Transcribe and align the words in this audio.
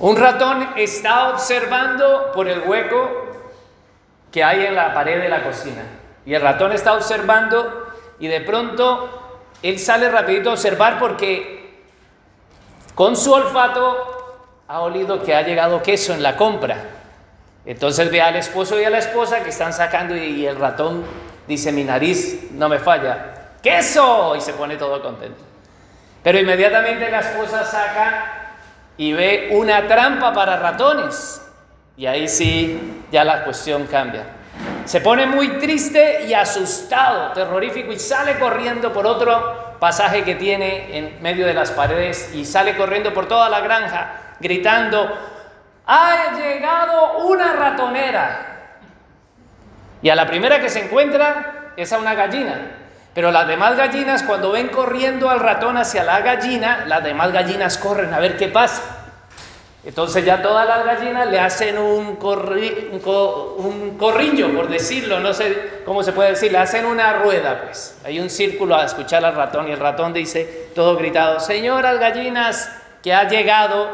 Un 0.00 0.16
ratón 0.16 0.66
está 0.76 1.28
observando 1.28 2.32
por 2.32 2.48
el 2.48 2.60
hueco 2.60 3.26
que 4.32 4.42
hay 4.42 4.64
en 4.64 4.74
la 4.74 4.94
pared 4.94 5.20
de 5.20 5.28
la 5.28 5.42
cocina. 5.42 5.82
Y 6.24 6.32
el 6.32 6.40
ratón 6.40 6.72
está 6.72 6.94
observando 6.94 7.86
y 8.18 8.26
de 8.26 8.40
pronto 8.40 9.44
él 9.62 9.78
sale 9.78 10.10
rapidito 10.10 10.48
a 10.48 10.52
observar 10.54 10.98
porque 10.98 11.82
con 12.94 13.14
su 13.14 13.30
olfato 13.30 14.62
ha 14.68 14.80
olido 14.80 15.22
que 15.22 15.34
ha 15.34 15.42
llegado 15.42 15.82
queso 15.82 16.14
en 16.14 16.22
la 16.22 16.34
compra. 16.34 16.78
Entonces 17.66 18.10
ve 18.10 18.22
al 18.22 18.36
esposo 18.36 18.80
y 18.80 18.84
a 18.84 18.90
la 18.90 18.98
esposa 18.98 19.42
que 19.42 19.50
están 19.50 19.74
sacando 19.74 20.16
y 20.16 20.46
el 20.46 20.56
ratón 20.56 21.04
dice, 21.46 21.72
mi 21.72 21.84
nariz 21.84 22.52
no 22.52 22.70
me 22.70 22.78
falla. 22.78 23.50
¡Queso! 23.62 24.34
Y 24.34 24.40
se 24.40 24.54
pone 24.54 24.76
todo 24.76 25.02
contento. 25.02 25.42
Pero 26.22 26.38
inmediatamente 26.38 27.10
la 27.10 27.20
esposa 27.20 27.64
saca 27.66 28.39
y 28.96 29.12
ve 29.12 29.48
una 29.52 29.86
trampa 29.86 30.32
para 30.32 30.56
ratones. 30.56 31.46
Y 31.96 32.06
ahí 32.06 32.28
sí, 32.28 33.02
ya 33.10 33.24
la 33.24 33.44
cuestión 33.44 33.86
cambia. 33.86 34.24
Se 34.84 35.00
pone 35.00 35.26
muy 35.26 35.58
triste 35.58 36.24
y 36.26 36.34
asustado, 36.34 37.32
terrorífico, 37.32 37.92
y 37.92 37.98
sale 37.98 38.38
corriendo 38.38 38.92
por 38.92 39.06
otro 39.06 39.76
pasaje 39.78 40.24
que 40.24 40.34
tiene 40.34 40.96
en 40.96 41.22
medio 41.22 41.46
de 41.46 41.54
las 41.54 41.70
paredes 41.70 42.34
y 42.34 42.44
sale 42.44 42.76
corriendo 42.76 43.14
por 43.14 43.26
toda 43.26 43.48
la 43.48 43.60
granja, 43.60 44.34
gritando, 44.40 45.16
ha 45.86 46.36
llegado 46.36 47.18
una 47.26 47.52
ratonera. 47.54 48.46
Y 50.02 50.08
a 50.08 50.14
la 50.14 50.26
primera 50.26 50.60
que 50.60 50.68
se 50.68 50.84
encuentra 50.84 51.72
es 51.76 51.92
a 51.92 51.98
una 51.98 52.14
gallina. 52.14 52.79
Pero 53.14 53.32
las 53.32 53.48
demás 53.48 53.76
gallinas, 53.76 54.22
cuando 54.22 54.52
ven 54.52 54.68
corriendo 54.68 55.30
al 55.30 55.40
ratón 55.40 55.76
hacia 55.76 56.04
la 56.04 56.20
gallina, 56.20 56.84
las 56.86 57.02
demás 57.02 57.32
gallinas 57.32 57.76
corren 57.76 58.14
a 58.14 58.20
ver 58.20 58.36
qué 58.36 58.48
pasa. 58.48 58.98
Entonces 59.82 60.24
ya 60.26 60.42
todas 60.42 60.68
las 60.68 60.84
gallinas 60.84 61.28
le 61.28 61.40
hacen 61.40 61.78
un, 61.78 62.18
un, 62.20 63.96
corrillo, 63.98 64.54
por 64.54 64.68
decirlo, 64.68 65.20
no 65.20 65.32
sé 65.32 65.80
cómo 65.86 66.02
se 66.02 66.12
puede 66.12 66.30
decir, 66.30 66.52
le 66.52 66.58
hacen 66.58 66.84
una 66.84 67.14
rueda, 67.14 67.62
pues. 67.64 67.98
Hay 68.04 68.20
un 68.20 68.28
círculo 68.28 68.76
a 68.76 68.84
escuchar 68.84 69.24
al 69.24 69.34
ratón 69.34 69.68
y 69.68 69.72
el 69.72 69.78
ratón 69.78 70.12
dice, 70.12 70.70
todo 70.74 70.96
gritado, 70.96 71.40
señoras 71.40 71.98
gallinas, 71.98 72.70
que 73.02 73.14
ha 73.14 73.26
llegado 73.26 73.88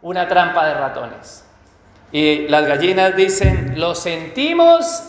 una 0.00 0.26
trampa 0.26 0.66
de 0.66 0.74
ratones. 0.74 1.44
Y 2.10 2.48
las 2.48 2.66
gallinas 2.66 3.14
dicen, 3.14 3.74
lo 3.78 3.94
sentimos, 3.94 5.02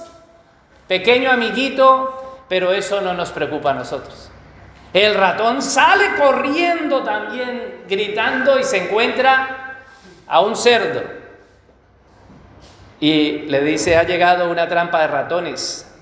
pequeño 0.90 1.32
amiguito, 1.32 2.25
pero 2.48 2.72
eso 2.72 3.02
no 3.02 3.14
nos 3.14 3.32
preocupa 3.32 3.72
a 3.72 3.74
nosotros. 3.74 4.30
El 4.94 5.14
ratón 5.14 5.62
sale 5.62 6.16
corriendo 6.18 7.04
también, 7.04 7.84
gritando 7.88 8.58
y 8.58 8.64
se 8.64 8.86
encuentra 8.86 9.82
a 10.28 10.40
un 10.40 10.56
cerdo. 10.56 11.04
Y 13.00 13.40
le 13.40 13.62
dice, 13.62 13.98
ha 13.98 14.04
llegado 14.04 14.50
una 14.50 14.70
trampa 14.70 15.02
de 15.02 15.08
ratones. 15.08 15.94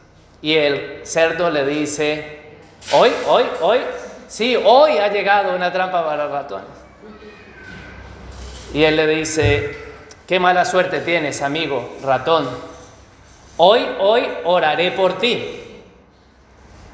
Y 0.42 0.54
el 0.54 1.02
cerdo 1.04 1.50
le 1.50 1.66
dice, 1.66 2.58
hoy, 2.92 3.12
hoy, 3.28 3.44
hoy, 3.62 3.80
sí, 4.28 4.56
hoy 4.64 4.98
ha 4.98 5.08
llegado 5.08 5.56
una 5.56 5.72
trampa 5.72 6.06
para 6.06 6.28
ratones. 6.28 6.68
Y 8.74 8.84
él 8.84 8.96
le 8.96 9.08
dice, 9.08 9.76
qué 10.28 10.40
mala 10.40 10.66
suerte 10.66 11.00
tienes, 11.00 11.42
amigo 11.42 11.98
ratón. 12.04 12.48
Hoy, 13.58 13.88
hoy 14.00 14.28
oraré 14.44 14.92
por 14.92 15.18
ti. 15.18 15.63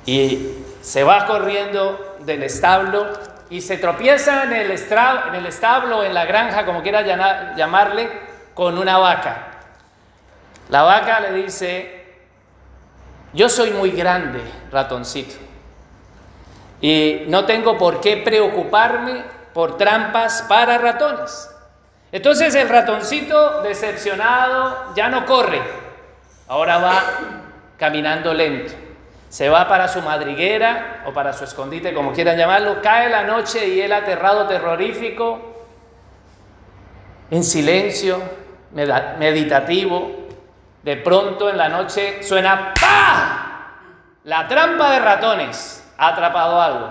Y 0.06 0.56
se 0.82 1.04
va 1.04 1.26
corriendo 1.26 2.18
del 2.22 2.44
establo 2.44 3.08
y 3.50 3.62
se 3.62 3.78
tropieza 3.78 4.44
en 4.44 4.54
el, 4.54 4.72
en 4.72 5.36
el 5.36 5.46
establo, 5.46 6.04
en 6.04 6.14
la 6.14 6.26
granja, 6.26 6.66
como 6.66 6.84
quiera 6.84 7.02
llamarle, 7.56 8.10
con 8.54 8.78
una 8.78 8.98
vaca. 8.98 9.48
La 10.70 10.84
vaca 10.84 11.20
le 11.20 11.34
dice, 11.34 12.06
yo 13.34 13.50
soy 13.50 13.72
muy 13.72 13.92
grande, 13.92 14.40
ratoncito, 14.72 15.36
y 16.82 17.24
no 17.28 17.46
tengo 17.46 17.78
por 17.78 18.02
qué 18.02 18.18
preocuparme 18.18 19.24
por 19.54 19.78
trampas 19.78 20.44
para 20.44 20.78
ratones. 20.78 21.50
Entonces 22.12 22.54
el 22.56 22.70
ratoncito 22.70 23.62
decepcionado 23.64 24.94
ya 24.96 25.10
no 25.10 25.26
corre, 25.26 25.62
ahora 26.48 26.78
va 26.78 27.04
caminando 27.78 28.34
lento. 28.34 28.89
Se 29.30 29.48
va 29.48 29.68
para 29.68 29.88
su 29.88 30.02
madriguera 30.02 31.04
o 31.06 31.14
para 31.14 31.34
su 31.34 31.44
escondite, 31.44 31.94
como 31.94 32.14
quieran 32.14 32.36
llamarlo, 32.36 32.82
cae 32.82 33.10
la 33.10 33.24
noche 33.24 33.68
y 33.68 33.80
él 33.80 33.94
aterrado, 33.94 34.48
terrorífico, 34.48 35.40
en 37.30 37.44
silencio, 37.44 38.20
meditativo. 38.74 40.18
De 40.82 40.98
pronto 40.98 41.50
en 41.50 41.58
la 41.58 41.70
noche 41.70 42.24
suena 42.24 42.74
¡pa! 42.74 43.50
La 44.24 44.48
trampa 44.48 44.92
de 44.94 45.00
ratones 45.00 45.88
ha 45.98 46.08
atrapado 46.08 46.60
algo. 46.60 46.90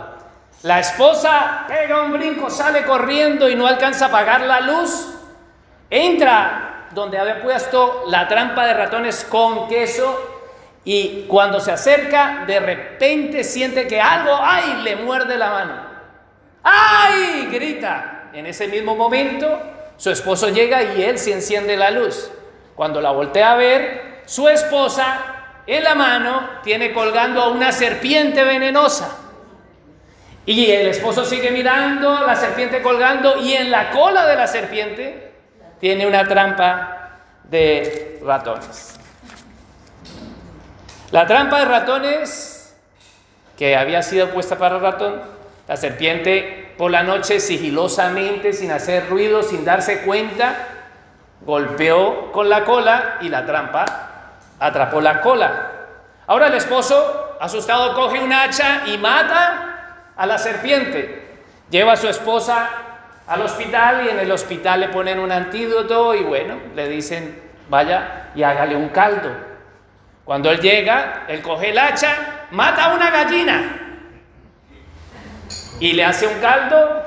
La 0.63 0.79
esposa 0.79 1.65
pega 1.67 2.03
un 2.03 2.13
brinco, 2.13 2.51
sale 2.51 2.85
corriendo 2.85 3.49
y 3.49 3.57
no 3.57 3.67
alcanza 3.67 4.07
a 4.07 4.09
apagar 4.09 4.43
la 4.43 4.61
luz. 4.61 5.15
Entra 5.91 6.87
donde 6.93 7.19
había 7.19 7.43
puesto 7.43 8.05
la 8.09 8.29
trampa 8.29 8.67
de 8.67 8.75
ratones 8.75 9.25
con 9.25 9.69
queso 9.69 10.38
y 10.85 11.25
cuando 11.29 11.61
se 11.61 11.73
acerca, 11.73 12.45
de 12.47 12.61
repente 12.61 13.45
siente 13.45 13.87
que 13.87 14.01
algo, 14.01 14.39
¡ay!, 14.41 14.83
le 14.83 14.97
muerde 14.97 15.37
la 15.37 15.51
mano. 15.51 15.83
¡Ay! 16.63 17.49
grita. 17.51 18.31
En 18.33 18.47
ese 18.47 18.69
mismo 18.69 18.95
momento, 18.95 19.61
su 19.97 20.11
esposo 20.11 20.49
llega 20.49 20.83
y 20.83 21.03
él 21.03 21.19
se 21.19 21.33
enciende 21.33 21.77
la 21.77 21.91
luz. 21.91 22.31
Cuando 22.75 23.01
la 23.01 23.11
voltea 23.11 23.53
a 23.53 23.57
ver, 23.57 24.23
su 24.27 24.49
esposa 24.49 25.39
en 25.67 25.85
la 25.85 25.95
mano 25.95 26.49
tiene 26.63 26.93
colgando 26.93 27.43
a 27.43 27.49
una 27.49 27.73
serpiente 27.73 28.45
venenosa. 28.45 29.19
Y 30.47 30.71
el 30.71 30.87
esposo 30.87 31.25
sigue 31.25 31.51
mirando, 31.51 32.25
la 32.25 32.37
serpiente 32.37 32.81
colgando, 32.81 33.39
y 33.39 33.53
en 33.53 33.71
la 33.71 33.91
cola 33.91 34.27
de 34.27 34.37
la 34.37 34.47
serpiente 34.47 35.33
tiene 35.81 36.07
una 36.07 36.27
trampa 36.27 37.19
de 37.45 38.19
ratones. 38.23 38.98
La 41.11 41.27
trampa 41.27 41.61
de 41.61 41.65
ratones 41.65 42.77
que 43.57 43.77
había 43.77 44.03
sido 44.03 44.29
puesta 44.29 44.59
para 44.59 44.77
el 44.77 44.83
ratón, 44.83 45.23
la 45.67 45.77
serpiente 45.77 46.75
por 46.77 46.91
la 46.91 47.03
noche 47.03 47.41
sigilosamente, 47.41 48.53
sin 48.53 48.71
hacer 48.71 49.09
ruido, 49.09 49.43
sin 49.43 49.65
darse 49.65 50.03
cuenta, 50.03 50.55
golpeó 51.41 52.31
con 52.31 52.51
la 52.51 52.65
cola 52.65 53.19
y 53.23 53.31
la 53.31 53.47
trampa 53.47 53.85
atrapó 54.61 55.01
la 55.01 55.23
cola. 55.23 55.73
Ahora 56.27 56.49
el 56.49 56.55
esposo, 56.55 57.37
asustado, 57.41 57.95
coge 57.95 58.21
un 58.21 58.33
hacha 58.33 58.83
y 58.87 58.99
mata 58.99 60.13
a 60.15 60.27
la 60.27 60.37
serpiente. 60.37 61.39
Lleva 61.71 61.93
a 61.93 61.97
su 61.97 62.09
esposa 62.09 62.69
al 63.27 63.41
hospital 63.43 64.05
y 64.05 64.11
en 64.11 64.19
el 64.21 64.31
hospital 64.31 64.81
le 64.81 64.89
ponen 64.89 65.19
un 65.19 65.33
antídoto 65.33 66.15
y 66.15 66.23
bueno, 66.23 66.59
le 66.75 66.87
dicen, 66.89 67.43
vaya 67.71 68.31
y 68.35 68.43
hágale 68.43 68.77
un 68.77 68.91
caldo. 68.91 69.49
Cuando 70.29 70.51
él 70.51 70.61
llega, 70.61 71.25
él 71.27 71.41
coge 71.41 71.71
el 71.71 71.79
hacha, 71.79 72.49
mata 72.51 72.85
a 72.85 72.95
una 72.95 73.11
gallina 73.11 73.79
y 75.81 75.93
le 75.95 76.05
hace 76.05 76.27
un 76.27 76.39
caldo 76.39 77.03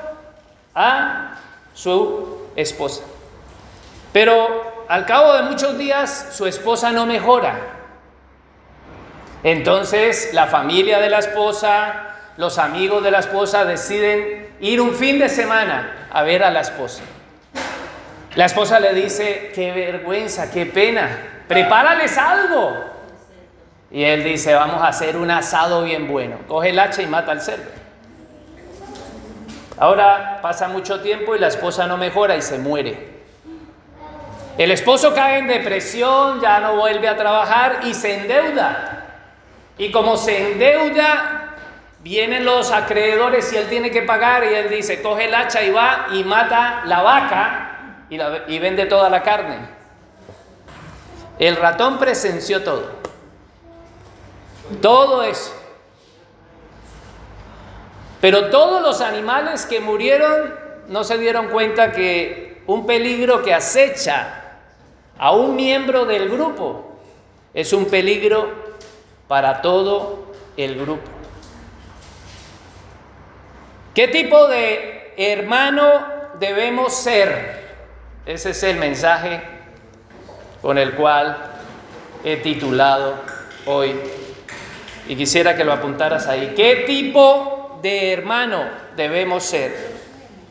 a 0.74 1.34
su 1.72 2.48
esposa. 2.56 3.04
Pero 4.12 4.86
al 4.88 5.06
cabo 5.06 5.34
de 5.34 5.42
muchos 5.44 5.78
días 5.78 6.30
su 6.32 6.46
esposa 6.46 6.90
no 6.90 7.06
mejora. 7.06 7.60
Entonces 9.44 10.30
la 10.32 10.48
familia 10.48 10.98
de 10.98 11.08
la 11.08 11.20
esposa, 11.20 12.16
los 12.38 12.58
amigos 12.58 13.04
de 13.04 13.12
la 13.12 13.20
esposa 13.20 13.64
deciden 13.64 14.48
ir 14.58 14.80
un 14.80 14.96
fin 14.96 15.20
de 15.20 15.28
semana 15.28 16.08
a 16.10 16.24
ver 16.24 16.42
a 16.42 16.50
la 16.50 16.62
esposa. 16.62 17.04
La 18.34 18.46
esposa 18.46 18.80
le 18.80 18.92
dice, 18.92 19.52
qué 19.54 19.70
vergüenza, 19.70 20.50
qué 20.50 20.66
pena, 20.66 21.44
prepárales 21.46 22.18
algo. 22.18 22.90
Y 23.92 24.04
él 24.04 24.24
dice, 24.24 24.54
vamos 24.54 24.82
a 24.82 24.88
hacer 24.88 25.16
un 25.16 25.30
asado 25.30 25.82
bien 25.82 26.08
bueno. 26.08 26.38
Coge 26.48 26.70
el 26.70 26.78
hacha 26.78 27.02
y 27.02 27.06
mata 27.06 27.32
al 27.32 27.42
cerdo. 27.42 27.70
Ahora 29.78 30.38
pasa 30.42 30.68
mucho 30.68 31.00
tiempo 31.00 31.36
y 31.36 31.38
la 31.38 31.48
esposa 31.48 31.86
no 31.86 31.96
mejora 31.96 32.36
y 32.36 32.42
se 32.42 32.58
muere. 32.58 33.12
El 34.56 34.70
esposo 34.70 35.14
cae 35.14 35.38
en 35.38 35.46
depresión, 35.46 36.40
ya 36.40 36.60
no 36.60 36.76
vuelve 36.76 37.08
a 37.08 37.16
trabajar 37.16 37.80
y 37.84 37.94
se 37.94 38.20
endeuda. 38.20 39.06
Y 39.78 39.90
como 39.90 40.16
se 40.16 40.52
endeuda, 40.52 41.42
Vienen 42.02 42.44
los 42.44 42.72
acreedores 42.72 43.52
y 43.52 43.56
él 43.56 43.68
tiene 43.68 43.92
que 43.92 44.02
pagar 44.02 44.42
y 44.44 44.54
él 44.54 44.68
dice, 44.68 45.00
coge 45.00 45.26
el 45.26 45.34
hacha 45.34 45.62
y 45.62 45.70
va 45.70 46.08
y 46.12 46.24
mata 46.24 46.82
la 46.84 47.00
vaca 47.00 47.68
y, 48.10 48.58
vende 48.58 48.86
toda 48.86 49.08
la 49.08 49.22
carne. 49.22 49.58
El 51.38 51.56
ratón 51.56 51.98
presenció 51.98 52.64
todo. 52.64 53.01
Todo 54.80 55.22
eso. 55.22 55.52
Pero 58.20 58.50
todos 58.50 58.80
los 58.82 59.00
animales 59.00 59.66
que 59.66 59.80
murieron 59.80 60.54
no 60.88 61.02
se 61.02 61.18
dieron 61.18 61.48
cuenta 61.48 61.92
que 61.92 62.62
un 62.66 62.86
peligro 62.86 63.42
que 63.42 63.52
acecha 63.52 64.58
a 65.18 65.32
un 65.32 65.56
miembro 65.56 66.04
del 66.04 66.28
grupo 66.28 66.92
es 67.52 67.72
un 67.72 67.86
peligro 67.86 68.48
para 69.28 69.60
todo 69.60 70.32
el 70.56 70.80
grupo. 70.80 71.10
¿Qué 73.94 74.08
tipo 74.08 74.48
de 74.48 75.12
hermano 75.16 76.06
debemos 76.38 76.94
ser? 76.94 77.62
Ese 78.24 78.50
es 78.50 78.62
el 78.62 78.76
mensaje 78.76 79.42
con 80.62 80.78
el 80.78 80.94
cual 80.94 81.36
he 82.24 82.36
titulado 82.36 83.16
hoy. 83.66 83.98
Y 85.08 85.16
quisiera 85.16 85.56
que 85.56 85.64
lo 85.64 85.72
apuntaras 85.72 86.26
ahí. 86.26 86.52
¿Qué 86.56 86.84
tipo 86.86 87.80
de 87.82 88.12
hermano 88.12 88.64
debemos 88.96 89.44
ser? 89.44 89.92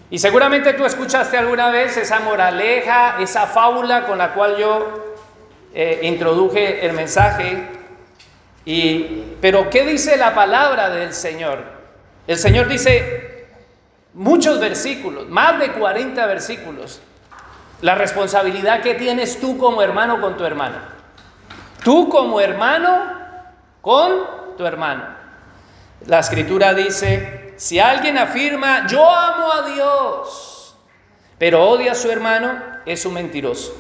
Y 0.10 0.20
seguramente 0.20 0.74
tú 0.74 0.86
escuchaste 0.86 1.38
alguna 1.38 1.70
vez 1.70 1.96
esa 1.96 2.20
moraleja, 2.20 3.16
esa 3.22 3.48
fábula 3.48 4.06
con 4.06 4.18
la 4.18 4.34
cual 4.34 4.58
yo 4.58 5.16
eh, 5.74 6.02
introduje 6.04 6.86
el 6.86 6.92
mensaje. 6.92 7.66
Y, 8.66 9.24
pero 9.40 9.70
¿qué 9.70 9.86
dice 9.86 10.18
la 10.18 10.36
palabra 10.36 10.90
del 10.90 11.14
Señor? 11.14 11.64
El 12.28 12.38
Señor 12.38 12.68
dice 12.68 13.48
muchos 14.14 14.60
versículos, 14.60 15.30
más 15.30 15.60
de 15.60 15.72
40 15.72 16.26
versículos. 16.26 17.02
La 17.82 17.96
responsabilidad 17.96 18.82
que 18.82 18.96
tienes 18.96 19.40
tú 19.40 19.58
como 19.58 19.82
hermano 19.82 20.20
con 20.20 20.36
tu 20.36 20.44
hermano. 20.44 20.76
Tú 21.86 22.10
como 22.10 22.42
hermano 22.42 23.14
con 23.82 24.41
tu 24.62 24.68
hermano. 24.68 25.04
La 26.06 26.20
escritura 26.20 26.76
dice, 26.76 27.56
si 27.58 27.80
alguien 27.80 28.16
afirma, 28.20 28.86
yo 28.86 29.04
amo 29.10 29.52
a 29.52 29.62
Dios, 29.64 30.76
pero 31.40 31.68
odia 31.68 31.94
a 31.94 31.96
su 31.96 32.12
hermano, 32.12 32.62
es 32.86 33.04
un 33.08 33.16
mentiroso. 33.16 33.76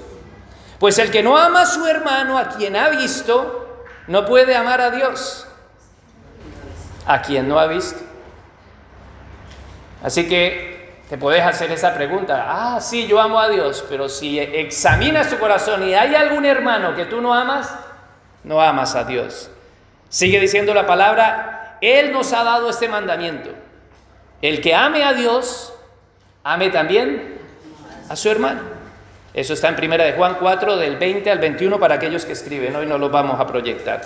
Pues 0.79 0.97
el 0.97 1.11
que 1.11 1.21
no 1.21 1.37
ama 1.37 1.61
a 1.61 1.65
su 1.67 1.85
hermano, 1.85 2.35
a 2.35 2.49
quien 2.49 2.75
ha 2.75 2.89
visto, 2.89 3.83
no 4.07 4.25
puede 4.25 4.55
amar 4.55 4.81
a 4.81 4.89
Dios, 4.89 5.47
a 7.05 7.21
quien 7.21 7.47
no 7.47 7.59
ha 7.59 7.67
visto. 7.67 7.99
Así 10.03 10.27
que 10.27 11.03
te 11.09 11.17
puedes 11.19 11.45
hacer 11.45 11.71
esa 11.71 11.93
pregunta. 11.93 12.45
Ah, 12.47 12.81
sí, 12.81 13.05
yo 13.05 13.21
amo 13.21 13.39
a 13.39 13.49
Dios, 13.49 13.85
pero 13.87 14.09
si 14.09 14.39
examinas 14.39 15.29
tu 15.29 15.37
corazón 15.37 15.87
y 15.87 15.93
hay 15.93 16.15
algún 16.15 16.43
hermano 16.43 16.95
que 16.95 17.05
tú 17.05 17.21
no 17.21 17.35
amas, 17.35 17.71
no 18.43 18.59
amas 18.59 18.95
a 18.95 19.03
Dios. 19.03 19.51
Sigue 20.11 20.41
diciendo 20.41 20.73
la 20.73 20.85
palabra, 20.85 21.77
Él 21.79 22.11
nos 22.11 22.33
ha 22.33 22.43
dado 22.43 22.69
este 22.69 22.89
mandamiento. 22.89 23.49
El 24.41 24.59
que 24.59 24.75
ame 24.75 25.05
a 25.05 25.13
Dios, 25.13 25.73
ame 26.43 26.69
también 26.69 27.39
a 28.09 28.17
su 28.17 28.29
hermano. 28.29 28.59
Eso 29.33 29.53
está 29.53 29.69
en 29.69 29.77
primera 29.77 30.03
de 30.03 30.11
Juan 30.11 30.35
4, 30.37 30.75
del 30.75 30.97
20 30.97 31.31
al 31.31 31.39
21 31.39 31.79
para 31.79 31.95
aquellos 31.95 32.25
que 32.25 32.33
escriben. 32.33 32.75
Hoy 32.75 32.87
no 32.87 32.97
lo 32.97 33.09
vamos 33.09 33.39
a 33.39 33.47
proyectar. 33.47 34.01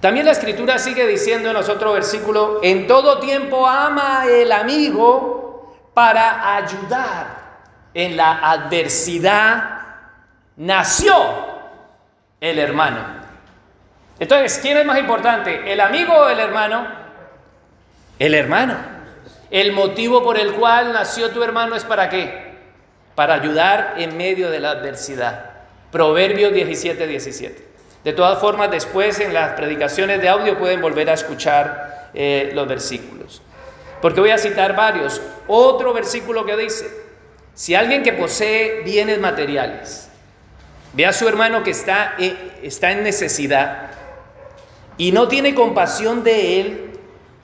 También 0.00 0.24
la 0.24 0.32
escritura 0.32 0.78
sigue 0.78 1.06
diciendo 1.06 1.50
en 1.50 1.54
los 1.54 1.68
otros 1.68 1.92
versículos, 1.92 2.60
en 2.62 2.86
todo 2.86 3.20
tiempo 3.20 3.66
ama 3.66 4.24
el 4.26 4.50
amigo 4.52 5.90
para 5.92 6.56
ayudar. 6.56 7.44
En 7.92 8.16
la 8.16 8.38
adversidad 8.38 9.80
nació 10.56 11.14
el 12.40 12.58
hermano. 12.58 13.23
Entonces, 14.18 14.58
¿quién 14.62 14.76
es 14.76 14.84
más 14.84 14.98
importante? 14.98 15.72
¿El 15.72 15.80
amigo 15.80 16.12
o 16.14 16.28
el 16.28 16.38
hermano? 16.38 16.86
El 18.18 18.34
hermano. 18.34 18.76
El 19.50 19.72
motivo 19.72 20.22
por 20.22 20.38
el 20.38 20.52
cual 20.52 20.92
nació 20.92 21.30
tu 21.30 21.42
hermano 21.42 21.74
es 21.74 21.84
para 21.84 22.08
qué? 22.08 22.54
Para 23.14 23.34
ayudar 23.34 23.94
en 23.98 24.16
medio 24.16 24.50
de 24.50 24.60
la 24.60 24.70
adversidad. 24.70 25.50
Proverbios 25.90 26.52
17, 26.52 27.06
17. 27.06 27.68
De 28.04 28.12
todas 28.12 28.38
formas, 28.38 28.70
después 28.70 29.18
en 29.20 29.32
las 29.32 29.52
predicaciones 29.52 30.20
de 30.20 30.28
audio 30.28 30.58
pueden 30.58 30.80
volver 30.80 31.10
a 31.10 31.14
escuchar 31.14 32.10
eh, 32.14 32.50
los 32.54 32.68
versículos. 32.68 33.42
Porque 34.00 34.20
voy 34.20 34.30
a 34.30 34.38
citar 34.38 34.76
varios. 34.76 35.20
Otro 35.46 35.92
versículo 35.92 36.44
que 36.44 36.56
dice, 36.56 36.90
si 37.54 37.74
alguien 37.74 38.02
que 38.02 38.12
posee 38.12 38.82
bienes 38.82 39.18
materiales 39.20 40.08
ve 40.92 41.06
a 41.06 41.12
su 41.12 41.26
hermano 41.28 41.62
que 41.62 41.70
está, 41.70 42.14
está 42.62 42.92
en 42.92 43.02
necesidad 43.02 43.90
y 44.96 45.12
no 45.12 45.28
tiene 45.28 45.54
compasión 45.54 46.22
de 46.22 46.60
él, 46.60 46.90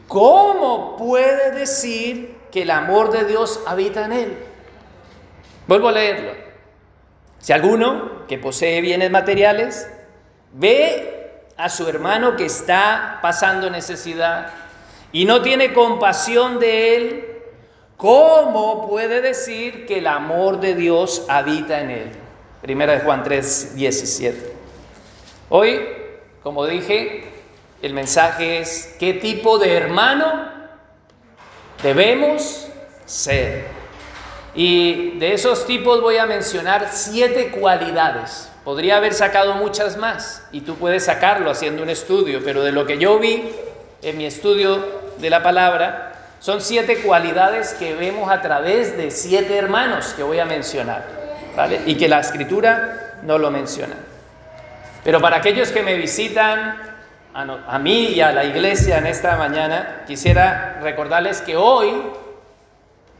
¿cómo 0.08 0.96
puede 0.96 1.52
decir 1.52 2.36
que 2.50 2.62
el 2.62 2.70
amor 2.70 3.10
de 3.10 3.24
Dios 3.24 3.60
habita 3.66 4.04
en 4.04 4.12
él? 4.12 4.38
Vuelvo 5.66 5.88
a 5.88 5.92
leerlo. 5.92 6.32
Si 7.38 7.52
alguno 7.52 8.26
que 8.26 8.38
posee 8.38 8.80
bienes 8.80 9.10
materiales 9.10 9.88
ve 10.52 11.42
a 11.56 11.68
su 11.68 11.88
hermano 11.88 12.36
que 12.36 12.46
está 12.46 13.18
pasando 13.22 13.70
necesidad 13.70 14.48
y 15.12 15.24
no 15.24 15.42
tiene 15.42 15.72
compasión 15.72 16.58
de 16.58 16.96
él, 16.96 17.28
¿cómo 17.96 18.88
puede 18.88 19.20
decir 19.20 19.86
que 19.86 19.98
el 19.98 20.06
amor 20.06 20.60
de 20.60 20.74
Dios 20.74 21.24
habita 21.28 21.80
en 21.80 21.90
él? 21.90 22.10
Primera 22.62 22.92
de 22.92 23.00
Juan 23.00 23.22
3, 23.22 23.74
17. 23.74 24.52
Hoy, 25.48 25.80
como 26.42 26.66
dije, 26.66 27.29
el 27.82 27.94
mensaje 27.94 28.58
es, 28.58 28.94
¿qué 28.98 29.14
tipo 29.14 29.58
de 29.58 29.76
hermano 29.76 30.50
debemos 31.82 32.68
ser? 33.06 33.66
Y 34.54 35.18
de 35.18 35.32
esos 35.32 35.66
tipos 35.66 36.00
voy 36.00 36.18
a 36.18 36.26
mencionar 36.26 36.88
siete 36.92 37.50
cualidades. 37.50 38.50
Podría 38.64 38.98
haber 38.98 39.14
sacado 39.14 39.54
muchas 39.54 39.96
más 39.96 40.46
y 40.52 40.60
tú 40.60 40.74
puedes 40.76 41.04
sacarlo 41.04 41.50
haciendo 41.50 41.82
un 41.82 41.88
estudio, 41.88 42.40
pero 42.44 42.62
de 42.62 42.72
lo 42.72 42.86
que 42.86 42.98
yo 42.98 43.18
vi 43.18 43.50
en 44.02 44.18
mi 44.18 44.26
estudio 44.26 44.84
de 45.18 45.30
la 45.30 45.42
palabra, 45.42 46.12
son 46.40 46.60
siete 46.60 46.98
cualidades 47.02 47.74
que 47.74 47.94
vemos 47.94 48.30
a 48.30 48.40
través 48.40 48.96
de 48.96 49.10
siete 49.10 49.56
hermanos 49.56 50.14
que 50.14 50.22
voy 50.22 50.38
a 50.38 50.46
mencionar, 50.46 51.04
¿vale? 51.56 51.80
Y 51.86 51.96
que 51.96 52.08
la 52.08 52.20
escritura 52.20 53.18
no 53.22 53.38
lo 53.38 53.50
menciona. 53.50 53.94
Pero 55.04 55.20
para 55.20 55.36
aquellos 55.36 55.70
que 55.70 55.82
me 55.82 55.94
visitan 55.94 56.89
a, 57.34 57.78
mí 57.78 58.06
y 58.08 58.20
a 58.20 58.32
la 58.32 58.44
iglesia 58.44 58.98
en 58.98 59.06
esta 59.06 59.36
mañana, 59.36 60.02
quisiera 60.06 60.78
recordarles 60.82 61.40
que 61.40 61.56
hoy 61.56 62.02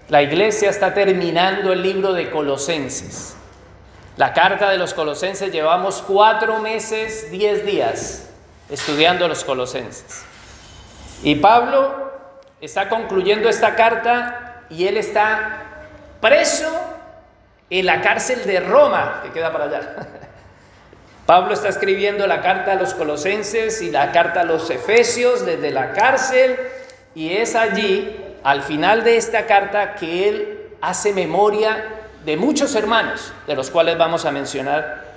la 0.09 0.23
iglesia 0.23 0.71
está 0.71 0.93
terminando 0.93 1.73
el 1.73 1.83
libro 1.83 2.13
de 2.13 2.31
Colosenses. 2.31 3.37
La 4.17 4.33
carta 4.33 4.69
de 4.71 4.77
los 4.77 4.93
Colosenses 4.93 5.53
llevamos 5.53 6.03
cuatro 6.07 6.59
meses, 6.59 7.31
diez 7.31 7.65
días 7.65 8.29
estudiando 8.69 9.29
los 9.29 9.45
Colosenses. 9.45 10.25
Y 11.23 11.37
Pablo 11.37 12.13
está 12.61 12.89
concluyendo 12.89 13.49
esta 13.49 13.75
carta 13.75 14.65
y 14.69 14.87
él 14.87 14.97
está 14.97 15.63
preso 16.21 16.69
en 17.69 17.87
la 17.87 18.01
cárcel 18.01 18.45
de 18.47 18.61
Roma, 18.61 19.21
que 19.23 19.31
queda 19.31 19.53
para 19.53 19.65
allá. 19.65 20.09
Pablo 21.27 21.55
está 21.55 21.69
escribiendo 21.69 22.27
la 22.27 22.41
carta 22.41 22.73
a 22.73 22.75
los 22.75 22.95
colosenses 22.95 23.83
y 23.83 23.91
la 23.91 24.11
carta 24.13 24.41
a 24.41 24.45
los 24.45 24.69
efesios 24.71 25.47
desde 25.47 25.71
la 25.71 25.93
cárcel 25.93 26.59
y 27.15 27.33
es 27.33 27.55
allí, 27.57 28.17
al 28.43 28.63
final 28.63 29.05
de 29.05 29.17
esta 29.17 29.47
carta, 29.47 29.95
que 29.95 30.29
él 30.29 30.69
hace 30.81 31.13
memoria 31.13 31.85
de 32.25 32.37
muchos 32.37 32.75
hermanos, 32.75 33.33
de 33.47 33.55
los 33.55 33.71
cuales 33.71 33.99
vamos 33.99 34.25
a 34.25 34.31
mencionar. 34.31 35.15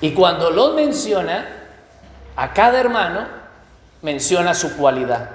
Y 0.00 0.12
cuando 0.12 0.50
los 0.50 0.74
menciona, 0.74 1.46
a 2.36 2.52
cada 2.52 2.80
hermano 2.80 3.26
menciona 4.02 4.54
su 4.54 4.76
cualidad. 4.76 5.30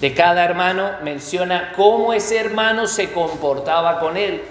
De 0.00 0.14
cada 0.14 0.44
hermano 0.44 0.90
menciona 1.02 1.72
cómo 1.74 2.12
ese 2.12 2.38
hermano 2.38 2.86
se 2.86 3.12
comportaba 3.12 3.98
con 3.98 4.16
él. 4.16 4.42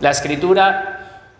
La 0.00 0.10
escritura 0.10 0.97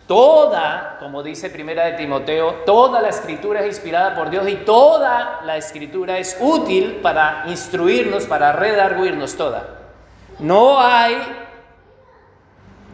Toda, 0.09 0.97
como 1.01 1.23
dice 1.23 1.51
Primera 1.51 1.85
de 1.85 1.93
Timoteo, 1.93 2.63
toda 2.65 3.03
la 3.03 3.11
escritura 3.11 3.61
es 3.61 3.67
inspirada 3.67 4.15
por 4.15 4.31
Dios 4.31 4.49
y 4.49 4.55
toda 4.57 5.43
la 5.45 5.59
escritura 5.59 6.17
es 6.17 6.39
útil 6.41 7.01
para 7.03 7.45
instruirnos, 7.49 8.25
para 8.25 8.53
redarguirnos 8.53 9.37
toda. 9.37 9.69
No 10.39 10.81
hay 10.81 11.15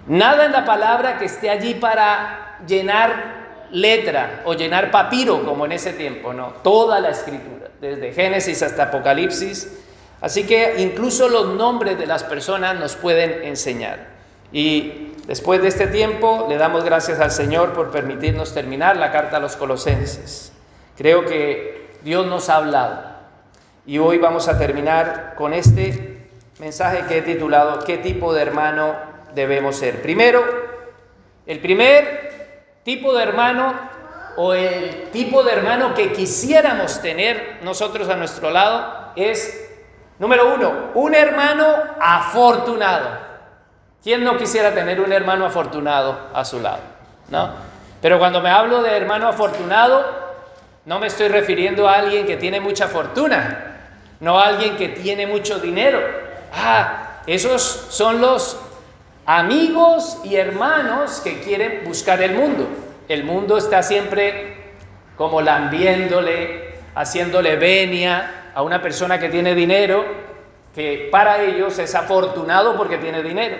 nada 0.08 0.46
en 0.46 0.50
la 0.50 0.64
palabra 0.64 1.16
que 1.16 1.26
esté 1.26 1.50
allí 1.50 1.74
para 1.74 2.58
llenar 2.66 3.44
letra 3.70 4.42
o 4.44 4.54
llenar 4.54 4.90
papiro 4.90 5.44
como 5.44 5.66
en 5.66 5.72
ese 5.72 5.92
tiempo, 5.92 6.32
no, 6.32 6.48
toda 6.64 6.98
la 6.98 7.10
escritura, 7.10 7.70
desde 7.80 8.12
Génesis 8.12 8.60
hasta 8.60 8.84
Apocalipsis. 8.84 9.84
Así 10.20 10.48
que 10.48 10.74
incluso 10.78 11.28
los 11.28 11.46
nombres 11.54 11.96
de 11.96 12.06
las 12.06 12.24
personas 12.24 12.74
nos 12.74 12.96
pueden 12.96 13.44
enseñar. 13.44 14.08
Y 14.52 15.13
Después 15.26 15.62
de 15.62 15.68
este 15.68 15.86
tiempo, 15.86 16.46
le 16.48 16.58
damos 16.58 16.84
gracias 16.84 17.18
al 17.18 17.30
Señor 17.30 17.72
por 17.72 17.90
permitirnos 17.90 18.52
terminar 18.52 18.96
la 18.96 19.10
carta 19.10 19.38
a 19.38 19.40
los 19.40 19.56
colosenses. 19.56 20.52
Creo 20.96 21.24
que 21.24 21.98
Dios 22.02 22.26
nos 22.26 22.50
ha 22.50 22.56
hablado. 22.56 23.02
Y 23.86 23.98
hoy 23.98 24.18
vamos 24.18 24.48
a 24.48 24.58
terminar 24.58 25.34
con 25.36 25.54
este 25.54 26.28
mensaje 26.58 27.04
que 27.08 27.18
he 27.18 27.22
titulado 27.22 27.80
¿Qué 27.84 27.98
tipo 27.98 28.34
de 28.34 28.42
hermano 28.42 28.94
debemos 29.34 29.76
ser. 29.76 30.02
Primero, 30.02 30.44
el 31.46 31.58
primer 31.60 32.80
tipo 32.84 33.14
de 33.14 33.22
hermano 33.22 33.74
o 34.36 34.52
el 34.54 35.10
tipo 35.10 35.42
de 35.42 35.52
hermano 35.52 35.94
que 35.94 36.12
quisiéramos 36.12 37.00
tener 37.00 37.60
nosotros 37.62 38.08
a 38.08 38.16
nuestro 38.16 38.50
lado 38.50 39.12
es, 39.16 39.70
número 40.18 40.54
uno, 40.54 40.90
un 40.94 41.14
hermano 41.14 41.66
afortunado. 42.00 43.33
¿Quién 44.04 44.22
no 44.22 44.36
quisiera 44.36 44.74
tener 44.74 45.00
un 45.00 45.14
hermano 45.14 45.46
afortunado 45.46 46.28
a 46.34 46.44
su 46.44 46.60
lado? 46.60 46.82
¿No? 47.30 47.54
Pero 48.02 48.18
cuando 48.18 48.42
me 48.42 48.50
hablo 48.50 48.82
de 48.82 48.94
hermano 48.94 49.28
afortunado, 49.28 50.04
no 50.84 50.98
me 50.98 51.06
estoy 51.06 51.28
refiriendo 51.28 51.88
a 51.88 51.94
alguien 51.94 52.26
que 52.26 52.36
tiene 52.36 52.60
mucha 52.60 52.86
fortuna, 52.86 53.78
no 54.20 54.38
a 54.38 54.48
alguien 54.48 54.76
que 54.76 54.90
tiene 54.90 55.26
mucho 55.26 55.58
dinero. 55.58 56.00
Ah, 56.52 57.22
esos 57.26 57.62
son 57.62 58.20
los 58.20 58.60
amigos 59.24 60.18
y 60.22 60.36
hermanos 60.36 61.22
que 61.24 61.40
quieren 61.40 61.80
buscar 61.86 62.20
el 62.20 62.34
mundo. 62.34 62.68
El 63.08 63.24
mundo 63.24 63.56
está 63.56 63.82
siempre 63.82 64.74
como 65.16 65.40
lambiéndole, 65.40 66.74
haciéndole 66.94 67.56
venia 67.56 68.50
a 68.54 68.60
una 68.60 68.82
persona 68.82 69.18
que 69.18 69.30
tiene 69.30 69.54
dinero, 69.54 70.04
que 70.74 71.08
para 71.10 71.40
ellos 71.42 71.78
es 71.78 71.94
afortunado 71.94 72.76
porque 72.76 72.98
tiene 72.98 73.22
dinero. 73.22 73.56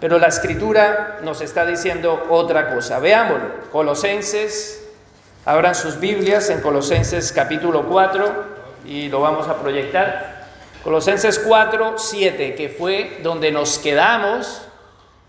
Pero 0.00 0.18
la 0.18 0.26
escritura 0.26 1.18
nos 1.22 1.40
está 1.40 1.64
diciendo 1.64 2.26
otra 2.28 2.74
cosa. 2.74 2.98
Veámoslo. 2.98 3.70
Colosenses, 3.70 4.86
abran 5.44 5.74
sus 5.74 6.00
Biblias 6.00 6.50
en 6.50 6.60
Colosenses 6.60 7.32
capítulo 7.32 7.86
4 7.88 8.44
y 8.86 9.08
lo 9.08 9.20
vamos 9.20 9.48
a 9.48 9.56
proyectar. 9.56 10.46
Colosenses 10.82 11.38
4, 11.38 11.94
7, 11.96 12.54
que 12.54 12.68
fue 12.68 13.20
donde 13.22 13.50
nos 13.50 13.78
quedamos 13.78 14.62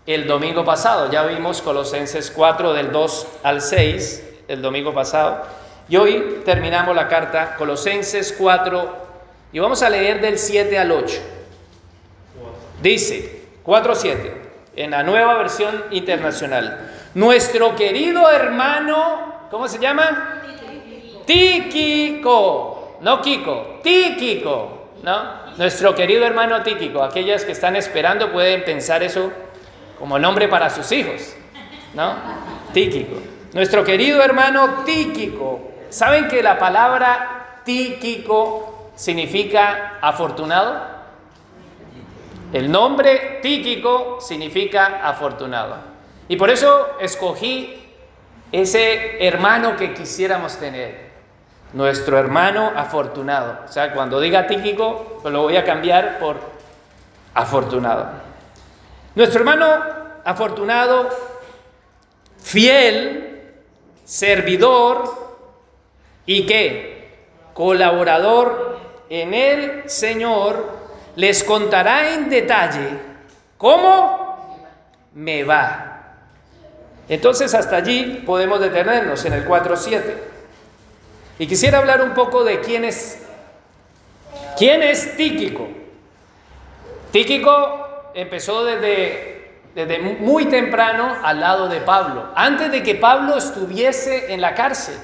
el 0.06 0.26
domingo 0.26 0.64
pasado. 0.64 1.10
Ya 1.10 1.22
vimos 1.24 1.62
Colosenses 1.62 2.30
4 2.30 2.74
del 2.74 2.92
2 2.92 3.26
al 3.42 3.62
6 3.62 4.24
el 4.48 4.62
domingo 4.62 4.92
pasado. 4.92 5.44
Y 5.88 5.96
hoy 5.96 6.42
terminamos 6.44 6.94
la 6.94 7.08
carta 7.08 7.54
Colosenses 7.56 8.34
4 8.36 9.06
y 9.52 9.58
vamos 9.58 9.82
a 9.82 9.88
leer 9.88 10.20
del 10.20 10.38
7 10.38 10.76
al 10.78 10.92
8. 10.92 11.16
Dice 12.82 13.42
4, 13.62 13.94
7 13.94 14.45
en 14.76 14.90
la 14.90 15.02
nueva 15.02 15.34
versión 15.34 15.84
internacional. 15.90 16.90
Nuestro 17.14 17.74
querido 17.74 18.30
hermano, 18.30 19.48
¿cómo 19.50 19.66
se 19.66 19.78
llama? 19.78 20.42
Tíquico, 21.26 22.98
no 23.00 23.20
Kiko, 23.20 23.80
Tíquico, 23.82 24.90
¿no? 25.02 25.46
Nuestro 25.56 25.94
querido 25.94 26.24
hermano 26.24 26.62
Tíquico. 26.62 27.02
Aquellas 27.02 27.44
que 27.44 27.52
están 27.52 27.74
esperando 27.74 28.30
pueden 28.30 28.64
pensar 28.64 29.02
eso 29.02 29.32
como 29.98 30.18
nombre 30.18 30.46
para 30.46 30.68
sus 30.70 30.92
hijos, 30.92 31.34
¿no? 31.94 32.14
Tíquico. 32.72 33.16
Nuestro 33.54 33.82
querido 33.82 34.22
hermano 34.22 34.84
Tíquico. 34.84 35.60
¿Saben 35.88 36.28
que 36.28 36.42
la 36.42 36.58
palabra 36.58 37.60
Tíquico 37.64 38.90
significa 38.94 39.98
afortunado? 40.02 40.95
El 42.52 42.70
nombre 42.70 43.40
Tíquico 43.42 44.18
significa 44.20 45.00
afortunado. 45.02 45.76
Y 46.28 46.36
por 46.36 46.50
eso 46.50 46.96
escogí 47.00 47.86
ese 48.52 49.26
hermano 49.26 49.76
que 49.76 49.94
quisiéramos 49.94 50.56
tener. 50.56 51.06
Nuestro 51.72 52.18
hermano 52.18 52.72
afortunado. 52.74 53.58
O 53.64 53.68
sea, 53.68 53.92
cuando 53.92 54.20
diga 54.20 54.46
Tíquico, 54.46 55.20
lo 55.24 55.42
voy 55.42 55.56
a 55.56 55.64
cambiar 55.64 56.18
por 56.18 56.36
afortunado. 57.34 58.10
Nuestro 59.14 59.40
hermano 59.40 59.66
afortunado, 60.24 61.08
fiel, 62.38 63.54
servidor 64.04 65.26
y 66.24 66.46
qué? 66.46 67.16
Colaborador 67.54 68.78
en 69.08 69.34
el 69.34 69.90
Señor 69.90 70.85
les 71.16 71.42
contará 71.42 72.14
en 72.14 72.28
detalle 72.28 72.88
cómo 73.56 74.68
me 75.14 75.44
va. 75.44 75.92
Entonces 77.08 77.54
hasta 77.54 77.76
allí 77.76 78.22
podemos 78.26 78.60
detenernos 78.60 79.24
en 79.24 79.32
el 79.32 79.46
4.7. 79.46 80.02
Y 81.38 81.46
quisiera 81.46 81.78
hablar 81.78 82.02
un 82.02 82.14
poco 82.14 82.44
de 82.44 82.60
quién 82.60 82.84
es, 82.84 83.22
quién 84.56 84.82
es 84.82 85.16
Tíquico. 85.16 85.68
Tíquico 87.12 88.10
empezó 88.14 88.64
desde, 88.64 89.60
desde 89.74 89.98
muy 89.98 90.46
temprano 90.46 91.16
al 91.22 91.40
lado 91.40 91.68
de 91.68 91.80
Pablo, 91.80 92.30
antes 92.34 92.70
de 92.70 92.82
que 92.82 92.94
Pablo 92.94 93.36
estuviese 93.36 94.32
en 94.32 94.40
la 94.40 94.54
cárcel. 94.54 94.96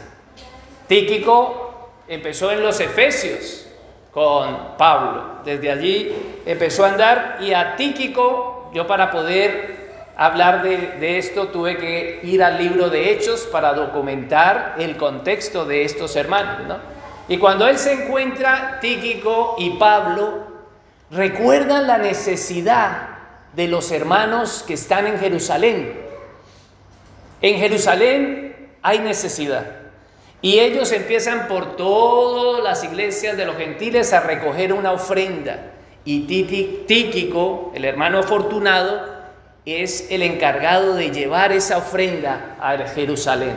Tíquico 0.89 1.93
empezó 2.09 2.51
en 2.51 2.63
los 2.63 2.81
Efesios 2.81 3.67
con 4.11 4.77
Pablo. 4.77 5.32
Desde 5.45 5.71
allí 5.71 6.13
empezó 6.47 6.85
a 6.85 6.91
andar 6.91 7.39
y 7.41 7.53
a 7.53 7.77
Tíquico, 7.77 8.71
yo 8.75 8.87
para 8.87 9.11
poder 9.11 9.83
hablar 10.17 10.63
de, 10.63 11.19
esto 11.19 11.49
tuve 11.49 11.77
que 11.77 12.21
ir 12.23 12.43
al 12.43 12.59
libro 12.59 12.91
de 12.91 13.13
Hechos 13.13 13.49
para 13.51 13.73
documentar 13.75 14.77
el 14.79 14.97
contexto 14.97 15.65
de 15.65 15.85
estos 15.85 16.17
hermanos. 16.17 16.79
Y 17.29 17.39
cuando 17.39 17.67
él 17.67 17.79
se 17.79 17.93
encuentra, 17.93 18.79
Tíquico 18.81 19.57
y 19.59 19.71
Pablo 19.71 20.47
recuerdan 21.11 21.87
la 21.87 21.99
necesidad 21.99 23.09
de 23.55 23.69
los 23.69 23.91
hermanos 23.91 24.65
que 24.67 24.75
están 24.75 25.07
en 25.07 25.19
Jerusalén. 25.19 26.01
En 27.41 27.59
Jerusalén 27.59 28.71
hay 28.83 29.01
necesidad. 29.01 29.82
Y 30.43 30.59
ellos 30.59 30.91
empiezan 30.91 31.47
por 31.47 31.77
todas 31.77 32.65
las 32.65 32.83
iglesias 32.83 33.37
de 33.37 33.47
los 33.47 33.57
gentiles 33.57 34.13
a 34.13 34.21
recoger 34.21 34.73
una 34.73 34.93
ofrenda. 34.93 35.71
Y 36.05 36.23
Tíquico, 36.87 37.71
el 37.75 37.85
hermano 37.85 38.19
afortunado, 38.19 39.23
es 39.65 40.11
el 40.11 40.23
encargado 40.23 40.95
de 40.95 41.13
llevar 41.13 41.53
esa 41.53 41.79
ofrenda 41.79 42.57
a 42.61 42.77
Jerusalén. 42.77 43.55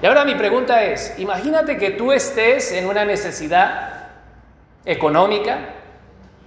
Y 0.00 0.06
ahora 0.06 0.24
mi 0.24 0.34
pregunta 0.34 0.82
es, 0.84 1.14
imagínate 1.18 1.76
que 1.76 1.90
tú 1.90 2.12
estés 2.12 2.72
en 2.72 2.86
una 2.86 3.04
necesidad 3.04 4.08
económica 4.86 5.58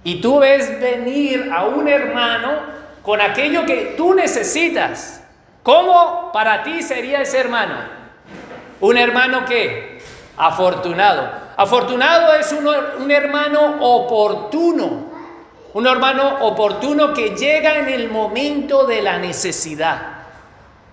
y 0.02 0.20
tú 0.20 0.40
ves 0.40 0.80
venir 0.80 1.50
a 1.52 1.66
un 1.66 1.86
hermano 1.86 2.60
con 3.02 3.20
aquello 3.20 3.64
que 3.64 3.94
tú 3.96 4.14
necesitas. 4.14 5.22
¿Cómo 5.62 6.30
para 6.32 6.64
ti 6.64 6.82
sería 6.82 7.22
ese 7.22 7.38
hermano? 7.38 7.97
Un 8.80 8.96
hermano 8.96 9.44
que 9.44 10.00
afortunado. 10.36 11.30
Afortunado 11.56 12.34
es 12.34 12.52
un, 12.52 12.66
un 13.02 13.10
hermano 13.10 13.76
oportuno. 13.80 15.08
Un 15.74 15.86
hermano 15.86 16.38
oportuno 16.46 17.12
que 17.12 17.30
llega 17.30 17.78
en 17.78 17.88
el 17.88 18.08
momento 18.08 18.86
de 18.86 19.02
la 19.02 19.18
necesidad. 19.18 20.18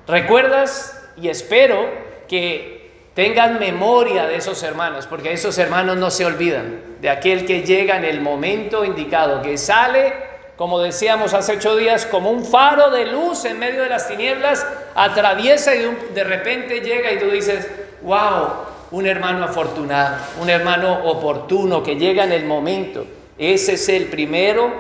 ¿Recuerdas? 0.08 1.10
Y 1.18 1.30
espero 1.30 1.90
que 2.28 2.76
tengan 3.14 3.60
memoria 3.60 4.28
de 4.28 4.36
esos 4.36 4.62
hermanos, 4.62 5.08
porque 5.08 5.32
esos 5.32 5.58
hermanos 5.58 5.96
no 5.98 6.12
se 6.12 6.26
olvidan 6.26 6.82
de 7.00 7.10
aquel 7.10 7.46
que 7.46 7.64
llega 7.64 7.96
en 7.96 8.04
el 8.04 8.20
momento 8.20 8.84
indicado, 8.84 9.42
que 9.42 9.58
sale, 9.58 10.14
como 10.58 10.80
decíamos 10.80 11.34
hace 11.34 11.54
ocho 11.54 11.76
días, 11.76 12.06
como 12.06 12.32
un 12.32 12.46
faro 12.46 12.90
de 12.90 13.06
luz 13.06 13.46
en 13.46 13.60
medio 13.60 13.82
de 13.82 13.90
las 13.90 14.08
tinieblas, 14.08 14.66
atraviesa 14.96 15.76
y 15.76 15.84
de 16.14 16.24
repente 16.24 16.80
llega 16.80 17.12
y 17.12 17.20
tú 17.20 17.30
dices, 17.30 17.68
wow, 18.02 18.50
un 18.92 19.06
hermano 19.06 19.44
afortunado, 19.44 20.18
un 20.42 20.50
hermano 20.50 21.06
oportuno 21.06 21.84
que 21.84 21.96
llega 21.96 22.24
en 22.24 22.32
el 22.32 22.46
momento. 22.46 23.06
Ese 23.38 23.74
es 23.74 23.90
el 23.90 24.06
primero 24.06 24.72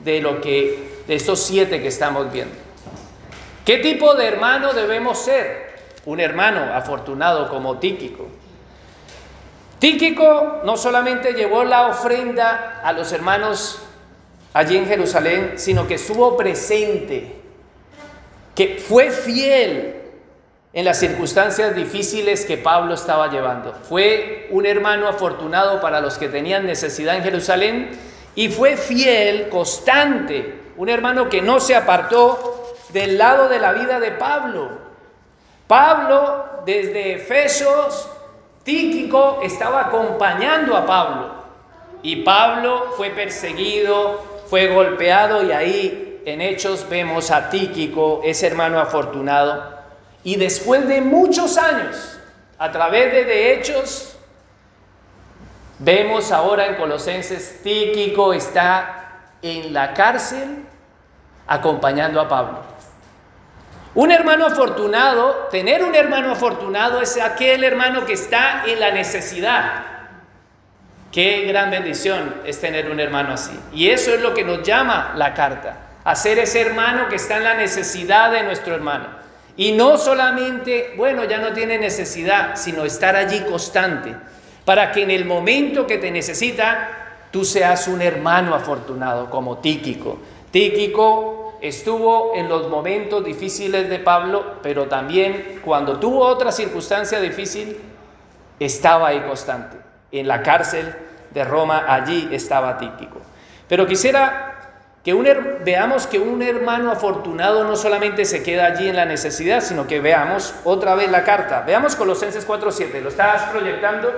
de 0.00 0.20
lo 0.20 0.40
que 0.40 1.02
de 1.06 1.14
estos 1.14 1.40
siete 1.40 1.80
que 1.80 1.88
estamos 1.88 2.32
viendo. 2.32 2.54
¿Qué 3.64 3.78
tipo 3.78 4.14
de 4.14 4.26
hermano 4.26 4.72
debemos 4.72 5.18
ser? 5.18 5.70
Un 6.06 6.18
hermano 6.18 6.74
afortunado 6.74 7.48
como 7.48 7.78
Tíquico. 7.78 8.26
Tíquico 9.78 10.60
no 10.64 10.76
solamente 10.76 11.34
llevó 11.34 11.62
la 11.62 11.86
ofrenda 11.86 12.80
a 12.82 12.92
los 12.92 13.12
hermanos 13.12 13.80
allí 14.52 14.76
en 14.76 14.86
Jerusalén, 14.86 15.52
sino 15.56 15.86
que 15.86 15.94
estuvo 15.94 16.36
presente, 16.36 17.36
que 18.54 18.76
fue 18.78 19.10
fiel 19.10 19.96
en 20.72 20.84
las 20.84 20.98
circunstancias 20.98 21.74
difíciles 21.74 22.44
que 22.44 22.56
Pablo 22.56 22.94
estaba 22.94 23.28
llevando. 23.28 23.74
Fue 23.88 24.48
un 24.50 24.66
hermano 24.66 25.08
afortunado 25.08 25.80
para 25.80 26.00
los 26.00 26.16
que 26.18 26.28
tenían 26.28 26.66
necesidad 26.66 27.16
en 27.16 27.22
Jerusalén 27.22 27.90
y 28.34 28.48
fue 28.48 28.76
fiel, 28.76 29.48
constante, 29.48 30.60
un 30.76 30.88
hermano 30.88 31.28
que 31.28 31.42
no 31.42 31.58
se 31.60 31.74
apartó 31.74 32.74
del 32.90 33.18
lado 33.18 33.48
de 33.48 33.58
la 33.58 33.72
vida 33.72 33.98
de 33.98 34.12
Pablo. 34.12 34.70
Pablo, 35.66 36.62
desde 36.64 37.14
Efesos, 37.14 38.08
Tíquico 38.62 39.40
estaba 39.42 39.86
acompañando 39.86 40.76
a 40.76 40.84
Pablo 40.84 41.30
y 42.02 42.16
Pablo 42.16 42.92
fue 42.96 43.10
perseguido, 43.10 44.22
fue 44.50 44.66
golpeado 44.66 45.44
y 45.44 45.52
ahí 45.52 46.22
en 46.26 46.40
Hechos 46.40 46.84
vemos 46.90 47.30
a 47.30 47.50
Tíquico, 47.50 48.20
ese 48.24 48.48
hermano 48.48 48.80
afortunado, 48.80 49.78
y 50.24 50.34
después 50.34 50.88
de 50.88 51.00
muchos 51.00 51.56
años, 51.56 52.18
a 52.58 52.72
través 52.72 53.12
de, 53.12 53.24
de 53.24 53.54
Hechos, 53.54 54.16
vemos 55.78 56.32
ahora 56.32 56.66
en 56.66 56.74
Colosenses, 56.74 57.62
Tíquico 57.62 58.32
está 58.32 59.28
en 59.40 59.72
la 59.72 59.94
cárcel 59.94 60.64
acompañando 61.46 62.20
a 62.20 62.28
Pablo. 62.28 62.58
Un 63.94 64.10
hermano 64.10 64.46
afortunado, 64.46 65.48
tener 65.52 65.84
un 65.84 65.94
hermano 65.94 66.32
afortunado 66.32 67.00
es 67.00 67.20
aquel 67.20 67.62
hermano 67.62 68.04
que 68.04 68.14
está 68.14 68.64
en 68.66 68.80
la 68.80 68.90
necesidad. 68.90 69.99
Qué 71.12 71.44
gran 71.46 71.70
bendición 71.70 72.36
es 72.44 72.60
tener 72.60 72.88
un 72.88 73.00
hermano 73.00 73.32
así. 73.32 73.58
Y 73.74 73.88
eso 73.88 74.14
es 74.14 74.20
lo 74.20 74.32
que 74.32 74.44
nos 74.44 74.62
llama 74.62 75.12
la 75.16 75.34
carta, 75.34 75.76
hacer 76.04 76.38
ese 76.38 76.60
hermano 76.60 77.08
que 77.08 77.16
está 77.16 77.38
en 77.38 77.44
la 77.44 77.54
necesidad 77.54 78.30
de 78.30 78.44
nuestro 78.44 78.74
hermano. 78.74 79.06
Y 79.56 79.72
no 79.72 79.98
solamente, 79.98 80.94
bueno, 80.96 81.24
ya 81.24 81.38
no 81.38 81.52
tiene 81.52 81.78
necesidad, 81.78 82.54
sino 82.54 82.84
estar 82.84 83.16
allí 83.16 83.40
constante, 83.40 84.14
para 84.64 84.92
que 84.92 85.02
en 85.02 85.10
el 85.10 85.24
momento 85.24 85.86
que 85.86 85.98
te 85.98 86.12
necesita, 86.12 87.26
tú 87.32 87.44
seas 87.44 87.88
un 87.88 88.00
hermano 88.02 88.54
afortunado 88.54 89.28
como 89.30 89.58
Tíquico. 89.58 90.20
Tíquico 90.52 91.58
estuvo 91.60 92.34
en 92.36 92.48
los 92.48 92.68
momentos 92.68 93.24
difíciles 93.24 93.90
de 93.90 93.98
Pablo, 93.98 94.58
pero 94.62 94.86
también 94.86 95.60
cuando 95.64 95.98
tuvo 95.98 96.24
otra 96.24 96.52
circunstancia 96.52 97.20
difícil, 97.20 97.78
estaba 98.60 99.08
ahí 99.08 99.20
constante. 99.22 99.89
En 100.12 100.28
la 100.28 100.42
cárcel 100.42 100.94
de 101.30 101.44
Roma, 101.44 101.84
allí 101.88 102.28
estaba 102.32 102.78
Tíquico. 102.78 103.20
Pero 103.68 103.86
quisiera 103.86 104.50
que 105.04 105.14
veamos 105.64 106.06
que 106.06 106.18
un 106.18 106.42
hermano 106.42 106.90
afortunado 106.90 107.64
no 107.64 107.74
solamente 107.76 108.24
se 108.24 108.42
queda 108.42 108.66
allí 108.66 108.88
en 108.88 108.96
la 108.96 109.06
necesidad, 109.06 109.60
sino 109.62 109.86
que 109.86 110.00
veamos 110.00 110.54
otra 110.64 110.94
vez 110.94 111.10
la 111.10 111.24
carta. 111.24 111.62
Veamos 111.62 111.96
Colosenses 111.96 112.46
4.7, 112.46 113.00
lo 113.00 113.08
estás 113.08 113.44
proyectando 113.44 114.12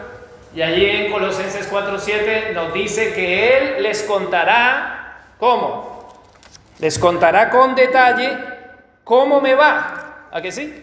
y 0.54 0.62
allí 0.62 0.84
en 0.84 1.12
Colosenses 1.12 1.70
4.7 1.70 2.52
nos 2.52 2.74
dice 2.74 3.14
que 3.14 3.56
Él 3.56 3.82
les 3.82 4.02
contará, 4.02 5.28
¿cómo? 5.38 6.12
Les 6.80 6.98
contará 6.98 7.48
con 7.48 7.74
detalle 7.74 8.36
cómo 9.04 9.40
me 9.40 9.54
va. 9.54 10.28
¿A 10.32 10.40
que 10.42 10.50
sí? 10.50 10.82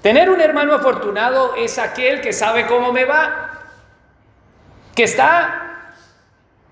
Tener 0.00 0.30
un 0.30 0.40
hermano 0.40 0.74
afortunado 0.74 1.54
es 1.56 1.78
aquel 1.78 2.20
que 2.20 2.32
sabe 2.32 2.66
cómo 2.66 2.92
me 2.92 3.04
va, 3.04 3.47
que 4.98 5.04
está 5.04 5.92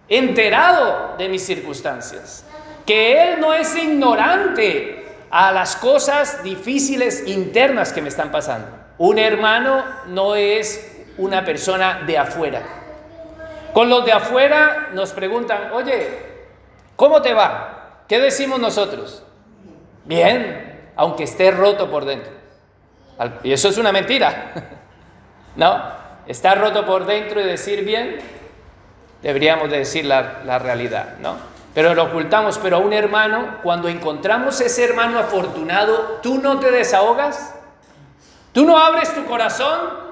enterado 0.09 1.15
de 1.17 1.29
mis 1.29 1.47
circunstancias, 1.47 2.45
que 2.85 3.23
Él 3.23 3.39
no 3.39 3.55
es 3.55 3.77
ignorante 3.77 5.15
a 5.31 5.53
las 5.53 5.77
cosas 5.77 6.43
difíciles 6.43 7.23
internas 7.29 7.93
que 7.93 8.03
me 8.03 8.09
están 8.09 8.33
pasando. 8.33 8.67
Un 8.99 9.21
hermano 9.21 9.85
no 10.09 10.35
es 10.35 11.05
una 11.19 11.45
persona 11.45 12.03
de 12.05 12.19
afuera. 12.19 12.63
Con 13.73 13.89
los 13.89 14.05
de 14.05 14.11
afuera 14.11 14.89
nos 14.93 15.13
preguntan, 15.13 15.71
oye, 15.71 16.09
¿cómo 16.97 17.23
te 17.23 17.33
va? 17.33 18.03
¿Qué 18.09 18.19
decimos 18.19 18.59
nosotros? 18.59 19.23
Bien, 20.05 20.91
aunque 20.97 21.23
esté 21.23 21.53
roto 21.53 21.89
por 21.89 22.05
dentro. 22.05 22.33
Y 23.45 23.53
eso 23.53 23.69
es 23.69 23.79
una 23.79 23.93
mentira. 23.93 24.53
¿No? 25.55 26.06
Estar 26.27 26.61
roto 26.61 26.85
por 26.85 27.07
dentro 27.07 27.41
y 27.41 27.45
decir 27.45 27.85
bien 27.85 28.19
deberíamos 29.23 29.71
de 29.71 29.79
decir 29.79 30.05
la, 30.05 30.59
realidad, 30.59 31.17
¿no? 31.21 31.37
Pero 31.75 31.95
lo 31.95 32.05
ocultamos, 32.05 32.59
pero 32.59 32.77
a 32.77 32.79
un 32.79 32.93
hermano, 32.93 33.59
cuando 33.63 33.89
encontramos 33.89 34.61
ese 34.61 34.85
hermano 34.85 35.19
afortunado, 35.19 36.21
tú 36.23 36.39
no 36.39 36.59
te 36.59 36.71
desahogas, 36.71 37.55
tú 38.53 38.65
no 38.65 38.79
abres 38.79 39.13
tu 39.15 39.25
corazón, 39.27 40.07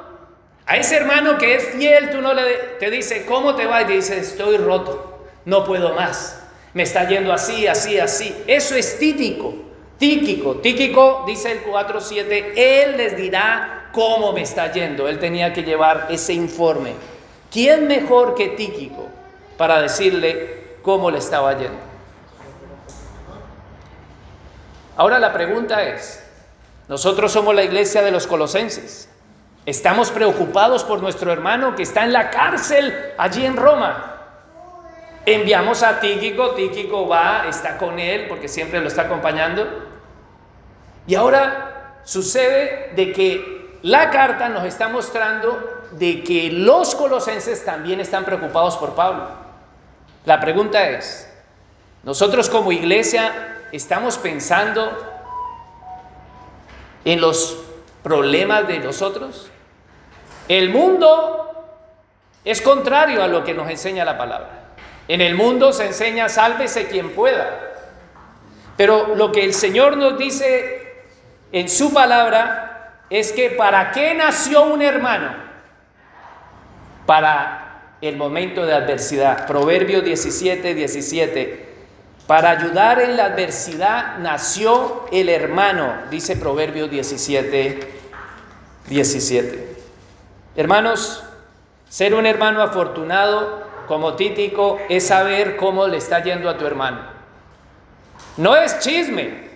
a 0.66 0.76
ese 0.76 0.96
hermano 0.96 1.38
que 1.38 1.54
es 1.54 1.68
fiel, 1.70 2.10
tú 2.10 2.20
no 2.20 2.34
le 2.34 2.42
te 2.80 2.90
dice, 2.90 3.24
¿cómo 3.24 3.54
te 3.54 3.66
va? 3.66 3.82
Y 3.82 3.84
te 3.86 3.92
dice, 3.92 4.18
estoy 4.18 4.56
roto, 4.56 5.26
no 5.44 5.64
puedo 5.64 5.94
más, 5.94 6.42
me 6.74 6.82
está 6.82 7.08
yendo 7.08 7.32
así, 7.32 7.66
así, 7.66 7.98
así. 7.98 8.34
Eso 8.46 8.74
es 8.74 8.98
títico, 8.98 9.54
tíquico. 9.98 10.56
Tíquico, 10.56 11.24
dice 11.26 11.52
el 11.52 11.64
4.7, 11.64 12.52
él 12.56 12.96
les 12.96 13.16
dirá 13.16 13.83
cómo 13.94 14.32
me 14.32 14.42
está 14.42 14.70
yendo. 14.72 15.08
Él 15.08 15.18
tenía 15.18 15.52
que 15.52 15.62
llevar 15.62 16.08
ese 16.10 16.34
informe. 16.34 16.94
¿Quién 17.50 17.86
mejor 17.86 18.34
que 18.34 18.48
Tíquico 18.48 19.08
para 19.56 19.80
decirle 19.80 20.76
cómo 20.82 21.10
le 21.10 21.18
estaba 21.18 21.56
yendo? 21.56 21.78
Ahora 24.96 25.18
la 25.18 25.32
pregunta 25.32 25.82
es, 25.84 26.22
nosotros 26.88 27.32
somos 27.32 27.54
la 27.54 27.62
iglesia 27.62 28.02
de 28.02 28.10
los 28.10 28.26
colosenses. 28.26 29.08
Estamos 29.66 30.10
preocupados 30.10 30.84
por 30.84 31.00
nuestro 31.00 31.32
hermano 31.32 31.74
que 31.74 31.84
está 31.84 32.04
en 32.04 32.12
la 32.12 32.30
cárcel 32.30 32.94
allí 33.16 33.46
en 33.46 33.56
Roma. 33.56 34.10
Enviamos 35.26 35.82
a 35.82 36.00
Tíquico, 36.00 36.50
Tíquico 36.50 37.08
va, 37.08 37.46
está 37.48 37.78
con 37.78 37.98
él 37.98 38.26
porque 38.28 38.46
siempre 38.46 38.80
lo 38.80 38.88
está 38.88 39.02
acompañando. 39.02 39.66
Y 41.06 41.14
ahora 41.14 42.00
sucede 42.04 42.92
de 42.94 43.12
que 43.12 43.63
la 43.84 44.08
carta 44.08 44.48
nos 44.48 44.64
está 44.64 44.88
mostrando 44.88 45.82
de 45.90 46.24
que 46.24 46.50
los 46.50 46.94
colosenses 46.94 47.66
también 47.66 48.00
están 48.00 48.24
preocupados 48.24 48.78
por 48.78 48.94
Pablo. 48.94 49.28
La 50.24 50.40
pregunta 50.40 50.88
es, 50.88 51.30
¿nosotros 52.02 52.48
como 52.48 52.72
iglesia 52.72 53.58
estamos 53.72 54.16
pensando 54.16 54.90
en 57.04 57.20
los 57.20 57.58
problemas 58.02 58.66
de 58.66 58.78
nosotros? 58.78 59.50
El 60.48 60.70
mundo 60.70 61.52
es 62.42 62.62
contrario 62.62 63.22
a 63.22 63.26
lo 63.26 63.44
que 63.44 63.52
nos 63.52 63.68
enseña 63.68 64.06
la 64.06 64.16
palabra. 64.16 64.64
En 65.08 65.20
el 65.20 65.34
mundo 65.34 65.74
se 65.74 65.88
enseña 65.88 66.30
sálvese 66.30 66.88
quien 66.88 67.10
pueda. 67.10 67.74
Pero 68.78 69.14
lo 69.14 69.30
que 69.30 69.44
el 69.44 69.52
Señor 69.52 69.98
nos 69.98 70.16
dice 70.16 71.02
en 71.52 71.68
su 71.68 71.92
palabra 71.92 72.73
es 73.18 73.32
que 73.32 73.50
para 73.50 73.92
qué 73.92 74.14
nació 74.14 74.64
un 74.64 74.82
hermano? 74.82 75.44
para 77.06 77.96
el 78.00 78.16
momento 78.16 78.66
de 78.66 78.74
adversidad. 78.74 79.46
Proverbio 79.46 80.02
17, 80.02 80.74
17. 80.74 81.74
Para 82.26 82.50
ayudar 82.50 83.00
en 83.00 83.16
la 83.16 83.26
adversidad 83.26 84.18
nació 84.18 85.04
el 85.12 85.28
hermano, 85.28 85.94
dice 86.10 86.36
Proverbio 86.36 86.88
17, 86.88 87.80
17. 88.88 89.76
Hermanos, 90.56 91.22
ser 91.88 92.14
un 92.14 92.24
hermano 92.24 92.62
afortunado 92.62 93.62
como 93.86 94.14
títico 94.14 94.78
es 94.88 95.06
saber 95.06 95.56
cómo 95.56 95.86
le 95.86 95.98
está 95.98 96.22
yendo 96.22 96.48
a 96.48 96.56
tu 96.56 96.66
hermano. 96.66 97.00
No 98.38 98.56
es 98.56 98.78
chisme, 98.78 99.50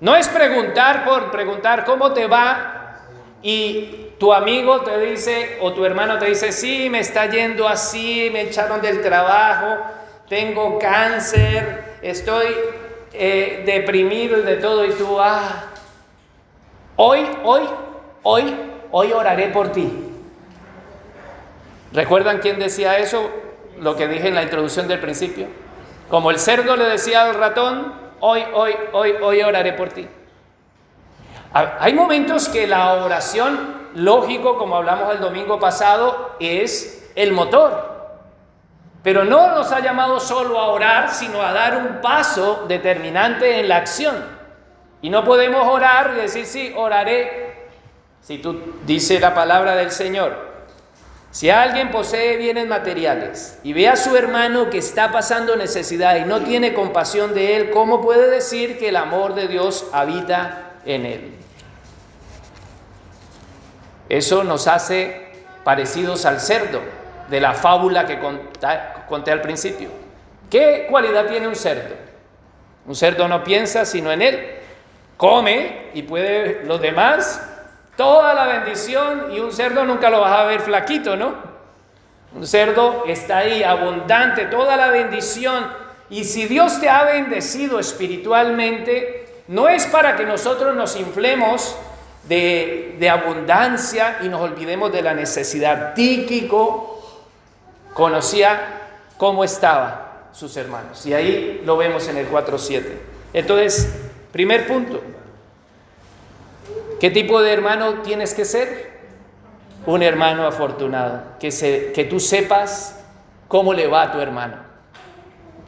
no 0.00 0.16
es 0.16 0.28
preguntar 0.28 1.04
por 1.04 1.30
preguntar 1.30 1.84
cómo 1.84 2.12
te 2.12 2.26
va 2.26 3.00
y 3.42 4.04
tu 4.18 4.32
amigo 4.32 4.80
te 4.80 4.98
dice 4.98 5.58
o 5.60 5.72
tu 5.72 5.84
hermano 5.84 6.18
te 6.18 6.26
dice, 6.26 6.52
sí, 6.52 6.88
me 6.88 7.00
está 7.00 7.26
yendo 7.26 7.68
así, 7.68 8.30
me 8.32 8.42
echaron 8.42 8.80
del 8.80 9.02
trabajo, 9.02 9.82
tengo 10.28 10.78
cáncer, 10.78 11.96
estoy 12.02 12.46
eh, 13.12 13.62
deprimido 13.66 14.38
y 14.38 14.42
de 14.42 14.56
todo, 14.56 14.84
y 14.84 14.90
tú, 14.92 15.20
ah, 15.20 15.66
hoy, 16.96 17.26
hoy, 17.44 17.62
hoy, 18.22 18.56
hoy 18.90 19.12
oraré 19.12 19.48
por 19.48 19.72
ti. 19.72 19.92
¿Recuerdan 21.92 22.38
quién 22.38 22.58
decía 22.58 22.98
eso? 22.98 23.30
Lo 23.78 23.94
que 23.94 24.08
dije 24.08 24.28
en 24.28 24.34
la 24.34 24.42
introducción 24.42 24.88
del 24.88 25.00
principio. 25.00 25.46
Como 26.08 26.30
el 26.30 26.38
cerdo 26.38 26.76
le 26.76 26.84
decía 26.84 27.24
al 27.24 27.34
ratón, 27.34 27.94
hoy, 28.20 28.44
hoy, 28.52 28.74
hoy, 28.92 29.12
hoy 29.22 29.42
oraré 29.42 29.72
por 29.72 29.90
ti. 29.90 30.08
Hay 31.52 31.94
momentos 31.94 32.48
que 32.48 32.66
la 32.66 32.94
oración 32.94 33.84
lógico, 33.94 34.58
como 34.58 34.76
hablamos 34.76 35.14
el 35.14 35.20
domingo 35.20 35.60
pasado, 35.60 36.36
es 36.40 37.12
el 37.14 37.32
motor. 37.32 37.94
Pero 39.04 39.24
no 39.24 39.54
nos 39.54 39.70
ha 39.70 39.80
llamado 39.80 40.18
solo 40.18 40.58
a 40.58 40.68
orar, 40.68 41.10
sino 41.10 41.40
a 41.42 41.52
dar 41.52 41.76
un 41.76 42.00
paso 42.00 42.64
determinante 42.66 43.60
en 43.60 43.68
la 43.68 43.76
acción. 43.76 44.16
Y 45.00 45.10
no 45.10 45.22
podemos 45.22 45.68
orar 45.68 46.12
y 46.16 46.22
decir, 46.22 46.46
sí, 46.46 46.72
oraré. 46.74 47.68
Si 48.20 48.38
tú 48.38 48.74
dices 48.86 49.20
la 49.20 49.34
palabra 49.34 49.76
del 49.76 49.90
Señor, 49.90 50.43
si 51.34 51.50
alguien 51.50 51.90
posee 51.90 52.36
bienes 52.36 52.68
materiales 52.68 53.58
y 53.64 53.72
ve 53.72 53.88
a 53.88 53.96
su 53.96 54.14
hermano 54.14 54.70
que 54.70 54.78
está 54.78 55.10
pasando 55.10 55.56
necesidad 55.56 56.14
y 56.14 56.24
no 56.24 56.42
tiene 56.42 56.74
compasión 56.74 57.34
de 57.34 57.56
él, 57.56 57.70
¿cómo 57.70 58.00
puede 58.00 58.30
decir 58.30 58.78
que 58.78 58.90
el 58.90 58.94
amor 58.94 59.34
de 59.34 59.48
Dios 59.48 59.84
habita 59.92 60.74
en 60.86 61.06
él? 61.06 61.34
Eso 64.08 64.44
nos 64.44 64.68
hace 64.68 65.32
parecidos 65.64 66.24
al 66.24 66.38
cerdo 66.38 66.80
de 67.28 67.40
la 67.40 67.52
fábula 67.52 68.06
que 68.06 68.20
conté, 68.20 69.32
al 69.32 69.40
principio. 69.40 69.88
¿Qué 70.48 70.86
cualidad 70.88 71.26
tiene 71.26 71.48
un 71.48 71.56
cerdo? 71.56 71.96
Un 72.86 72.94
cerdo 72.94 73.26
no 73.26 73.42
piensa 73.42 73.84
sino 73.84 74.12
en 74.12 74.22
él. 74.22 74.50
Come 75.16 75.90
y 75.94 76.02
puede 76.04 76.62
los 76.64 76.80
demás 76.80 77.53
toda 77.96 78.34
la 78.34 78.46
bendición 78.46 79.32
y 79.32 79.40
un 79.40 79.52
cerdo 79.52 79.84
nunca 79.84 80.10
lo 80.10 80.20
vas 80.20 80.32
a 80.32 80.44
ver 80.44 80.60
flaquito, 80.60 81.16
¿no? 81.16 81.34
Un 82.34 82.46
cerdo 82.46 83.04
está 83.06 83.38
ahí 83.38 83.62
abundante, 83.62 84.46
toda 84.46 84.76
la 84.76 84.88
bendición. 84.88 85.66
Y 86.10 86.24
si 86.24 86.46
Dios 86.46 86.80
te 86.80 86.88
ha 86.88 87.04
bendecido 87.04 87.78
espiritualmente, 87.78 89.42
no 89.48 89.68
es 89.68 89.86
para 89.86 90.16
que 90.16 90.24
nosotros 90.24 90.74
nos 90.74 90.96
inflemos 90.96 91.76
de, 92.24 92.96
de 92.98 93.10
abundancia 93.10 94.18
y 94.22 94.28
nos 94.28 94.40
olvidemos 94.40 94.92
de 94.92 95.02
la 95.02 95.14
necesidad. 95.14 95.94
Tíquico 95.94 96.94
conocía 97.92 98.80
cómo 99.16 99.44
estaban 99.44 100.04
sus 100.32 100.56
hermanos. 100.56 101.06
Y 101.06 101.14
ahí 101.14 101.62
lo 101.64 101.76
vemos 101.76 102.08
en 102.08 102.16
el 102.16 102.28
4.7. 102.28 102.84
Entonces, 103.32 103.94
primer 104.32 104.66
punto, 104.66 105.00
¿qué 107.04 107.10
tipo 107.10 107.42
de 107.42 107.52
hermano 107.52 107.96
tienes 107.96 108.32
que 108.32 108.46
ser? 108.46 108.90
Un 109.84 110.02
hermano 110.02 110.46
afortunado, 110.46 111.20
que, 111.38 111.50
se, 111.50 111.92
que 111.92 112.04
tú 112.04 112.18
sepas 112.18 112.98
cómo 113.46 113.74
le 113.74 113.86
va 113.88 114.04
a 114.04 114.12
tu 114.12 114.20
hermano. 114.20 114.56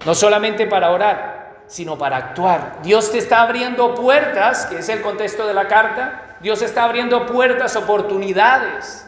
No 0.06 0.14
solamente 0.14 0.66
para 0.66 0.90
orar, 0.92 1.64
sino 1.66 1.98
para 1.98 2.16
actuar. 2.16 2.78
Dios 2.82 3.12
te 3.12 3.18
está 3.18 3.42
abriendo 3.42 3.94
puertas, 3.94 4.64
que 4.64 4.78
es 4.78 4.88
el 4.88 5.02
contexto 5.02 5.46
de 5.46 5.52
la 5.52 5.68
carta. 5.68 6.38
Dios 6.40 6.62
está 6.62 6.84
abriendo 6.84 7.26
puertas, 7.26 7.76
oportunidades. 7.76 9.06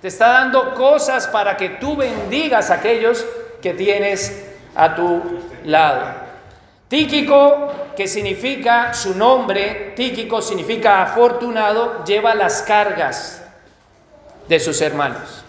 Te 0.00 0.08
está 0.08 0.30
dando 0.30 0.74
cosas 0.74 1.28
para 1.28 1.56
que 1.56 1.68
tú 1.68 1.94
bendigas 1.94 2.72
a 2.72 2.74
aquellos 2.74 3.24
que 3.62 3.72
tienes 3.72 4.52
a 4.74 4.96
tu 4.96 5.22
lado. 5.64 6.27
Tíquico, 6.88 7.70
que 7.94 8.08
significa 8.08 8.94
su 8.94 9.14
nombre, 9.14 9.92
Tíquico 9.94 10.40
significa 10.40 11.02
afortunado, 11.02 12.02
lleva 12.04 12.34
las 12.34 12.62
cargas 12.62 13.44
de 14.48 14.58
sus 14.58 14.80
hermanos. 14.80 15.44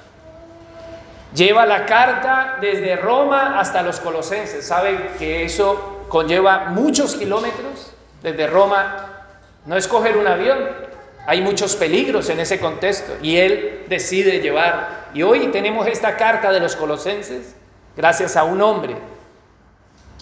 Lleva 1.34 1.66
la 1.66 1.86
carta 1.86 2.58
desde 2.60 2.96
Roma 2.98 3.60
hasta 3.60 3.82
los 3.82 4.00
colosenses. 4.00 4.68
¿Saben 4.68 5.12
que 5.18 5.46
eso 5.46 6.06
conlleva 6.10 6.66
muchos 6.72 7.16
kilómetros? 7.16 7.94
Desde 8.22 8.48
Roma 8.48 9.06
no 9.66 9.78
es 9.78 9.88
coger 9.88 10.18
un 10.18 10.28
avión, 10.28 10.58
hay 11.26 11.42
muchos 11.42 11.76
peligros 11.76 12.30
en 12.30 12.40
ese 12.40 12.60
contexto 12.60 13.16
y 13.22 13.38
él 13.38 13.86
decide 13.88 14.40
llevar. 14.40 15.10
Y 15.14 15.22
hoy 15.22 15.48
tenemos 15.48 15.88
esta 15.88 16.18
carta 16.18 16.52
de 16.52 16.60
los 16.60 16.76
colosenses 16.76 17.56
gracias 17.96 18.36
a 18.36 18.44
un 18.44 18.62
hombre 18.62 18.96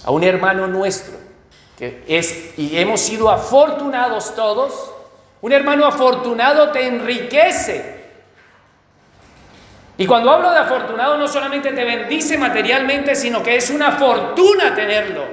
a 0.03 0.12
un 0.12 0.23
hermano 0.23 0.67
nuestro, 0.67 1.13
que 1.77 2.03
es, 2.07 2.57
y 2.57 2.77
hemos 2.77 3.01
sido 3.01 3.29
afortunados 3.29 4.36
todos, 4.36 4.91
un 5.41 5.51
hermano 5.51 5.86
afortunado 5.86 6.71
te 6.71 6.88
enriquece. 6.88 7.97
Y 9.97 10.05
cuando 10.05 10.31
hablo 10.31 10.51
de 10.51 10.60
afortunado 10.60 11.17
no 11.17 11.27
solamente 11.27 11.71
te 11.71 11.83
bendice 11.83 12.38
materialmente, 12.38 13.15
sino 13.15 13.41
que 13.41 13.55
es 13.55 13.69
una 13.69 13.93
fortuna 13.93 14.73
tenerlo. 14.75 15.25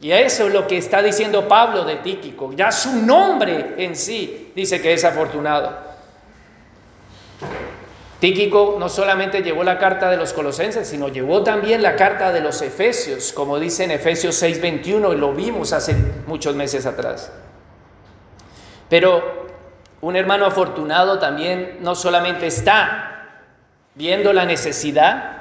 Y 0.00 0.10
eso 0.10 0.48
es 0.48 0.52
lo 0.52 0.66
que 0.66 0.78
está 0.78 1.00
diciendo 1.00 1.46
Pablo 1.46 1.84
de 1.84 1.96
Tíquico. 1.96 2.52
Ya 2.52 2.72
su 2.72 2.92
nombre 3.04 3.74
en 3.78 3.94
sí 3.94 4.52
dice 4.54 4.82
que 4.82 4.92
es 4.92 5.04
afortunado. 5.04 5.91
Tíquico 8.22 8.76
no 8.78 8.88
solamente 8.88 9.42
llevó 9.42 9.64
la 9.64 9.78
carta 9.78 10.08
de 10.08 10.16
los 10.16 10.32
colosenses, 10.32 10.86
sino 10.86 11.08
llevó 11.08 11.42
también 11.42 11.82
la 11.82 11.96
carta 11.96 12.30
de 12.30 12.40
los 12.40 12.62
efesios, 12.62 13.32
como 13.32 13.58
dice 13.58 13.82
en 13.82 13.90
Efesios 13.90 14.40
6:21, 14.40 15.12
y 15.12 15.16
lo 15.16 15.32
vimos 15.32 15.72
hace 15.72 15.96
muchos 16.28 16.54
meses 16.54 16.86
atrás. 16.86 17.32
Pero 18.88 19.48
un 20.02 20.14
hermano 20.14 20.46
afortunado 20.46 21.18
también 21.18 21.78
no 21.80 21.96
solamente 21.96 22.46
está 22.46 23.26
viendo 23.96 24.32
la 24.32 24.44
necesidad, 24.44 25.38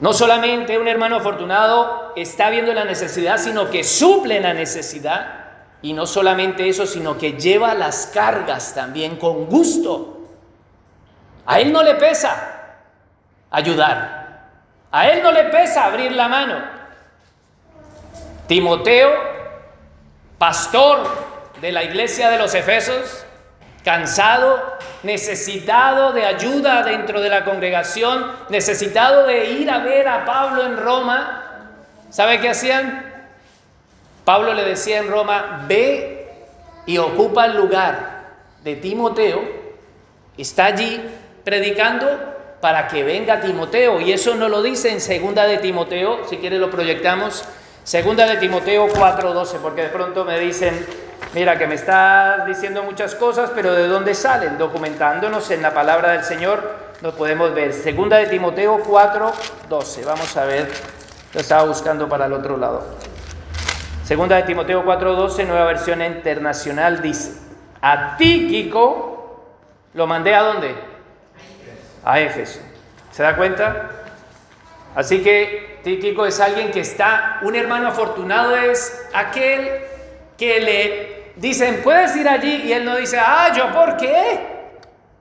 no 0.00 0.14
solamente 0.14 0.78
un 0.78 0.88
hermano 0.88 1.16
afortunado 1.16 2.14
está 2.16 2.48
viendo 2.48 2.72
la 2.72 2.86
necesidad, 2.86 3.36
sino 3.36 3.68
que 3.68 3.84
suple 3.84 4.40
la 4.40 4.54
necesidad. 4.54 5.44
Y 5.82 5.92
no 5.92 6.06
solamente 6.06 6.66
eso, 6.70 6.86
sino 6.86 7.18
que 7.18 7.34
lleva 7.34 7.74
las 7.74 8.06
cargas 8.06 8.74
también 8.74 9.16
con 9.16 9.44
gusto. 9.44 10.13
A 11.46 11.60
él 11.60 11.72
no 11.72 11.82
le 11.82 11.94
pesa 11.94 12.54
ayudar. 13.50 14.24
A 14.90 15.08
él 15.08 15.22
no 15.22 15.32
le 15.32 15.44
pesa 15.44 15.84
abrir 15.84 16.12
la 16.12 16.28
mano. 16.28 16.56
Timoteo, 18.46 19.10
pastor 20.38 21.06
de 21.60 21.72
la 21.72 21.82
iglesia 21.82 22.30
de 22.30 22.38
los 22.38 22.54
Efesos, 22.54 23.24
cansado, 23.84 24.78
necesitado 25.02 26.12
de 26.12 26.24
ayuda 26.24 26.82
dentro 26.82 27.20
de 27.20 27.28
la 27.28 27.44
congregación, 27.44 28.32
necesitado 28.48 29.26
de 29.26 29.50
ir 29.50 29.70
a 29.70 29.78
ver 29.78 30.08
a 30.08 30.24
Pablo 30.24 30.64
en 30.64 30.76
Roma, 30.76 31.70
¿sabe 32.10 32.40
qué 32.40 32.50
hacían? 32.50 33.12
Pablo 34.24 34.54
le 34.54 34.64
decía 34.64 34.98
en 34.98 35.10
Roma, 35.10 35.64
ve 35.66 36.32
y 36.86 36.98
ocupa 36.98 37.46
el 37.46 37.56
lugar 37.56 38.24
de 38.62 38.76
Timoteo, 38.76 39.42
está 40.36 40.66
allí 40.66 41.02
predicando 41.44 42.08
para 42.60 42.88
que 42.88 43.04
venga 43.04 43.40
Timoteo. 43.40 44.00
Y 44.00 44.12
eso 44.12 44.34
no 44.34 44.48
lo 44.48 44.62
dice 44.62 44.90
en 44.90 45.00
segunda 45.00 45.44
de 45.44 45.58
Timoteo, 45.58 46.26
si 46.28 46.38
quiere 46.38 46.58
lo 46.58 46.70
proyectamos. 46.70 47.44
Segunda 47.82 48.26
de 48.26 48.38
Timoteo 48.38 48.88
4:12, 48.88 49.58
porque 49.60 49.82
de 49.82 49.88
pronto 49.88 50.24
me 50.24 50.40
dicen, 50.40 50.86
mira 51.34 51.58
que 51.58 51.66
me 51.66 51.74
estás 51.74 52.46
diciendo 52.46 52.82
muchas 52.82 53.14
cosas, 53.14 53.50
pero 53.54 53.74
¿de 53.74 53.86
dónde 53.86 54.14
salen? 54.14 54.56
Documentándonos 54.56 55.50
en 55.50 55.60
la 55.60 55.74
palabra 55.74 56.12
del 56.12 56.24
Señor, 56.24 56.62
lo 57.02 57.14
podemos 57.14 57.52
ver. 57.52 57.74
Segunda 57.74 58.16
de 58.16 58.26
Timoteo 58.26 58.82
4:12. 58.82 60.02
Vamos 60.06 60.34
a 60.38 60.46
ver, 60.46 60.70
lo 61.34 61.40
estaba 61.40 61.64
buscando 61.64 62.08
para 62.08 62.24
el 62.24 62.32
otro 62.32 62.56
lado. 62.56 62.82
Segunda 64.04 64.36
de 64.36 64.44
Timoteo 64.44 64.82
4:12, 64.82 65.44
nueva 65.44 65.66
versión 65.66 66.00
internacional, 66.00 67.02
dice, 67.02 67.32
a 67.82 68.16
Tíquico 68.16 69.44
lo 69.92 70.06
mandé 70.06 70.34
a 70.34 70.40
dónde? 70.40 70.93
A 72.04 72.20
Éfeso. 72.20 72.60
¿Se 73.10 73.22
da 73.22 73.36
cuenta? 73.36 73.90
Así 74.94 75.22
que 75.22 75.80
Tíquico 75.82 76.24
es 76.24 76.40
alguien 76.40 76.70
que 76.70 76.80
está, 76.80 77.40
un 77.42 77.54
hermano 77.54 77.88
afortunado 77.88 78.56
es 78.56 79.06
aquel 79.12 79.68
que 80.38 80.60
le 80.60 81.32
dicen, 81.36 81.80
puedes 81.82 82.16
ir 82.16 82.28
allí 82.28 82.62
y 82.64 82.72
él 82.72 82.84
no 82.84 82.96
dice, 82.96 83.18
ah, 83.18 83.52
yo 83.54 83.70
por 83.72 83.96
qué? 83.96 84.70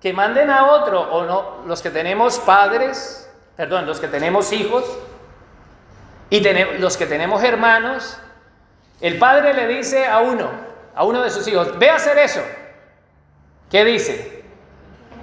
Que 0.02 0.14
manden 0.14 0.50
a 0.50 0.68
otro 0.68 1.02
o 1.02 1.26
no, 1.26 1.64
los 1.68 1.82
que 1.82 1.90
tenemos 1.90 2.40
padres, 2.40 3.30
perdón, 3.58 3.86
los 3.86 4.00
que 4.00 4.08
tenemos 4.08 4.54
hijos 4.54 4.86
y 6.30 6.40
los 6.80 6.98
que 6.98 7.06
tenemos 7.06 7.44
hermanos, 7.44 8.18
el 9.02 9.20
padre 9.20 9.54
le 9.54 9.68
dice 9.68 10.06
a 10.06 10.20
uno, 10.20 10.50
a 10.96 11.04
uno 11.04 11.22
de 11.22 11.30
sus 11.30 11.48
hijos, 11.48 11.78
ve 11.78 11.90
a 11.90 11.96
hacer 11.96 12.18
eso. 12.18 12.42
¿Qué 13.70 13.84
dice? 13.84 14.43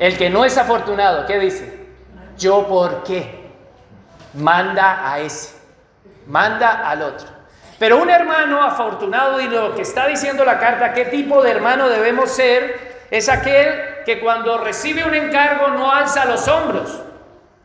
El 0.01 0.17
que 0.17 0.31
no 0.31 0.47
es 0.47 0.57
afortunado, 0.57 1.27
¿qué 1.27 1.39
dice? 1.39 1.87
Yo 2.39 2.67
por 2.67 3.05
qué. 3.05 3.51
Manda 4.33 5.13
a 5.13 5.21
ese. 5.21 5.55
Manda 6.27 6.89
al 6.89 7.03
otro. 7.03 7.29
Pero 7.79 7.99
un 7.99 8.09
hermano 8.09 8.63
afortunado 8.63 9.39
y 9.43 9.49
lo 9.49 9.75
que 9.75 9.83
está 9.83 10.07
diciendo 10.07 10.43
la 10.43 10.59
carta, 10.59 10.95
qué 10.95 11.05
tipo 11.05 11.43
de 11.43 11.51
hermano 11.51 11.91
debemos 11.91 12.31
ser, 12.31 13.07
es 13.11 13.29
aquel 13.29 14.03
que 14.07 14.21
cuando 14.21 14.57
recibe 14.57 15.05
un 15.05 15.15
encargo 15.15 15.69
no 15.69 15.93
alza 15.93 16.25
los 16.25 16.49
hombros, 16.49 16.99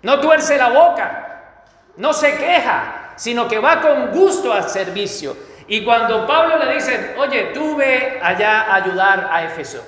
no 0.01 0.19
tuerce 0.19 0.57
la 0.57 0.69
boca, 0.69 1.53
no 1.95 2.11
se 2.11 2.35
queja, 2.35 3.13
sino 3.15 3.47
que 3.47 3.59
va 3.59 3.79
con 3.79 4.11
gusto 4.11 4.51
al 4.51 4.67
servicio. 4.67 5.37
Y 5.67 5.85
cuando 5.85 6.27
Pablo 6.27 6.57
le 6.57 6.73
dice, 6.73 7.15
oye, 7.17 7.51
tú 7.53 7.77
ve 7.77 8.19
allá 8.21 8.63
a 8.63 8.75
ayudar 8.75 9.29
a 9.31 9.45
Éfeso, 9.45 9.81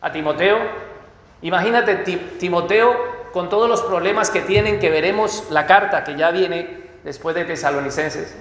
a 0.00 0.10
Timoteo, 0.10 0.91
Imagínate 1.42 1.96
Timoteo 2.38 3.30
con 3.32 3.48
todos 3.48 3.68
los 3.68 3.82
problemas 3.82 4.30
que 4.30 4.40
tienen, 4.40 4.78
que 4.78 4.90
veremos 4.90 5.48
la 5.50 5.66
carta 5.66 6.04
que 6.04 6.16
ya 6.16 6.30
viene 6.30 6.90
después 7.02 7.34
de 7.34 7.44
Tesalonicenses. 7.44 8.36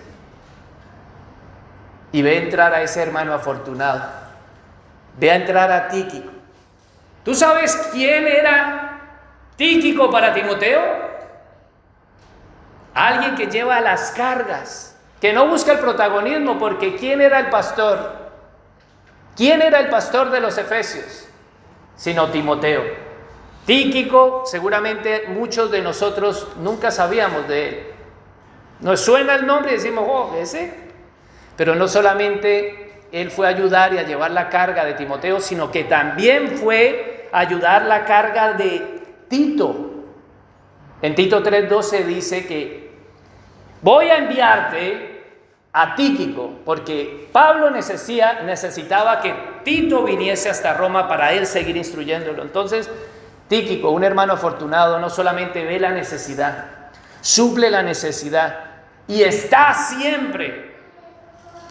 Y 2.12 2.22
ve 2.22 2.38
entrar 2.38 2.74
a 2.74 2.82
ese 2.82 3.02
hermano 3.02 3.34
afortunado. 3.34 4.04
Ve 5.18 5.32
a 5.32 5.36
entrar 5.36 5.72
a 5.72 5.88
Tíquico. 5.88 6.32
¿Tú 7.24 7.34
sabes 7.34 7.90
quién 7.92 8.28
era 8.28 9.00
Tíquico 9.56 10.12
para 10.12 10.34
Timoteo? 10.34 10.82
Alguien 12.94 13.36
que 13.36 13.48
lleva 13.48 13.80
las 13.80 14.12
cargas, 14.12 14.98
que 15.22 15.32
no 15.32 15.48
busca 15.48 15.72
el 15.72 15.80
protagonismo, 15.80 16.60
porque 16.60 16.96
¿quién 16.98 17.22
era 17.22 17.40
el 17.40 17.50
pastor? 17.50 18.20
¿Quién 19.36 19.62
era 19.62 19.80
el 19.80 19.90
pastor 19.90 20.30
de 20.30 20.42
los 20.42 20.58
Efesios? 20.58 21.31
Sino 22.02 22.32
Timoteo. 22.32 22.82
Tíquico, 23.68 24.42
seguramente 24.46 25.26
muchos 25.28 25.70
de 25.70 25.84
nosotros 25.84 26.48
nunca 26.58 26.90
sabíamos 26.90 27.48
de 27.48 27.70
él. 27.70 27.84
Nos 28.80 29.02
suena 29.02 29.36
el 29.36 29.46
nombre 29.46 29.74
y 29.74 29.76
decimos, 29.76 30.06
oh, 30.08 30.36
ese. 30.36 30.74
Pero 31.56 31.76
no 31.76 31.88
solamente 31.88 33.04
él 33.12 33.30
fue 33.30 33.46
a 33.46 33.50
ayudar 33.52 33.94
y 33.94 34.00
a 34.00 34.04
llevar 34.04 34.32
la 34.32 34.50
carga 34.50 34.84
de 34.84 34.96
Timoteo, 34.96 35.40
sino 35.40 35.70
que 35.70 35.84
también 35.84 36.58
fue 36.58 37.30
a 37.32 37.38
ayudar 37.38 37.84
la 37.84 38.04
carga 38.04 38.54
de 38.54 39.04
Tito. 39.28 39.92
En 41.04 41.14
Tito 41.14 41.44
3:12 41.44 42.04
dice 42.06 42.48
que 42.48 42.94
voy 43.84 44.08
a 44.08 44.18
enviarte 44.18 45.24
a 45.72 45.94
Tíquico, 45.94 46.50
porque 46.66 47.30
Pablo 47.32 47.70
necesitaba 47.70 49.22
que 49.22 49.51
Tito 49.63 50.04
viniese 50.04 50.50
hasta 50.50 50.74
Roma 50.74 51.08
para 51.08 51.34
él 51.34 51.45
seguir 51.45 51.78
instruyéndolo. 51.78 52.41
Entonces, 52.41 52.89
Tíquico, 53.52 53.91
un 53.91 54.06
hermano 54.06 54.32
afortunado, 54.32 54.97
no 55.00 55.10
solamente 55.10 55.65
ve 55.65 55.78
la 55.78 55.91
necesidad, 55.91 56.67
suple 57.19 57.69
la 57.69 57.84
necesidad 57.84 58.60
y 59.10 59.24
está 59.24 59.74
siempre 59.74 60.74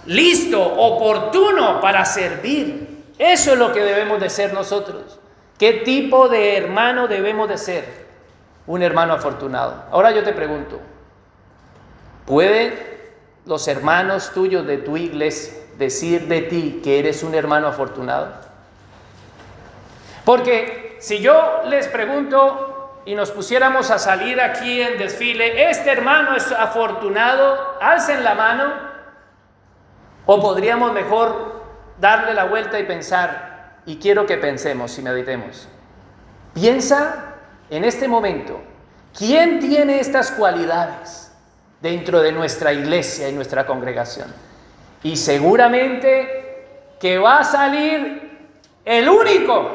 listo, 0.05 0.63
oportuno 0.63 1.81
para 1.81 2.05
servir. 2.05 3.07
Eso 3.19 3.55
es 3.55 3.59
lo 3.59 3.73
que 3.73 3.81
debemos 3.81 4.21
de 4.21 4.29
ser 4.29 4.53
nosotros. 4.53 5.19
¿Qué 5.59 5.73
tipo 5.73 6.29
de 6.29 6.59
hermano 6.59 7.09
debemos 7.09 7.49
de 7.49 7.57
ser? 7.57 7.85
Un 8.67 8.83
hermano 8.83 9.15
afortunado. 9.15 9.85
Ahora 9.91 10.11
yo 10.11 10.23
te 10.23 10.35
pregunto, 10.35 10.79
¿puede 12.27 13.15
los 13.47 13.67
hermanos 13.69 14.33
tuyos 14.35 14.67
de 14.67 14.77
tu 14.77 14.99
iglesia 14.99 15.55
decir 15.81 16.29
de 16.29 16.43
ti 16.43 16.81
que 16.85 17.01
eres 17.01 17.25
un 17.25 17.35
hermano 17.35 17.67
afortunado? 17.67 18.33
Porque 20.25 20.97
si 21.01 21.19
yo 21.19 21.63
les 21.67 21.89
pregunto 21.89 23.01
y 23.05 23.17
nos 23.17 23.33
pusiéramos 23.33 23.91
a 23.91 23.99
salir 23.99 24.41
aquí 24.41 24.81
en 24.81 24.99
desfile, 24.99 25.69
este 25.69 25.91
hermano 25.91 26.37
es 26.37 26.53
afortunado, 26.53 27.79
alcen 27.81 28.23
la 28.23 28.37
mano, 28.37 28.73
o 30.27 30.41
podríamos 30.41 30.93
mejor 30.93 31.65
darle 31.99 32.35
la 32.35 32.45
vuelta 32.45 32.79
y 32.79 32.85
pensar, 32.85 33.81
y 33.87 33.97
quiero 33.97 34.27
que 34.27 34.37
pensemos 34.37 34.97
y 34.97 35.03
meditemos. 35.03 35.67
Piensa 36.55 37.35
en 37.71 37.85
este 37.85 38.07
momento, 38.07 38.61
¿quién 39.19 39.59
tiene 39.59 39.99
estas 39.99 40.31
cualidades? 40.31 41.31
dentro 41.81 42.21
de 42.21 42.33
nuestra 42.33 42.73
iglesia 42.73 43.29
y 43.29 43.33
nuestra 43.33 43.67
congregación. 43.67 44.33
Y 45.03 45.17
seguramente 45.17 46.41
que 47.01 47.19
va 47.19 47.41
a 47.41 47.45
salir 47.45 48.49
el 48.85 49.09
único, 49.09 49.71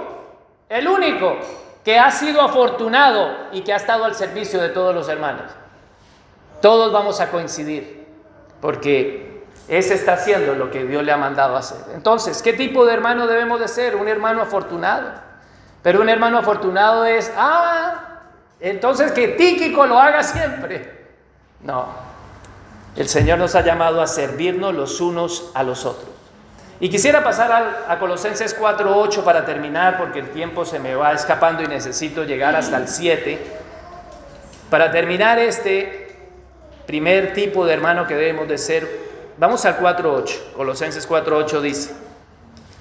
el 0.70 0.88
único 0.88 1.38
que 1.84 2.00
ha 2.00 2.12
sido 2.12 2.42
afortunado 2.42 3.36
y 3.52 3.62
que 3.62 3.74
ha 3.74 3.78
estado 3.78 4.06
al 4.06 4.16
servicio 4.16 4.62
de 4.62 4.70
todos 4.70 4.94
los 4.94 5.10
hermanos. 5.10 5.52
Todos 6.62 6.92
vamos 6.92 7.20
a 7.20 7.30
coincidir, 7.30 8.08
porque 8.62 9.44
ese 9.68 9.96
está 9.96 10.14
haciendo 10.14 10.56
lo 10.56 10.72
que 10.72 10.84
Dios 10.86 11.04
le 11.04 11.12
ha 11.12 11.18
mandado 11.18 11.56
hacer. 11.56 11.78
Entonces, 11.94 12.42
¿qué 12.42 12.54
tipo 12.54 12.86
de 12.86 12.94
hermano 12.94 13.28
debemos 13.28 13.60
de 13.60 13.68
ser? 13.68 13.96
Un 13.96 14.08
hermano 14.08 14.42
afortunado. 14.42 15.12
Pero 15.82 16.02
un 16.02 16.10
hermano 16.10 16.40
afortunado 16.40 17.06
es, 17.06 17.32
ah, 17.38 18.22
entonces 18.60 19.12
que 19.12 19.30
Tíquico 19.30 19.86
lo 19.86 20.00
haga 20.00 20.24
siempre. 20.24 21.06
No, 21.62 21.88
el 22.96 23.10
Señor 23.10 23.40
nos 23.40 23.56
ha 23.56 23.62
llamado 23.62 24.02
a 24.02 24.08
servirnos 24.08 24.74
los 24.74 25.02
unos 25.02 25.52
a 25.54 25.64
los 25.64 25.86
otros. 25.86 26.10
Y 26.80 26.90
quisiera 26.90 27.24
pasar 27.24 27.86
a, 27.88 28.00
Colosenses 28.00 28.58
4.8 28.60 29.24
para 29.24 29.46
terminar, 29.46 29.98
porque 29.98 30.20
el 30.20 30.30
tiempo 30.30 30.66
se 30.66 30.80
me 30.80 30.94
va 30.94 31.14
escapando 31.14 31.64
y 31.64 31.68
necesito 31.68 32.26
llegar 32.26 32.56
hasta 32.56 32.78
el 32.78 32.88
7. 32.88 33.40
Para 34.70 34.92
terminar 34.92 35.40
este 35.40 36.18
primer 36.86 37.34
tipo 37.34 37.66
de 37.66 37.74
hermano 37.74 38.08
que 38.08 38.16
debemos 38.16 38.48
de 38.48 38.58
ser, 38.58 38.88
vamos 39.38 39.66
al 39.66 39.80
4.8. 39.80 40.54
Colosenses 40.54 41.08
4.8 41.08 41.62
dice, 41.62 41.94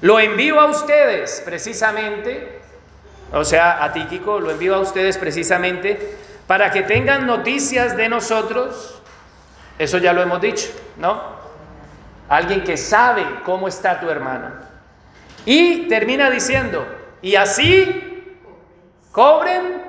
lo 0.01 0.19
envío 0.19 0.61
a 0.61 0.67
ustedes 0.67 1.41
precisamente, 1.45 2.61
o 3.33 3.45
sea, 3.45 3.83
a 3.83 3.93
Tíquico, 3.93 4.41
lo 4.41 4.51
envío 4.51 4.75
a 4.75 4.81
ustedes 4.81 5.19
precisamente 5.19 6.17
para 6.49 6.73
que 6.73 6.83
tengan 6.83 7.27
noticias 7.27 7.97
de 7.97 8.09
nosotros. 8.09 9.01
Eso 9.79 9.99
ya 9.99 10.13
lo 10.13 10.23
hemos 10.23 10.41
dicho, 10.41 10.69
¿no? 10.97 11.21
Alguien 12.29 12.63
que 12.63 12.77
sabe 12.77 13.25
cómo 13.45 13.69
está 13.69 14.01
tu 14.01 14.09
hermano. 14.09 14.51
Y 15.45 15.89
termina 15.89 16.31
diciendo, 16.31 16.87
y 17.21 17.37
así 17.37 18.39
cobren 19.13 19.83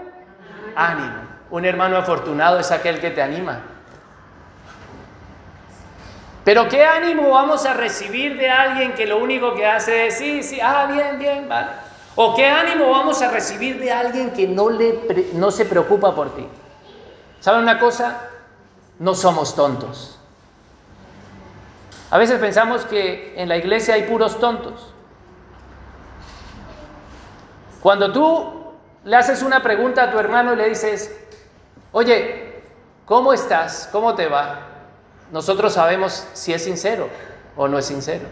ánimo. 0.76 1.26
Un 1.52 1.65
hermano 1.65 1.98
afortunado 1.98 2.60
es 2.60 2.71
aquel 2.71 3.00
que 3.00 3.12
te 3.12 3.21
anima. 3.21 3.62
Pero 6.43 6.67
¿qué 6.67 6.86
ánimo 6.86 7.30
vamos 7.32 7.65
a 7.65 7.74
recibir 7.74 8.38
de 8.38 8.50
alguien 8.50 8.93
que 8.93 9.06
lo 9.08 9.17
único 9.17 9.56
que 9.56 9.65
hace 9.65 10.08
es, 10.08 10.17
sí, 10.17 10.43
sí, 10.43 10.60
ah, 10.62 10.88
bien, 10.91 11.17
bien, 11.17 11.50
vale? 11.50 11.69
¿O 12.15 12.36
qué 12.36 12.48
ánimo 12.48 12.91
vamos 12.91 13.21
a 13.21 13.32
recibir 13.32 13.80
de 13.80 13.91
alguien 13.91 14.32
que 14.32 14.48
no, 14.48 14.69
le, 14.69 15.32
no 15.34 15.52
se 15.52 15.65
preocupa 15.65 16.13
por 16.13 16.36
ti? 16.36 16.48
¿Saben 17.39 17.62
una 17.62 17.80
cosa? 17.80 18.30
No 18.99 19.15
somos 19.15 19.55
tontos. 19.55 20.17
A 22.12 22.17
veces 22.17 22.39
pensamos 22.39 22.86
que 22.86 23.34
en 23.36 23.49
la 23.49 23.58
iglesia 23.58 23.95
hay 23.95 24.03
puros 24.03 24.39
tontos. 24.39 24.93
Cuando 27.81 28.12
tú 28.12 28.73
le 29.03 29.15
haces 29.15 29.43
una 29.43 29.62
pregunta 29.62 30.03
a 30.03 30.12
tu 30.12 30.19
hermano 30.19 30.53
y 30.53 30.55
le 30.55 30.69
dices, 30.69 31.15
oye, 31.91 32.63
¿cómo 33.05 33.34
estás? 33.34 33.89
¿Cómo 33.91 34.15
te 34.15 34.27
va? 34.27 34.62
Nosotros 35.31 35.73
sabemos 35.73 36.27
si 36.34 36.53
es 36.53 36.63
sincero 36.63 37.10
o 37.55 37.67
no 37.67 37.77
es 37.77 37.86
sincero. 37.86 38.25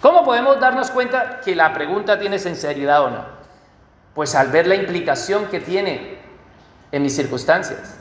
¿Cómo 0.00 0.24
podemos 0.24 0.58
darnos 0.58 0.90
cuenta 0.90 1.40
que 1.40 1.54
la 1.54 1.74
pregunta 1.74 2.18
tiene 2.18 2.38
sinceridad 2.38 3.04
o 3.04 3.10
no? 3.10 3.24
Pues 4.14 4.34
al 4.34 4.48
ver 4.48 4.66
la 4.66 4.74
implicación 4.74 5.46
que 5.46 5.60
tiene 5.60 6.18
en 6.90 7.02
mis 7.02 7.14
circunstancias. 7.14 7.96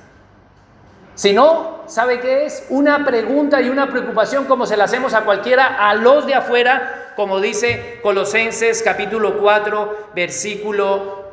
Si 1.15 1.33
no, 1.33 1.78
¿sabe 1.89 2.19
qué 2.19 2.45
es? 2.45 2.65
Una 2.69 3.03
pregunta 3.03 3.61
y 3.61 3.69
una 3.69 3.89
preocupación 3.89 4.45
como 4.45 4.65
se 4.65 4.77
la 4.77 4.85
hacemos 4.85 5.13
a 5.13 5.21
cualquiera, 5.21 5.89
a 5.89 5.95
los 5.95 6.25
de 6.25 6.35
afuera, 6.35 7.13
como 7.15 7.39
dice 7.39 7.99
Colosenses 8.01 8.81
capítulo 8.81 9.39
4, 9.39 10.11
versículo 10.15 11.31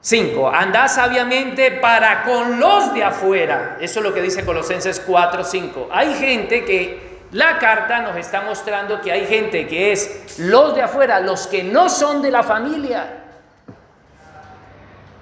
5. 0.00 0.48
Andá 0.48 0.88
sabiamente 0.88 1.72
para 1.72 2.22
con 2.22 2.60
los 2.60 2.94
de 2.94 3.04
afuera. 3.04 3.78
Eso 3.80 4.00
es 4.00 4.04
lo 4.04 4.14
que 4.14 4.22
dice 4.22 4.44
Colosenses 4.44 5.00
4, 5.00 5.44
5. 5.44 5.88
Hay 5.90 6.14
gente 6.14 6.64
que 6.64 7.10
la 7.32 7.58
carta 7.58 8.00
nos 8.00 8.16
está 8.16 8.42
mostrando 8.42 9.00
que 9.00 9.12
hay 9.12 9.26
gente 9.26 9.66
que 9.66 9.92
es 9.92 10.38
los 10.38 10.74
de 10.74 10.82
afuera, 10.82 11.20
los 11.20 11.46
que 11.46 11.62
no 11.62 11.88
son 11.88 12.22
de 12.22 12.30
la 12.30 12.42
familia. 12.42 13.24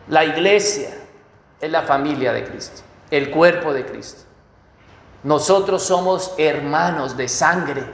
La 0.08 0.24
iglesia 0.24 0.90
es 1.60 1.70
la 1.70 1.82
familia 1.82 2.32
de 2.32 2.44
Cristo, 2.44 2.82
el 3.10 3.30
cuerpo 3.30 3.72
de 3.72 3.84
Cristo. 3.84 4.27
Nosotros 5.22 5.82
somos 5.82 6.34
hermanos 6.38 7.16
de 7.16 7.28
sangre. 7.28 7.84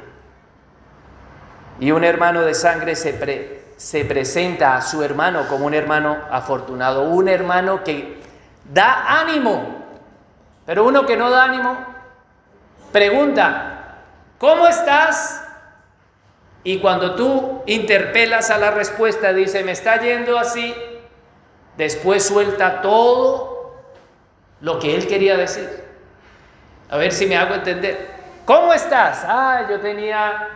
Y 1.81 1.91
un 1.91 2.05
hermano 2.05 2.43
de 2.43 2.55
sangre 2.55 2.97
se, 2.97 3.65
se 3.77 4.05
presenta 4.05 4.77
a 4.77 4.83
su 4.83 5.03
hermano 5.03 5.49
como 5.49 5.67
un 5.67 5.75
hermano 5.75 6.19
afortunado, 6.31 7.03
un 7.03 7.29
hermano 7.29 7.83
que 7.83 8.21
da 8.73 9.21
ánimo. 9.21 9.85
Pero 10.67 10.85
uno 10.85 11.05
que 11.05 11.17
no 11.17 11.31
da 11.31 11.45
ánimo, 11.45 11.77
pregunta, 12.93 13.75
¿Cómo 14.45 14.67
estás? 14.67 15.43
Y 16.65 16.79
cuando 16.81 17.15
tú 17.15 17.63
interpelas 17.65 18.51
a 18.51 18.59
la 18.59 18.71
respuesta, 18.73 19.33
dice, 19.33 19.65
me 19.65 19.73
está 19.73 19.99
yendo 20.01 20.39
así, 20.39 20.75
después 21.79 22.27
suelta 22.27 22.83
todo 22.83 23.75
lo 24.61 24.79
que 24.79 24.95
él 24.95 25.07
quería 25.07 25.39
decir. 25.39 25.83
A 26.91 26.97
ver 26.97 27.13
si 27.13 27.27
me 27.27 27.37
hago 27.37 27.55
entender. 27.55 28.15
¿Cómo 28.45 28.73
estás? 28.73 29.25
Ah, 29.27 29.67
yo 29.69 29.81
tenía 29.81 30.49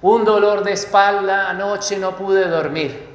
un 0.00 0.24
dolor 0.24 0.64
de 0.64 0.72
espalda, 0.72 1.48
anoche 1.48 1.96
no 1.98 2.16
pude 2.16 2.48
dormir. 2.48 3.08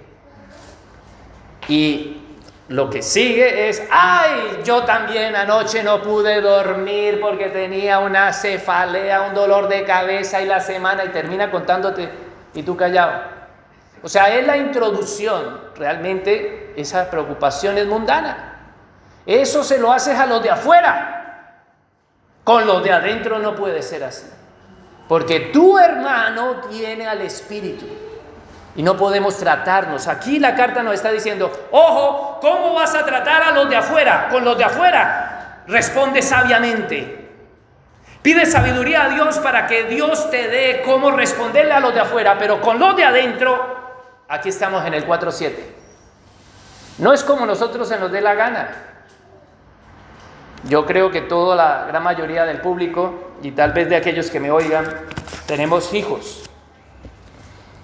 Y 1.68 2.22
lo 2.70 2.90
que 2.90 3.02
sigue 3.02 3.70
es, 3.70 3.84
ay, 3.92 4.62
yo 4.64 4.84
también 4.84 5.36
anoche 5.36 5.84
no 5.84 6.02
pude 6.02 6.42
dormir 6.42 7.20
porque 7.22 7.48
tenía 7.48 8.00
una 8.00 8.32
cefalea, 8.32 9.22
un 9.22 9.34
dolor 9.34 9.68
de 9.68 9.84
cabeza 9.84 10.42
y 10.42 10.46
la 10.46 10.60
semana 10.60 11.06
y 11.06 11.10
termina 11.10 11.52
contándote 11.52 12.10
y 12.54 12.64
tú 12.64 12.76
callado. 12.76 13.22
O 14.04 14.10
sea, 14.10 14.34
es 14.34 14.46
la 14.46 14.58
introducción, 14.58 15.60
realmente 15.76 16.74
esa 16.78 17.10
preocupación 17.10 17.78
es 17.78 17.86
mundana. 17.86 18.54
Eso 19.26 19.64
se 19.64 19.78
lo 19.78 19.92
haces 19.92 20.18
a 20.18 20.26
los 20.26 20.42
de 20.42 20.52
afuera. 20.52 21.17
Con 22.48 22.66
los 22.66 22.82
de 22.82 22.94
adentro 22.94 23.40
no 23.40 23.54
puede 23.54 23.82
ser 23.82 24.06
así. 24.06 24.26
Porque 25.10 25.52
tu 25.52 25.78
hermano 25.78 26.62
tiene 26.70 27.06
al 27.06 27.20
Espíritu 27.20 27.86
y 28.74 28.82
no 28.82 28.96
podemos 28.96 29.36
tratarnos. 29.36 30.08
Aquí 30.08 30.40
la 30.40 30.56
carta 30.56 30.82
nos 30.82 30.94
está 30.94 31.12
diciendo, 31.12 31.52
ojo, 31.72 32.40
¿cómo 32.40 32.74
vas 32.74 32.96
a 32.96 33.04
tratar 33.04 33.44
a 33.44 33.52
los 33.52 33.70
de 33.70 33.76
afuera? 33.76 34.30
Con 34.32 34.46
los 34.46 34.58
de 34.58 34.64
afuera, 34.64 35.66
responde 35.68 36.22
sabiamente. 36.22 37.32
Pide 38.22 38.46
sabiduría 38.46 39.04
a 39.04 39.10
Dios 39.10 39.40
para 39.40 39.68
que 39.68 39.84
Dios 39.84 40.32
te 40.32 40.48
dé 40.48 40.84
cómo 40.86 41.12
responderle 41.12 41.74
a 41.74 41.82
los 41.82 41.94
de 41.94 42.00
afuera, 42.00 42.38
pero 42.40 42.62
con 42.62 42.80
los 42.80 42.96
de 42.96 43.04
adentro, 43.04 44.24
aquí 44.30 44.48
estamos 44.48 44.86
en 44.86 44.94
el 44.94 45.06
4.7. 45.06 45.52
No 47.00 47.12
es 47.12 47.26
como 47.26 47.46
nosotros 47.46 47.90
se 47.90 48.00
nos 48.00 48.10
dé 48.10 48.22
la 48.22 48.36
gana. 48.36 48.97
Yo 50.64 50.86
creo 50.86 51.12
que 51.12 51.22
toda 51.22 51.56
la 51.56 51.86
gran 51.88 52.04
mayoría 52.04 52.46
del 52.46 52.62
público 52.62 53.34
y 53.42 53.52
tal 53.52 53.72
vez 53.74 53.90
de 53.90 53.96
aquellos 53.96 54.30
que 54.30 54.40
me 54.40 54.52
oigan, 54.52 54.86
tenemos 55.46 55.94
hijos. 55.94 56.44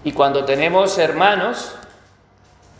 Y 0.04 0.12
cuando 0.12 0.44
tenemos 0.44 0.98
hermanos, 0.98 1.76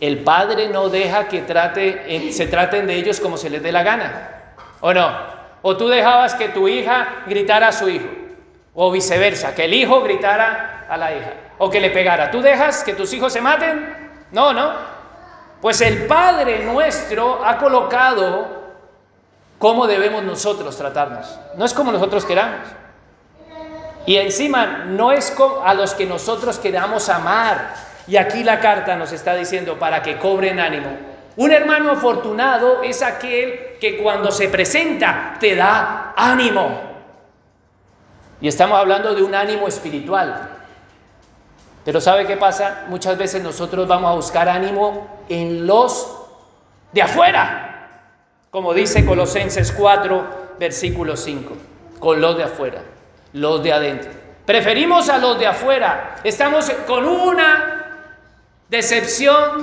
el 0.00 0.18
padre 0.18 0.68
no 0.68 0.88
deja 0.88 1.28
que 1.28 1.40
trate, 1.42 2.32
se 2.32 2.46
traten 2.46 2.86
de 2.86 2.94
ellos 2.96 3.20
como 3.20 3.36
se 3.36 3.48
les 3.48 3.62
dé 3.62 3.72
la 3.72 3.82
gana. 3.82 4.30
¿O 4.80 4.92
no? 4.92 5.10
O 5.62 5.76
tú 5.76 5.88
dejabas 5.88 6.34
que 6.34 6.48
tu 6.50 6.68
hija 6.68 7.22
gritara 7.26 7.68
a 7.68 7.72
su 7.72 7.88
hijo. 7.88 8.08
O 8.74 8.90
viceversa, 8.90 9.54
que 9.54 9.64
el 9.64 9.72
hijo 9.72 10.02
gritara 10.02 10.84
a 10.90 10.96
la 10.96 11.14
hija. 11.14 11.32
O 11.56 11.70
que 11.70 11.80
le 11.80 11.90
pegara. 11.90 12.30
¿Tú 12.30 12.42
dejas 12.42 12.84
que 12.84 12.92
tus 12.92 13.12
hijos 13.14 13.32
se 13.32 13.40
maten? 13.40 14.10
No, 14.32 14.52
no. 14.52 14.72
Pues 15.62 15.80
el 15.80 16.06
Padre 16.06 16.64
nuestro 16.64 17.42
ha 17.42 17.56
colocado 17.56 18.53
cómo 19.58 19.86
debemos 19.86 20.22
nosotros 20.22 20.76
tratarnos. 20.76 21.38
No 21.56 21.64
es 21.64 21.72
como 21.72 21.92
nosotros 21.92 22.24
queramos. 22.24 22.66
Y 24.06 24.16
encima 24.16 24.84
no 24.86 25.12
es 25.12 25.34
a 25.64 25.74
los 25.74 25.94
que 25.94 26.06
nosotros 26.06 26.58
queramos 26.58 27.08
amar. 27.08 27.74
Y 28.06 28.16
aquí 28.16 28.44
la 28.44 28.60
carta 28.60 28.96
nos 28.96 29.12
está 29.12 29.34
diciendo 29.34 29.78
para 29.78 30.02
que 30.02 30.18
cobren 30.18 30.60
ánimo. 30.60 30.90
Un 31.36 31.50
hermano 31.50 31.90
afortunado 31.90 32.82
es 32.82 33.02
aquel 33.02 33.78
que 33.80 34.00
cuando 34.02 34.30
se 34.30 34.48
presenta 34.48 35.36
te 35.40 35.56
da 35.56 36.12
ánimo. 36.16 36.80
Y 38.40 38.48
estamos 38.48 38.78
hablando 38.78 39.14
de 39.14 39.22
un 39.22 39.34
ánimo 39.34 39.66
espiritual. 39.66 40.50
Pero 41.84 42.00
¿sabe 42.00 42.26
qué 42.26 42.36
pasa? 42.36 42.84
Muchas 42.88 43.16
veces 43.16 43.42
nosotros 43.42 43.88
vamos 43.88 44.10
a 44.10 44.14
buscar 44.14 44.48
ánimo 44.48 45.24
en 45.28 45.66
los 45.66 46.18
de 46.92 47.02
afuera. 47.02 47.73
Como 48.54 48.72
dice 48.72 49.04
Colosenses 49.04 49.72
4, 49.72 50.54
versículo 50.60 51.16
5. 51.16 51.56
Con 51.98 52.20
los 52.20 52.36
de 52.36 52.44
afuera, 52.44 52.82
los 53.32 53.60
de 53.64 53.72
adentro. 53.72 54.12
Preferimos 54.46 55.08
a 55.08 55.18
los 55.18 55.40
de 55.40 55.48
afuera. 55.48 56.20
Estamos 56.22 56.70
con 56.86 57.04
una 57.04 58.12
decepción 58.68 59.58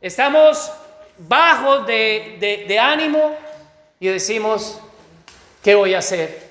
Estamos 0.00 0.70
bajos 1.18 1.84
de, 1.84 2.78
ánimo 2.80 3.34
y 3.98 4.06
decimos, 4.06 4.80
¿qué 5.60 5.74
voy 5.74 5.94
a 5.94 5.98
hacer? 5.98 6.46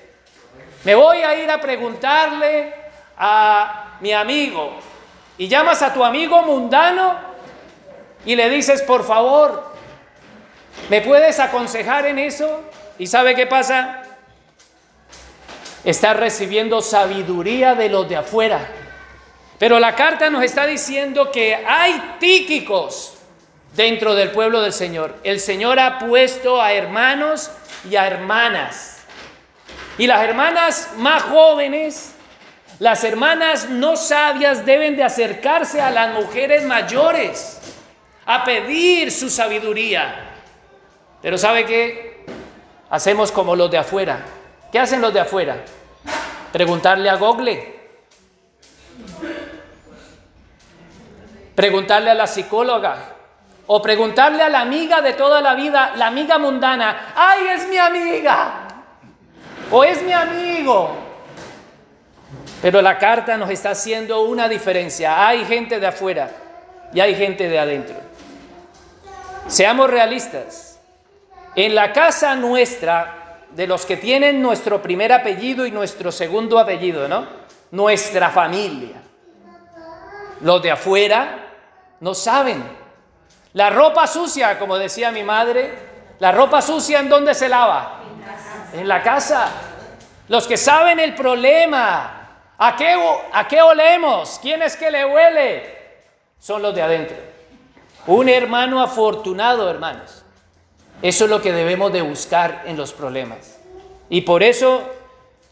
Me 0.84 0.94
voy 0.94 1.22
a 1.22 1.42
ir 1.42 1.50
a 1.50 1.58
preguntarle 1.58 2.74
a 3.16 3.96
mi 4.00 4.12
amigo 4.12 4.76
y 5.38 5.48
llamas 5.48 5.80
a 5.80 5.94
tu 5.94 6.04
amigo 6.04 6.42
mundano 6.42 7.14
y 8.26 8.36
le 8.36 8.50
dices, 8.50 8.82
por 8.82 9.04
favor, 9.04 9.73
¿me 10.88 11.00
puedes 11.00 11.40
aconsejar 11.40 12.06
en 12.06 12.18
eso? 12.18 12.62
¿Y 12.98 13.06
sabe 13.06 13.34
qué 13.34 13.46
pasa? 13.46 14.02
Estás 15.84 16.16
recibiendo 16.16 16.80
sabiduría 16.80 17.74
de 17.74 17.88
los 17.88 18.08
de 18.08 18.16
afuera. 18.16 18.66
Pero 19.58 19.78
la 19.78 19.94
carta 19.94 20.30
nos 20.30 20.42
está 20.42 20.66
diciendo 20.66 21.30
que 21.30 21.54
hay 21.54 22.16
tíquicos 22.18 23.14
dentro 23.74 24.14
del 24.14 24.30
pueblo 24.30 24.60
del 24.60 24.72
Señor. 24.72 25.16
El 25.24 25.40
Señor 25.40 25.78
ha 25.78 25.98
puesto 25.98 26.60
a 26.60 26.72
hermanos 26.72 27.50
y 27.88 27.96
a 27.96 28.06
hermanas. 28.06 29.02
Y 29.98 30.06
las 30.06 30.22
hermanas 30.22 30.90
más 30.96 31.22
jóvenes, 31.22 32.14
las 32.78 33.04
hermanas 33.04 33.68
no 33.68 33.96
sabias 33.96 34.66
deben 34.66 34.96
de 34.96 35.04
acercarse 35.04 35.80
a 35.80 35.90
las 35.90 36.14
mujeres 36.14 36.64
mayores 36.64 37.60
a 38.26 38.44
pedir 38.44 39.12
su 39.12 39.30
sabiduría. 39.30 40.33
Pero 41.24 41.38
¿sabe 41.38 41.64
qué? 41.64 42.26
Hacemos 42.90 43.32
como 43.32 43.56
los 43.56 43.70
de 43.70 43.78
afuera. 43.78 44.18
¿Qué 44.70 44.78
hacen 44.78 45.00
los 45.00 45.14
de 45.14 45.20
afuera? 45.20 45.56
Preguntarle 46.52 47.08
a 47.08 47.14
Google. 47.14 47.74
Preguntarle 51.54 52.10
a 52.10 52.14
la 52.14 52.26
psicóloga. 52.26 52.96
O 53.66 53.80
preguntarle 53.80 54.42
a 54.42 54.50
la 54.50 54.60
amiga 54.60 55.00
de 55.00 55.14
toda 55.14 55.40
la 55.40 55.54
vida, 55.54 55.94
la 55.96 56.08
amiga 56.08 56.38
mundana, 56.38 57.14
¡ay, 57.16 57.46
es 57.54 57.68
mi 57.68 57.78
amiga! 57.78 58.68
O 59.70 59.82
es 59.82 60.02
mi 60.02 60.12
amigo. 60.12 60.94
Pero 62.60 62.82
la 62.82 62.98
carta 62.98 63.38
nos 63.38 63.48
está 63.48 63.70
haciendo 63.70 64.20
una 64.24 64.46
diferencia. 64.46 65.26
Hay 65.26 65.46
gente 65.46 65.80
de 65.80 65.86
afuera 65.86 66.30
y 66.92 67.00
hay 67.00 67.14
gente 67.14 67.48
de 67.48 67.58
adentro. 67.58 67.96
Seamos 69.48 69.88
realistas. 69.88 70.73
En 71.56 71.74
la 71.74 71.92
casa 71.92 72.34
nuestra, 72.34 73.46
de 73.50 73.66
los 73.66 73.86
que 73.86 73.96
tienen 73.96 74.42
nuestro 74.42 74.82
primer 74.82 75.12
apellido 75.12 75.66
y 75.66 75.70
nuestro 75.70 76.10
segundo 76.10 76.58
apellido, 76.58 77.08
¿no? 77.08 77.26
Nuestra 77.70 78.30
familia. 78.30 78.96
Los 80.40 80.62
de 80.62 80.70
afuera 80.72 81.38
no 82.00 82.14
saben 82.14 82.62
la 83.54 83.70
ropa 83.70 84.08
sucia, 84.08 84.58
como 84.58 84.76
decía 84.76 85.12
mi 85.12 85.22
madre, 85.22 85.72
la 86.18 86.32
ropa 86.32 86.60
sucia 86.60 86.98
en 86.98 87.08
dónde 87.08 87.34
se 87.34 87.48
lava? 87.48 88.00
En 88.72 88.88
la 88.88 89.00
casa. 89.00 89.46
Los 90.26 90.48
que 90.48 90.56
saben 90.56 90.98
el 90.98 91.14
problema, 91.14 92.30
¿a 92.58 92.74
qué, 92.74 92.96
a 93.32 93.46
qué 93.46 93.62
olemos? 93.62 94.40
¿Quién 94.42 94.60
es 94.62 94.76
que 94.76 94.90
le 94.90 95.04
huele? 95.04 96.02
Son 96.40 96.62
los 96.62 96.74
de 96.74 96.82
adentro. 96.82 97.16
Un 98.08 98.28
hermano 98.28 98.82
afortunado, 98.82 99.70
hermanos. 99.70 100.23
Eso 101.02 101.24
es 101.24 101.30
lo 101.30 101.42
que 101.42 101.52
debemos 101.52 101.92
de 101.92 102.02
buscar 102.02 102.62
en 102.66 102.76
los 102.76 102.92
problemas. 102.92 103.58
Y 104.08 104.22
por 104.22 104.42
eso 104.42 104.82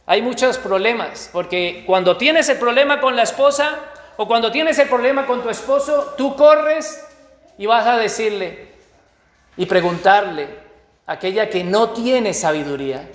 hay 0.06 0.22
muchos 0.22 0.58
problemas, 0.58 1.30
porque 1.32 1.84
cuando 1.86 2.16
tienes 2.16 2.48
el 2.48 2.58
problema 2.58 3.00
con 3.00 3.16
la 3.16 3.22
esposa 3.22 3.78
o 4.16 4.26
cuando 4.26 4.50
tienes 4.50 4.78
el 4.78 4.88
problema 4.88 5.26
con 5.26 5.42
tu 5.42 5.48
esposo, 5.48 6.14
tú 6.16 6.36
corres 6.36 7.06
y 7.58 7.66
vas 7.66 7.86
a 7.86 7.96
decirle 7.96 8.72
y 9.56 9.66
preguntarle 9.66 10.48
a 11.06 11.12
aquella 11.12 11.48
que 11.48 11.64
no 11.64 11.90
tiene 11.90 12.34
sabiduría. 12.34 13.08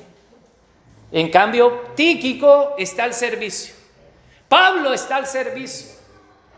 En 1.12 1.30
cambio, 1.30 1.86
Tíquico 1.96 2.76
está 2.78 3.06
al 3.06 3.14
servicio. 3.14 3.76
Pablo 4.48 4.94
está 4.94 5.18
al 5.18 5.28
servicio. 5.28 5.96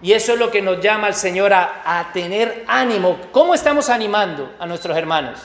Y 0.01 0.13
eso 0.13 0.33
es 0.33 0.39
lo 0.39 0.49
que 0.49 0.61
nos 0.61 0.79
llama 0.79 1.07
al 1.07 1.15
Señor 1.15 1.53
a 1.53 2.09
tener 2.13 2.63
ánimo. 2.67 3.17
¿Cómo 3.31 3.53
estamos 3.53 3.89
animando 3.89 4.53
a 4.59 4.65
nuestros 4.65 4.95
hermanos? 4.97 5.39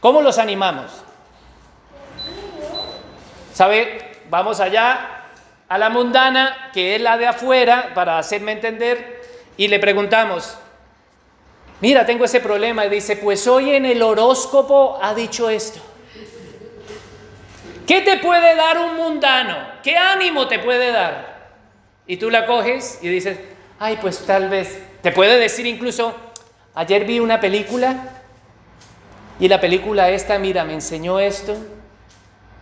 ¿Cómo 0.00 0.22
los 0.22 0.38
animamos? 0.38 0.90
¿Sabe? 3.52 4.20
Vamos 4.28 4.60
allá 4.60 5.22
a 5.68 5.78
la 5.78 5.88
mundana, 5.88 6.70
que 6.72 6.96
es 6.96 7.00
la 7.00 7.16
de 7.16 7.26
afuera, 7.26 7.92
para 7.94 8.18
hacerme 8.18 8.52
entender, 8.52 9.22
y 9.56 9.68
le 9.68 9.78
preguntamos, 9.78 10.58
Mira, 11.80 12.06
tengo 12.06 12.24
ese 12.24 12.40
problema 12.40 12.86
y 12.86 12.88
dice, 12.88 13.16
pues 13.16 13.46
hoy 13.46 13.74
en 13.74 13.84
el 13.84 14.02
horóscopo 14.02 14.98
ha 15.02 15.14
dicho 15.14 15.50
esto. 15.50 15.80
¿Qué 17.86 18.00
te 18.00 18.16
puede 18.18 18.56
dar 18.56 18.78
un 18.78 18.96
mundano? 18.96 19.56
¿Qué 19.82 19.96
ánimo 19.96 20.48
te 20.48 20.58
puede 20.58 20.90
dar? 20.90 21.50
Y 22.06 22.16
tú 22.16 22.30
la 22.30 22.46
coges 22.46 22.98
y 23.02 23.08
dices, 23.08 23.38
ay, 23.78 23.98
pues 24.00 24.24
tal 24.24 24.48
vez, 24.48 24.78
te 25.02 25.12
puede 25.12 25.38
decir 25.38 25.66
incluso, 25.66 26.14
ayer 26.74 27.04
vi 27.04 27.20
una 27.20 27.40
película 27.40 28.15
y 29.38 29.48
la 29.48 29.60
película 29.60 30.10
esta, 30.10 30.38
mira, 30.38 30.64
me 30.64 30.74
enseñó 30.74 31.20
esto 31.20 31.56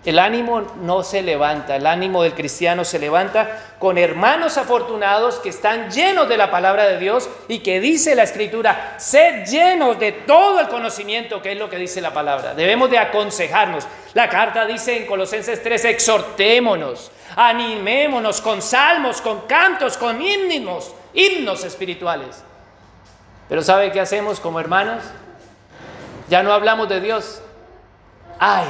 el 0.05 0.19
ánimo 0.19 0.61
no 0.83 1.03
se 1.03 1.23
levanta, 1.23 1.77
el 1.77 1.87
ánimo 1.87 2.23
del 2.23 2.35
cristiano 2.35 2.85
se 2.85 2.99
levanta 2.99 3.77
con 3.79 3.97
hermanos 3.97 4.59
afortunados 4.59 5.39
que 5.39 5.49
están 5.49 5.91
llenos 5.91 6.29
de 6.29 6.37
la 6.37 6.51
palabra 6.51 6.85
de 6.87 6.99
Dios 6.99 7.31
y 7.49 7.61
que 7.61 7.81
dice 7.81 8.15
la 8.15 8.25
escritura, 8.25 8.97
sed 8.99 9.47
llenos 9.47 9.99
de 9.99 10.13
todo 10.13 10.61
el 10.61 10.69
conocimiento 10.69 11.41
que 11.41 11.53
es 11.53 11.59
lo 11.59 11.71
que 11.71 11.79
dice 11.79 12.03
la 12.03 12.13
palabra. 12.13 12.55
Debemos 12.55 12.91
de 12.91 12.99
aconsejarnos. 12.99 13.87
La 14.13 14.29
carta 14.29 14.67
dice 14.67 14.95
en 14.95 15.07
Colosenses 15.07 15.63
3, 15.63 15.87
exhortémonos, 15.87 17.11
animémonos 17.35 18.43
con 18.43 18.61
salmos, 18.61 19.23
con 19.23 19.47
cantos, 19.47 19.97
con 19.97 20.21
himnos, 20.21 20.95
himnos 21.15 21.65
espirituales. 21.65 22.45
Pero 23.49 23.63
¿sabe 23.63 23.91
qué 23.91 24.01
hacemos 24.01 24.39
como 24.39 24.61
hermanos? 24.61 25.03
Ya 26.29 26.43
no 26.43 26.53
hablamos 26.53 26.89
de 26.89 27.01
Dios. 27.01 27.41
Ay, 28.39 28.67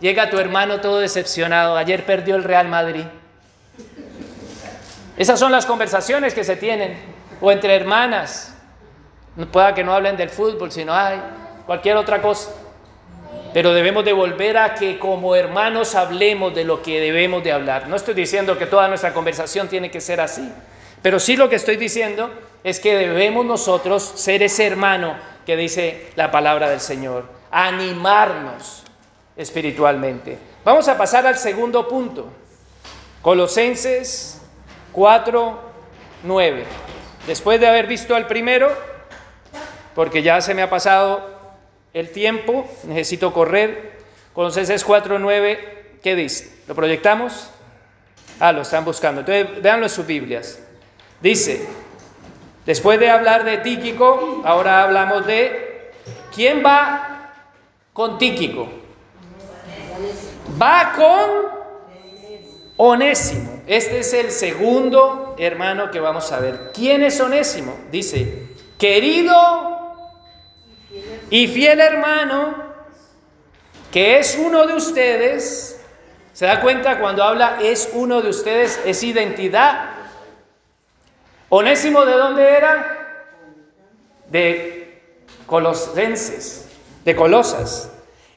Llega 0.00 0.30
tu 0.30 0.38
hermano 0.38 0.80
todo 0.80 0.98
decepcionado, 0.98 1.76
ayer 1.76 2.06
perdió 2.06 2.34
el 2.36 2.44
Real 2.44 2.68
Madrid. 2.68 3.04
Esas 5.16 5.38
son 5.38 5.52
las 5.52 5.66
conversaciones 5.66 6.32
que 6.32 6.42
se 6.42 6.56
tienen, 6.56 6.98
o 7.40 7.52
entre 7.52 7.76
hermanas. 7.76 8.54
No 9.36 9.46
pueda 9.46 9.74
que 9.74 9.84
no 9.84 9.92
hablen 9.92 10.16
del 10.16 10.30
fútbol, 10.30 10.72
sino 10.72 10.94
hay 10.94 11.20
cualquier 11.66 11.96
otra 11.96 12.20
cosa. 12.22 12.50
pero 13.52 13.74
debemos 13.74 14.04
de 14.04 14.12
volver 14.12 14.56
a 14.56 14.74
que 14.74 14.98
como 14.98 15.34
hermanos 15.34 15.96
hablemos 15.96 16.54
de 16.54 16.64
lo 16.64 16.82
que 16.82 17.00
debemos 17.00 17.42
de 17.42 17.50
hablar. 17.50 17.88
No 17.88 17.96
estoy 17.96 18.14
diciendo 18.14 18.56
que 18.56 18.64
toda 18.64 18.86
nuestra 18.86 19.12
conversación 19.12 19.68
tiene 19.68 19.90
que 19.90 20.00
ser 20.00 20.20
así, 20.20 20.52
pero 21.02 21.18
sí 21.18 21.36
lo 21.36 21.48
que 21.48 21.56
estoy 21.56 21.76
diciendo 21.76 22.30
es 22.62 22.80
que 22.80 22.94
debemos 22.94 23.44
nosotros 23.46 24.02
ser 24.02 24.42
ese 24.42 24.66
hermano 24.66 25.16
que 25.46 25.56
dice 25.56 26.10
la 26.16 26.30
palabra 26.30 26.68
del 26.68 26.80
Señor, 26.80 27.24
animarnos 27.50 28.84
espiritualmente. 29.36 30.38
Vamos 30.64 30.88
a 30.88 30.98
pasar 30.98 31.26
al 31.26 31.38
segundo 31.38 31.88
punto. 31.88 32.28
Colosenses 33.22 34.40
4, 34.92 35.60
9. 36.24 36.64
Después 37.26 37.60
de 37.60 37.68
haber 37.68 37.86
visto 37.86 38.14
al 38.14 38.26
primero, 38.26 38.70
porque 39.94 40.22
ya 40.22 40.40
se 40.40 40.54
me 40.54 40.62
ha 40.62 40.70
pasado 40.70 41.28
el 41.92 42.10
tiempo, 42.10 42.68
necesito 42.84 43.32
correr. 43.32 43.98
Colosenses 44.34 44.84
4, 44.84 45.18
9, 45.18 45.98
¿qué 46.02 46.14
dice? 46.14 46.62
¿Lo 46.68 46.74
proyectamos? 46.74 47.50
Ah, 48.38 48.52
lo 48.52 48.62
están 48.62 48.84
buscando. 48.84 49.20
Entonces, 49.20 49.62
véanlo 49.62 49.86
en 49.86 49.90
sus 49.90 50.06
Biblias. 50.06 50.60
Dice, 51.20 51.66
después 52.66 52.98
de 53.00 53.10
hablar 53.10 53.44
de 53.44 53.58
Tíquico, 53.58 54.42
ahora 54.44 54.82
hablamos 54.84 55.26
de 55.26 55.92
quién 56.34 56.62
va 56.64 57.32
con 57.92 58.18
Tíquico. 58.18 58.68
Va 60.60 60.92
con 60.94 61.60
Onésimo. 62.76 63.62
Este 63.66 64.00
es 64.00 64.12
el 64.14 64.30
segundo 64.30 65.36
hermano 65.38 65.90
que 65.90 66.00
vamos 66.00 66.32
a 66.32 66.40
ver. 66.40 66.70
¿Quién 66.74 67.02
es 67.02 67.20
Onésimo? 67.20 67.76
Dice, 67.90 68.48
querido 68.78 69.36
y 71.30 71.46
fiel 71.46 71.80
hermano, 71.80 72.70
que 73.92 74.18
es 74.18 74.38
uno 74.42 74.66
de 74.66 74.74
ustedes. 74.74 75.80
¿Se 76.32 76.46
da 76.46 76.60
cuenta 76.60 76.98
cuando 76.98 77.22
habla 77.22 77.58
es 77.62 77.90
uno 77.92 78.22
de 78.22 78.30
ustedes? 78.30 78.80
Es 78.84 79.02
identidad. 79.02 79.90
Onésimo, 81.50 82.06
¿de 82.06 82.12
dónde 82.12 82.48
era? 82.48 83.26
De 84.28 85.02
Colosenses, 85.46 86.70
de 87.04 87.16
Colosas. 87.16 87.90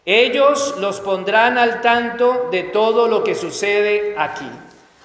Ellos 0.03 0.75
los 0.79 0.99
pondrán 0.99 1.59
al 1.59 1.79
tanto 1.81 2.49
de 2.51 2.63
todo 2.63 3.07
lo 3.07 3.23
que 3.23 3.35
sucede 3.35 4.15
aquí. 4.17 4.49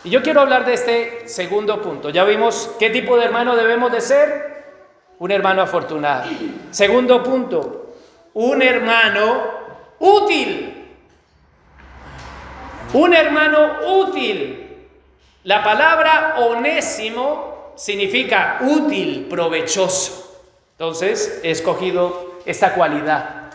Y 0.04 0.10
yo 0.10 0.22
quiero 0.22 0.40
hablar 0.40 0.64
de 0.64 0.72
este 0.72 1.28
segundo 1.28 1.82
punto. 1.82 2.08
Ya 2.08 2.24
vimos 2.24 2.74
qué 2.78 2.88
tipo 2.88 3.18
de 3.18 3.26
hermano 3.26 3.54
debemos 3.54 3.92
de 3.92 4.00
ser. 4.00 4.64
Un 5.18 5.30
hermano 5.30 5.62
afortunado. 5.62 6.30
Segundo 6.70 7.22
punto, 7.22 7.94
un 8.32 8.62
hermano 8.62 9.42
útil. 9.98 10.96
Un 12.94 13.14
hermano 13.14 13.80
útil. 14.00 14.86
La 15.44 15.62
palabra 15.62 16.36
onésimo 16.38 17.47
significa 17.78 18.58
útil, 18.60 19.26
provechoso. 19.30 20.42
Entonces 20.72 21.40
he 21.42 21.52
escogido 21.52 22.40
esta 22.44 22.74
cualidad 22.74 23.50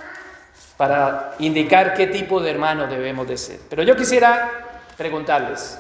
para 0.78 1.36
indicar 1.40 1.94
qué 1.94 2.08
tipo 2.08 2.40
de 2.40 2.52
hermano 2.52 2.88
debemos 2.88 3.28
de 3.28 3.38
ser. 3.38 3.60
Pero 3.70 3.84
yo 3.84 3.96
quisiera 3.96 4.50
preguntarles, 4.98 5.80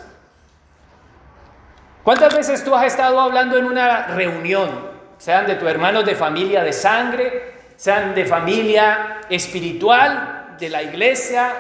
¿cuántas 2.03 2.35
veces 2.35 2.63
tú 2.63 2.75
has 2.75 2.85
estado 2.85 3.19
hablando 3.19 3.57
en 3.57 3.65
una 3.65 4.07
reunión, 4.07 4.91
sean 5.17 5.47
de 5.47 5.55
tus 5.55 5.69
hermanos 5.69 6.05
de 6.05 6.15
familia 6.15 6.63
de 6.63 6.73
sangre, 6.73 7.53
sean 7.77 8.13
de 8.13 8.25
familia 8.25 9.21
espiritual, 9.29 10.55
de 10.59 10.69
la 10.69 10.83
iglesia, 10.83 11.51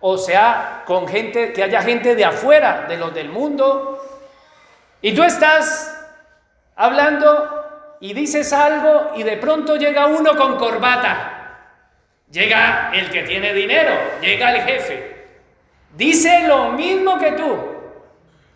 o 0.00 0.16
sea, 0.16 0.82
con 0.86 1.06
gente, 1.06 1.52
que 1.52 1.62
haya 1.62 1.82
gente 1.82 2.14
de 2.14 2.24
afuera, 2.24 2.86
de 2.88 2.96
los 2.96 3.12
del 3.12 3.28
mundo, 3.28 4.00
y 5.02 5.14
tú 5.14 5.22
estás 5.22 5.99
hablando 6.84 7.96
y 8.00 8.14
dices 8.14 8.52
algo 8.52 9.12
y 9.16 9.22
de 9.22 9.36
pronto 9.36 9.76
llega 9.76 10.06
uno 10.06 10.36
con 10.36 10.56
corbata 10.56 11.40
Llega 12.30 12.92
el 12.94 13.10
que 13.10 13.22
tiene 13.24 13.52
dinero, 13.52 13.90
llega 14.20 14.54
el 14.54 14.62
jefe. 14.62 15.26
Dice 15.96 16.46
lo 16.46 16.70
mismo 16.72 17.18
que 17.18 17.32
tú. 17.32 17.56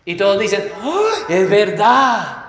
Y 0.05 0.15
todos 0.15 0.39
dicen, 0.39 0.71
es 1.27 1.49
verdad. 1.49 2.45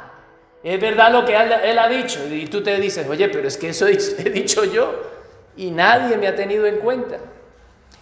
Es 0.63 0.81
verdad 0.81 1.11
lo 1.11 1.25
que 1.25 1.35
él, 1.35 1.79
ha 1.79 1.89
dicho. 1.89 2.21
Y 2.31 2.47
tú 2.47 2.63
te 2.63 2.79
dices, 2.79 3.09
oye, 3.09 3.29
pero 3.29 3.49
es 3.49 3.57
que 3.57 3.71
eso 3.71 3.87
he 3.89 4.31
dicho 4.31 4.65
yo. 4.65 5.03
Y 5.57 5.71
nadie 5.71 6.17
me 6.17 6.29
ha 6.29 6.37
tenido 6.37 6.67
en 6.67 6.79
cuenta. 6.79 7.19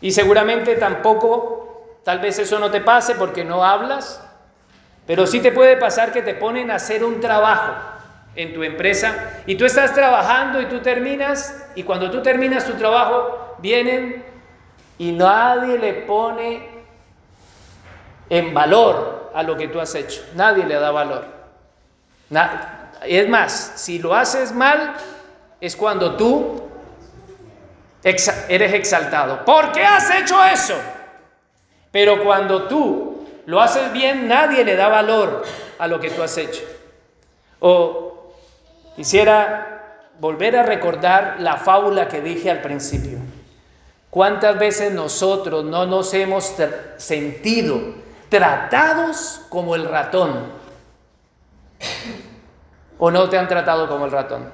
Y 0.02 0.12
seguramente 0.12 0.76
tampoco, 0.76 2.00
tal 2.04 2.18
vez 2.18 2.38
eso 2.38 2.58
no 2.58 2.70
te 2.70 2.82
pase 2.82 3.14
porque 3.14 3.42
no 3.42 3.64
hablas. 3.64 4.22
Pero 5.06 5.26
sí 5.26 5.40
te 5.40 5.52
puede 5.52 5.76
pasar 5.76 6.12
que 6.12 6.22
te 6.22 6.34
ponen 6.34 6.70
a 6.70 6.76
hacer 6.76 7.04
un 7.04 7.20
trabajo 7.20 7.74
en 8.36 8.54
tu 8.54 8.62
empresa 8.62 9.42
y 9.46 9.54
tú 9.54 9.64
estás 9.64 9.94
trabajando 9.94 10.60
y 10.60 10.66
tú 10.66 10.80
terminas 10.80 11.68
y 11.74 11.82
cuando 11.82 12.10
tú 12.10 12.22
terminas 12.22 12.64
tu 12.64 12.72
trabajo 12.72 13.56
vienen 13.58 14.24
y 14.98 15.12
nadie 15.12 15.78
le 15.78 15.92
pone 15.92 16.68
en 18.30 18.54
valor 18.54 19.30
a 19.34 19.42
lo 19.42 19.56
que 19.56 19.68
tú 19.68 19.80
has 19.80 19.94
hecho. 19.94 20.22
Nadie 20.34 20.64
le 20.64 20.74
da 20.74 20.90
valor. 20.90 21.24
es 23.02 23.28
más, 23.28 23.72
si 23.76 23.98
lo 23.98 24.14
haces 24.14 24.52
mal 24.52 24.94
es 25.60 25.76
cuando 25.76 26.16
tú 26.16 26.62
eres 28.02 28.72
exaltado. 28.74 29.44
¿Por 29.44 29.72
qué 29.72 29.84
has 29.84 30.10
hecho 30.14 30.42
eso? 30.44 30.74
Pero 31.90 32.22
cuando 32.22 32.64
tú 32.64 33.13
lo 33.46 33.60
haces 33.60 33.92
bien, 33.92 34.28
nadie 34.28 34.64
le 34.64 34.76
da 34.76 34.88
valor 34.88 35.44
a 35.78 35.86
lo 35.86 36.00
que 36.00 36.10
tú 36.10 36.22
has 36.22 36.36
hecho. 36.38 36.62
O 37.60 38.14
Quisiera 38.96 40.00
volver 40.20 40.56
a 40.56 40.62
recordar 40.62 41.36
la 41.40 41.56
fábula 41.56 42.06
que 42.06 42.20
dije 42.20 42.50
al 42.50 42.62
principio. 42.62 43.18
¿Cuántas 44.08 44.56
veces 44.56 44.92
nosotros 44.92 45.64
no 45.64 45.86
nos 45.86 46.14
hemos 46.14 46.54
sentido 46.98 47.80
tratados 48.28 49.42
como 49.48 49.74
el 49.74 49.88
ratón? 49.88 50.52
¿O 52.98 53.10
no 53.10 53.28
te 53.28 53.36
han 53.36 53.48
tratado 53.48 53.88
como 53.88 54.04
el 54.04 54.12
ratón? 54.12 54.48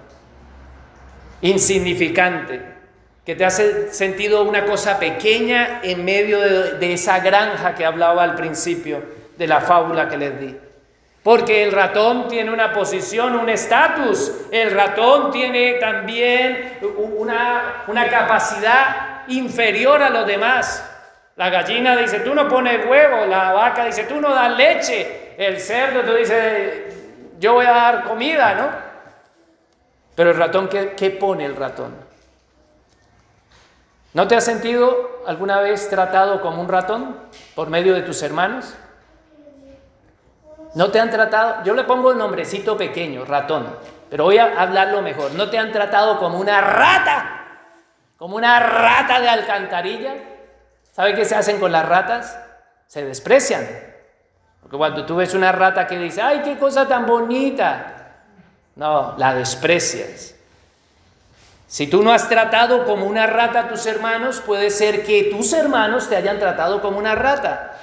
Insignificante, 1.42 2.79
que 3.24 3.34
te 3.34 3.44
hace 3.44 3.92
sentido 3.92 4.42
una 4.42 4.64
cosa 4.64 4.98
pequeña 4.98 5.80
en 5.82 6.04
medio 6.04 6.40
de, 6.40 6.92
esa 6.92 7.20
granja 7.20 7.74
que 7.74 7.84
hablaba 7.84 8.22
al 8.22 8.34
principio 8.34 9.02
de 9.36 9.46
la 9.46 9.60
fábula 9.60 10.08
que 10.08 10.16
les 10.16 10.40
di. 10.40 10.56
Porque 11.22 11.62
el 11.64 11.72
ratón 11.72 12.28
tiene 12.28 12.50
una 12.50 12.72
posición, 12.72 13.36
un 13.36 13.50
estatus. 13.50 14.46
El 14.50 14.70
ratón 14.70 15.30
tiene 15.30 15.74
también 15.74 16.78
una, 16.96 17.84
una, 17.88 18.08
capacidad 18.08 19.28
inferior 19.28 20.02
a 20.02 20.08
los 20.08 20.26
demás. 20.26 20.86
La 21.36 21.50
gallina 21.50 21.94
dice, 21.96 22.20
tú 22.20 22.34
no 22.34 22.48
pones 22.48 22.86
huevo. 22.86 23.26
La 23.26 23.52
vaca 23.52 23.84
dice, 23.84 24.04
tú 24.04 24.18
no 24.18 24.34
das 24.34 24.56
leche. 24.56 25.34
El 25.36 25.60
cerdo 25.60 26.00
tú 26.02 26.14
dice, 26.14 26.86
yo 27.38 27.52
voy 27.52 27.66
a 27.66 27.72
dar 27.72 28.04
comida, 28.04 28.54
¿no? 28.54 28.68
Pero 30.14 30.30
el 30.30 30.36
ratón, 30.36 30.68
¿qué, 30.68 30.94
qué 30.96 31.10
pone 31.10 31.44
el 31.44 31.54
ratón? 31.54 32.09
¿No 34.12 34.26
te 34.26 34.34
has 34.34 34.44
sentido 34.44 35.22
alguna 35.26 35.60
vez 35.60 35.88
tratado 35.88 36.40
como 36.40 36.60
un 36.60 36.68
ratón 36.68 37.16
por 37.54 37.70
medio 37.70 37.94
de 37.94 38.02
tus 38.02 38.22
hermanos? 38.22 38.74
No 40.74 40.90
te 40.90 40.98
han 40.98 41.10
tratado, 41.10 41.62
yo 41.64 41.74
le 41.74 41.84
pongo 41.84 42.12
el 42.12 42.18
nombrecito 42.18 42.76
pequeño, 42.76 43.24
ratón, 43.24 43.66
pero 44.08 44.24
voy 44.24 44.38
a 44.38 44.60
hablarlo 44.60 45.02
mejor. 45.02 45.32
No 45.34 45.48
te 45.48 45.58
han 45.58 45.70
tratado 45.70 46.18
como 46.18 46.38
una 46.38 46.60
rata, 46.60 47.46
como 48.16 48.36
una 48.36 48.58
rata 48.58 49.20
de 49.20 49.28
alcantarilla. 49.28 50.14
¿Sabe 50.90 51.14
qué 51.14 51.24
se 51.24 51.36
hacen 51.36 51.60
con 51.60 51.70
las 51.70 51.88
ratas? 51.88 52.38
Se 52.86 53.04
desprecian. 53.04 53.66
Porque 54.60 54.76
cuando 54.76 55.06
tú 55.06 55.16
ves 55.16 55.34
una 55.34 55.52
rata 55.52 55.86
que 55.86 55.98
dice, 55.98 56.20
ay, 56.20 56.42
qué 56.42 56.58
cosa 56.58 56.86
tan 56.86 57.06
bonita, 57.06 58.16
no, 58.74 59.14
la 59.16 59.34
desprecias. 59.34 60.34
Si 61.70 61.86
tú 61.86 62.02
no 62.02 62.10
has 62.10 62.28
tratado 62.28 62.84
como 62.84 63.06
una 63.06 63.28
rata 63.28 63.60
a 63.60 63.68
tus 63.68 63.86
hermanos, 63.86 64.42
puede 64.44 64.70
ser 64.70 65.04
que 65.06 65.28
tus 65.30 65.52
hermanos 65.52 66.08
te 66.08 66.16
hayan 66.16 66.40
tratado 66.40 66.82
como 66.82 66.98
una 66.98 67.14
rata. 67.14 67.78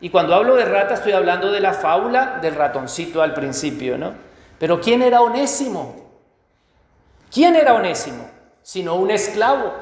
Y 0.00 0.08
cuando 0.08 0.34
hablo 0.34 0.54
de 0.54 0.64
rata 0.64 0.94
estoy 0.94 1.12
hablando 1.12 1.52
de 1.52 1.60
la 1.60 1.74
fábula 1.74 2.38
del 2.40 2.54
ratoncito 2.54 3.20
al 3.20 3.34
principio, 3.34 3.98
¿no? 3.98 4.14
Pero 4.58 4.80
¿quién 4.80 5.02
era 5.02 5.20
Onésimo? 5.20 6.10
¿Quién 7.30 7.54
era 7.54 7.74
Onésimo? 7.74 8.30
Sino 8.62 8.94
un 8.94 9.10
esclavo. 9.10 9.74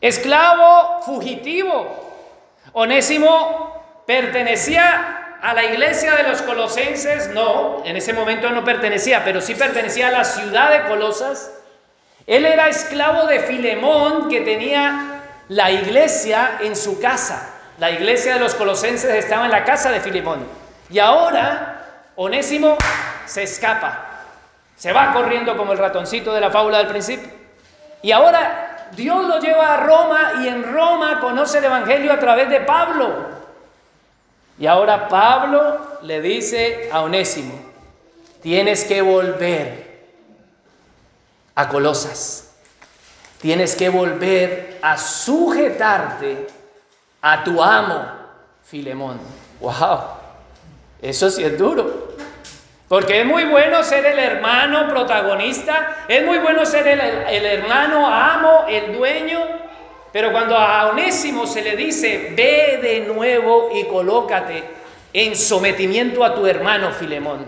Esclavo 0.00 1.02
fugitivo. 1.02 2.14
Onésimo 2.72 4.00
pertenecía 4.06 5.36
a 5.42 5.52
la 5.52 5.64
iglesia 5.64 6.16
de 6.16 6.22
los 6.22 6.40
colosenses, 6.40 7.34
no, 7.34 7.84
en 7.84 7.98
ese 7.98 8.14
momento 8.14 8.48
no 8.48 8.64
pertenecía, 8.64 9.22
pero 9.26 9.42
sí 9.42 9.54
pertenecía 9.54 10.08
a 10.08 10.10
la 10.10 10.24
ciudad 10.24 10.70
de 10.70 10.88
Colosas. 10.88 11.60
Él 12.26 12.46
era 12.46 12.68
esclavo 12.68 13.26
de 13.26 13.40
Filemón, 13.40 14.28
que 14.28 14.40
tenía 14.40 15.22
la 15.48 15.70
iglesia 15.70 16.58
en 16.60 16.74
su 16.74 17.00
casa. 17.00 17.50
La 17.78 17.90
iglesia 17.90 18.34
de 18.34 18.40
los 18.40 18.54
colosenses 18.54 19.10
estaba 19.10 19.44
en 19.44 19.50
la 19.50 19.64
casa 19.64 19.90
de 19.90 20.00
Filemón. 20.00 20.46
Y 20.88 20.98
ahora 20.98 22.10
Onésimo 22.16 22.78
se 23.26 23.42
escapa. 23.42 24.10
Se 24.76 24.92
va 24.92 25.12
corriendo 25.12 25.56
como 25.56 25.72
el 25.72 25.78
ratoncito 25.78 26.32
de 26.32 26.40
la 26.40 26.50
fábula 26.50 26.78
del 26.78 26.88
principio. 26.88 27.28
Y 28.02 28.12
ahora 28.12 28.88
Dios 28.92 29.24
lo 29.26 29.38
lleva 29.40 29.74
a 29.74 29.76
Roma 29.78 30.32
y 30.42 30.48
en 30.48 30.62
Roma 30.62 31.20
conoce 31.20 31.58
el 31.58 31.64
Evangelio 31.64 32.12
a 32.12 32.18
través 32.18 32.48
de 32.48 32.60
Pablo. 32.60 33.34
Y 34.58 34.66
ahora 34.66 35.08
Pablo 35.08 35.98
le 36.02 36.20
dice 36.20 36.88
a 36.92 37.02
Onésimo, 37.02 37.54
tienes 38.40 38.84
que 38.84 39.02
volver 39.02 39.83
a 41.54 41.68
Colosas. 41.68 42.56
Tienes 43.40 43.76
que 43.76 43.88
volver 43.88 44.78
a 44.82 44.96
sujetarte 44.96 46.46
a 47.20 47.44
tu 47.44 47.62
amo, 47.62 48.04
Filemón. 48.64 49.20
¡Wow! 49.60 50.00
Eso 51.00 51.30
sí 51.30 51.44
es 51.44 51.58
duro. 51.58 52.14
Porque 52.88 53.20
es 53.20 53.26
muy 53.26 53.44
bueno 53.44 53.82
ser 53.82 54.04
el 54.06 54.18
hermano 54.18 54.88
protagonista, 54.88 56.04
es 56.06 56.24
muy 56.24 56.38
bueno 56.38 56.64
ser 56.64 56.86
el, 56.86 57.00
el, 57.00 57.44
hermano 57.44 58.06
amo, 58.06 58.66
el 58.68 58.96
dueño, 58.96 59.40
pero 60.12 60.30
cuando 60.32 60.56
a 60.56 60.90
Onésimo 60.90 61.46
se 61.46 61.62
le 61.62 61.76
dice, 61.76 62.32
ve 62.36 62.78
de 62.80 63.00
nuevo 63.00 63.70
y 63.74 63.84
colócate 63.84 64.62
en 65.12 65.34
sometimiento 65.34 66.24
a 66.24 66.34
tu 66.34 66.46
hermano 66.46 66.92
Filemón. 66.92 67.46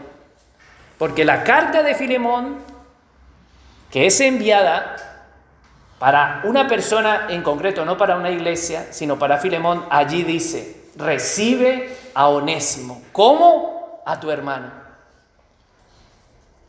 Porque 0.98 1.24
la 1.24 1.44
carta 1.44 1.82
de 1.82 1.94
Filemón, 1.94 2.56
que 3.90 4.06
es 4.06 4.20
enviada 4.20 4.96
para 5.98 6.42
una 6.44 6.68
persona 6.68 7.26
en 7.30 7.42
concreto, 7.42 7.84
no 7.84 7.96
para 7.96 8.16
una 8.16 8.30
iglesia, 8.30 8.88
sino 8.90 9.18
para 9.18 9.38
Filemón, 9.38 9.86
allí 9.90 10.22
dice, 10.22 10.90
recibe 10.96 11.96
a 12.14 12.28
Onésimo, 12.28 13.02
como 13.12 14.02
a 14.04 14.20
tu 14.20 14.30
hermano. 14.30 14.70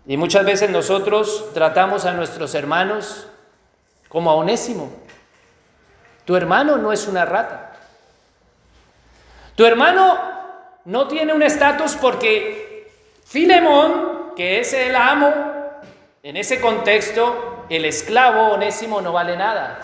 Y 0.06 0.16
muchas 0.16 0.46
veces 0.46 0.70
nosotros 0.70 1.54
tratamos 1.54 2.06
a 2.06 2.14
nuestros 2.14 2.56
hermanos 2.56 3.28
como 4.08 4.32
a 4.32 4.36
Onésimo. 4.36 4.90
Tu 6.24 6.36
hermano 6.36 6.78
no 6.78 6.94
es 6.94 7.08
una 7.08 7.26
rata. 7.26 7.74
Tu 9.56 9.66
hermano 9.66 10.18
no 10.86 11.08
tiene 11.08 11.34
un 11.34 11.44
estatus 11.44 11.96
porque 11.96 12.90
Filemón, 13.26 14.34
que 14.36 14.62
es 14.62 14.72
el 14.72 14.96
amo, 14.96 15.57
en 16.28 16.36
ese 16.36 16.60
contexto 16.60 17.64
el 17.70 17.86
esclavo 17.86 18.52
onésimo 18.52 19.00
no 19.00 19.14
vale 19.14 19.38
nada. 19.38 19.80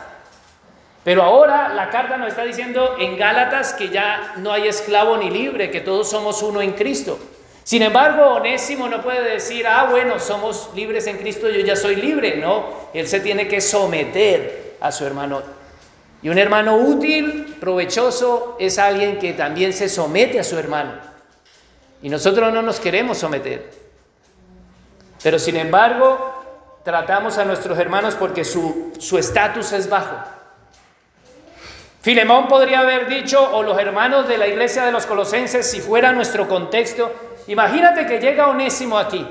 Pero 1.06 1.24
ahora 1.24 1.70
la 1.70 1.90
carta 1.90 2.18
nos 2.18 2.28
está 2.28 2.44
diciendo 2.44 2.98
en 3.00 3.18
Gálatas 3.18 3.72
que 3.72 3.88
ya 3.88 4.34
no 4.40 4.52
hay 4.52 4.68
esclavo 4.68 5.16
ni 5.16 5.30
libre, 5.30 5.72
que 5.72 5.80
todos 5.80 6.10
somos 6.10 6.44
uno 6.44 6.62
en 6.62 6.74
Cristo. 6.74 7.18
Sin 7.64 7.82
embargo, 7.82 8.26
Onésimo 8.36 8.90
no 8.90 9.02
puede 9.02 9.24
decir, 9.24 9.66
ah, 9.66 9.88
bueno, 9.90 10.20
somos 10.20 10.70
libres 10.76 11.08
en 11.08 11.18
Cristo, 11.18 11.50
yo 11.50 11.62
ya 11.62 11.78
soy 11.78 11.96
libre. 11.96 12.36
No, 12.36 12.90
él 12.94 13.08
se 13.08 13.22
tiene 13.22 13.48
que 13.48 13.62
someter 13.62 14.76
a 14.82 14.92
su 14.92 15.06
hermano. 15.06 15.42
Y 16.22 16.28
un 16.28 16.38
hermano 16.38 16.76
útil, 16.76 17.56
provechoso, 17.58 18.58
es 18.60 18.80
alguien 18.80 19.18
que 19.18 19.32
también 19.32 19.72
se 19.72 19.88
somete 19.88 20.42
a 20.42 20.44
su 20.44 20.60
hermano. 20.60 20.92
Y 22.02 22.10
nosotros 22.10 22.52
no 22.52 22.62
nos 22.62 22.82
queremos 22.82 23.18
someter. 23.18 23.84
Pero 25.24 25.40
sin 25.40 25.56
embargo, 25.56 26.33
tratamos 26.84 27.38
a 27.38 27.46
nuestros 27.46 27.78
hermanos 27.80 28.16
porque 28.16 28.44
su 28.44 29.18
estatus 29.18 29.72
es 29.72 29.90
bajo. 29.90 30.16
Filemón 32.04 32.50
podría 32.50 32.82
haber 32.82 33.08
dicho, 33.08 33.42
o 33.56 33.64
los 33.64 33.80
hermanos 33.80 34.28
de 34.28 34.38
la 34.38 34.46
iglesia 34.46 34.84
de 34.84 34.92
los 34.92 35.06
colosenses, 35.06 35.72
si 35.72 35.80
fuera 35.80 36.12
nuestro 36.12 36.50
contexto, 36.50 37.14
imagínate 37.48 38.06
que 38.06 38.20
llega 38.20 38.50
Onésimo 38.50 38.98
aquí, 38.98 39.26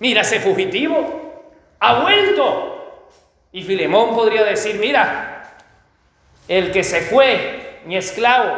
mira 0.00 0.22
ese 0.22 0.40
fugitivo, 0.40 1.44
ha 1.80 2.00
vuelto. 2.00 2.70
Y 3.52 3.62
Filemón 3.62 4.14
podría 4.14 4.42
decir, 4.42 4.76
mira, 4.80 5.52
el 6.48 6.72
que 6.72 6.82
se 6.82 7.02
fue, 7.02 7.80
mi 7.84 7.98
esclavo. 7.98 8.56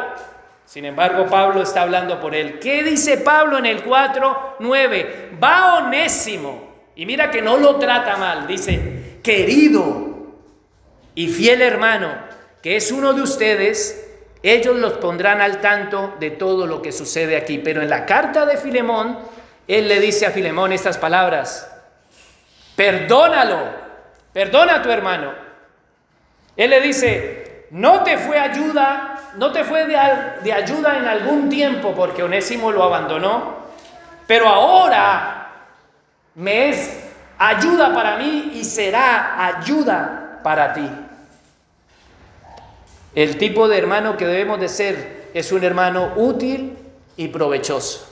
Sin 0.65 0.85
embargo, 0.85 1.27
Pablo 1.27 1.61
está 1.61 1.81
hablando 1.81 2.21
por 2.21 2.35
él. 2.35 2.59
¿Qué 2.59 2.83
dice 2.83 3.17
Pablo 3.17 3.57
en 3.57 3.65
el 3.65 3.83
4.9? 3.85 5.43
Va 5.43 5.75
Onésimo 5.79 6.66
y 6.97 7.05
mira 7.05 7.29
que 7.29 7.43
no 7.43 7.57
lo 7.57 7.77
trata 7.77 8.17
mal, 8.17 8.47
dice, 8.47 9.19
querido 9.23 10.07
y 11.13 11.27
fiel 11.27 11.61
hermano, 11.61 12.09
que 12.61 12.75
es 12.75 12.91
uno 12.91 13.13
de 13.13 13.21
ustedes, 13.21 14.17
ellos 14.41 14.75
los 14.77 14.93
pondrán 14.93 15.39
al 15.39 15.61
tanto 15.61 16.15
de 16.19 16.31
todo 16.31 16.65
lo 16.65 16.81
que 16.81 16.91
sucede 16.91 17.37
aquí. 17.37 17.59
Pero 17.59 17.83
en 17.83 17.89
la 17.91 18.07
carta 18.07 18.47
de 18.47 18.57
Filemón, 18.57 19.19
él 19.67 19.87
le 19.87 19.99
dice 19.99 20.25
a 20.25 20.31
Filemón 20.31 20.73
estas 20.73 20.97
palabras, 20.97 21.71
perdónalo, 22.75 23.59
perdona 24.33 24.77
a 24.77 24.81
tu 24.81 24.89
hermano. 24.89 25.33
Él 26.55 26.71
le 26.71 26.81
dice, 26.81 27.67
no 27.69 28.01
te 28.01 28.17
fue 28.17 28.39
ayuda, 28.39 29.33
no 29.35 29.51
te 29.51 29.63
fue 29.63 29.85
de, 29.85 29.95
ayuda 30.51 30.97
en 30.97 31.05
algún 31.05 31.47
tiempo 31.47 31.93
porque 31.95 32.23
Onésimo 32.23 32.71
lo 32.71 32.81
abandonó, 32.81 33.67
pero 34.25 34.47
ahora 34.47 35.36
me 36.37 36.69
es 36.69 36.91
ayuda 37.39 37.93
para 37.93 38.17
mí 38.17 38.51
y 38.53 38.63
será 38.63 39.43
ayuda 39.47 40.39
para 40.43 40.73
ti. 40.73 40.87
El 43.15 43.37
tipo 43.39 43.67
de 43.67 43.77
hermano 43.77 44.15
que 44.15 44.27
debemos 44.27 44.59
de 44.59 44.69
ser 44.69 45.31
es 45.33 45.51
un 45.51 45.63
hermano 45.63 46.13
útil 46.15 46.77
y 47.15 47.27
provechoso. 47.29 48.07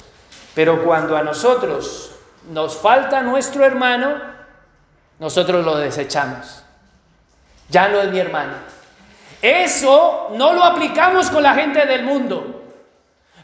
Pero 0.56 0.84
cuando 0.84 1.16
a 1.16 1.22
nosotros 1.22 2.16
nos 2.52 2.76
falta 2.76 3.22
nuestro 3.22 3.64
hermano, 3.64 4.20
nosotros 5.20 5.64
lo 5.64 5.78
desechamos. 5.78 6.64
Ya 7.70 7.90
no 7.90 8.02
es 8.02 8.10
mi 8.10 8.18
hermano. 8.18 8.54
Eso 9.40 10.30
no 10.34 10.54
lo 10.54 10.64
aplicamos 10.64 11.30
con 11.30 11.44
la 11.44 11.54
gente 11.54 11.86
del 11.86 12.04
mundo. 12.04 12.55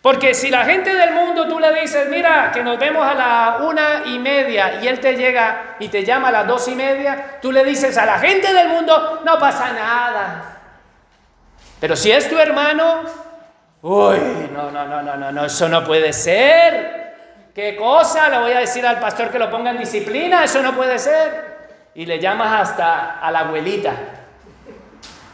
Porque 0.01 0.33
si 0.33 0.49
la 0.49 0.65
gente 0.65 0.93
del 0.93 1.13
mundo 1.13 1.47
tú 1.47 1.59
le 1.59 1.79
dices, 1.79 2.09
mira, 2.09 2.51
que 2.51 2.63
nos 2.63 2.79
vemos 2.79 3.05
a 3.05 3.13
la 3.13 3.57
una 3.61 4.01
y 4.05 4.17
media 4.17 4.81
y 4.81 4.87
él 4.87 4.99
te 4.99 5.15
llega 5.15 5.75
y 5.79 5.89
te 5.89 6.03
llama 6.03 6.29
a 6.29 6.31
las 6.31 6.47
dos 6.47 6.67
y 6.67 6.75
media, 6.75 7.37
tú 7.39 7.51
le 7.51 7.63
dices 7.63 7.95
a 7.99 8.05
la 8.07 8.17
gente 8.17 8.51
del 8.51 8.69
mundo, 8.69 9.21
no 9.23 9.37
pasa 9.37 9.71
nada. 9.73 10.57
Pero 11.79 11.95
si 11.95 12.11
es 12.11 12.27
tu 12.27 12.39
hermano, 12.39 13.03
uy, 13.83 14.49
no, 14.51 14.71
no, 14.71 14.87
no, 14.87 15.03
no, 15.03 15.17
no, 15.17 15.31
no, 15.31 15.45
eso 15.45 15.69
no 15.69 15.83
puede 15.83 16.13
ser. 16.13 17.01
¿Qué 17.53 17.75
cosa? 17.75 18.27
Le 18.29 18.39
voy 18.39 18.53
a 18.53 18.59
decir 18.59 18.85
al 18.87 18.99
pastor 18.99 19.29
que 19.29 19.37
lo 19.37 19.51
ponga 19.51 19.69
en 19.69 19.77
disciplina, 19.77 20.43
eso 20.43 20.63
no 20.63 20.73
puede 20.73 20.97
ser. 20.97 21.51
Y 21.93 22.07
le 22.07 22.19
llamas 22.19 22.69
hasta 22.69 23.19
a 23.19 23.29
la 23.29 23.41
abuelita. 23.41 23.93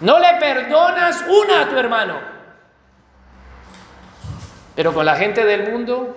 No 0.02 0.20
le 0.20 0.34
perdonas 0.40 1.24
una 1.26 1.62
a 1.62 1.70
tu 1.70 1.78
hermano. 1.78 2.37
Pero 4.78 4.94
con 4.94 5.08
la 5.08 5.16
gente 5.16 5.44
del 5.44 5.72
mundo 5.72 6.16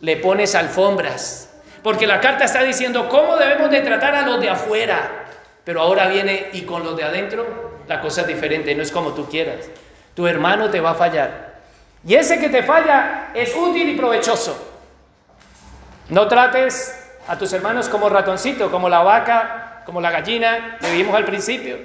le 0.00 0.16
pones 0.18 0.54
alfombras. 0.54 1.52
Porque 1.82 2.06
la 2.06 2.20
carta 2.20 2.44
está 2.44 2.62
diciendo 2.62 3.08
cómo 3.08 3.36
debemos 3.36 3.68
de 3.68 3.80
tratar 3.80 4.14
a 4.14 4.22
los 4.22 4.40
de 4.40 4.48
afuera. 4.48 5.24
Pero 5.64 5.80
ahora 5.80 6.06
viene 6.06 6.50
y 6.52 6.62
con 6.62 6.84
los 6.84 6.96
de 6.96 7.02
adentro 7.02 7.82
la 7.88 8.00
cosa 8.00 8.20
es 8.20 8.28
diferente, 8.28 8.72
no 8.76 8.82
es 8.84 8.92
como 8.92 9.10
tú 9.10 9.28
quieras. 9.28 9.68
Tu 10.14 10.24
hermano 10.28 10.70
te 10.70 10.78
va 10.78 10.92
a 10.92 10.94
fallar. 10.94 11.56
Y 12.06 12.14
ese 12.14 12.38
que 12.38 12.48
te 12.48 12.62
falla 12.62 13.32
es 13.34 13.52
útil 13.56 13.88
y 13.88 13.96
provechoso. 13.96 14.56
No 16.08 16.28
trates 16.28 17.10
a 17.26 17.36
tus 17.36 17.52
hermanos 17.54 17.88
como 17.88 18.08
ratoncito, 18.08 18.70
como 18.70 18.88
la 18.88 19.00
vaca, 19.00 19.82
como 19.84 20.00
la 20.00 20.12
gallina 20.12 20.78
que 20.80 20.92
vimos 20.92 21.16
al 21.16 21.24
principio, 21.24 21.78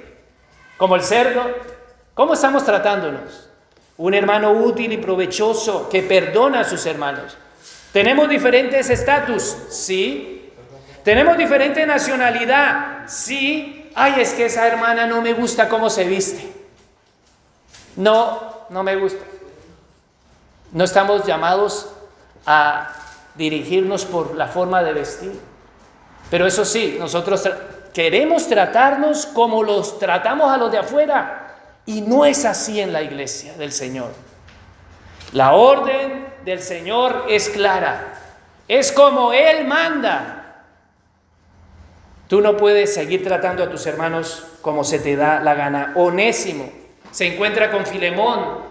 como 0.76 0.94
el 0.94 1.02
cerdo. 1.02 1.42
¿Cómo 2.14 2.34
estamos 2.34 2.64
tratándonos? 2.64 3.51
Un 3.98 4.14
hermano 4.14 4.52
útil 4.52 4.92
y 4.92 4.96
provechoso 4.96 5.88
que 5.88 6.02
perdona 6.02 6.60
a 6.60 6.64
sus 6.64 6.84
hermanos. 6.86 7.36
Tenemos 7.92 8.28
diferentes 8.28 8.88
estatus, 8.90 9.56
sí. 9.68 10.50
Tenemos 11.04 11.36
diferente 11.36 11.84
nacionalidad, 11.84 13.06
sí. 13.06 13.90
Ay, 13.94 14.14
es 14.20 14.32
que 14.32 14.46
esa 14.46 14.66
hermana 14.66 15.06
no 15.06 15.20
me 15.20 15.34
gusta 15.34 15.68
cómo 15.68 15.90
se 15.90 16.04
viste. 16.04 16.52
No, 17.96 18.66
no 18.70 18.82
me 18.82 18.96
gusta. 18.96 19.22
No 20.72 20.84
estamos 20.84 21.26
llamados 21.26 21.90
a 22.46 22.92
dirigirnos 23.34 24.04
por 24.06 24.34
la 24.34 24.48
forma 24.48 24.82
de 24.82 24.94
vestir. 24.94 25.38
Pero 26.30 26.46
eso 26.46 26.64
sí, 26.64 26.96
nosotros 26.98 27.46
queremos 27.92 28.48
tratarnos 28.48 29.26
como 29.26 29.62
los 29.62 29.98
tratamos 29.98 30.50
a 30.50 30.56
los 30.56 30.72
de 30.72 30.78
afuera. 30.78 31.41
Y 31.84 32.00
no 32.02 32.24
es 32.24 32.44
así 32.44 32.80
en 32.80 32.92
la 32.92 33.02
iglesia 33.02 33.54
del 33.54 33.72
Señor. 33.72 34.12
La 35.32 35.54
orden 35.54 36.26
del 36.44 36.60
Señor 36.60 37.26
es 37.28 37.48
clara. 37.48 38.14
Es 38.68 38.92
como 38.92 39.32
Él 39.32 39.66
manda. 39.66 40.64
Tú 42.28 42.40
no 42.40 42.56
puedes 42.56 42.94
seguir 42.94 43.24
tratando 43.24 43.62
a 43.62 43.70
tus 43.70 43.86
hermanos 43.86 44.46
como 44.62 44.84
se 44.84 44.98
te 45.00 45.16
da 45.16 45.40
la 45.40 45.54
gana. 45.54 45.92
Onésimo 45.96 46.70
se 47.10 47.34
encuentra 47.34 47.70
con 47.70 47.84
Filemón. 47.84 48.70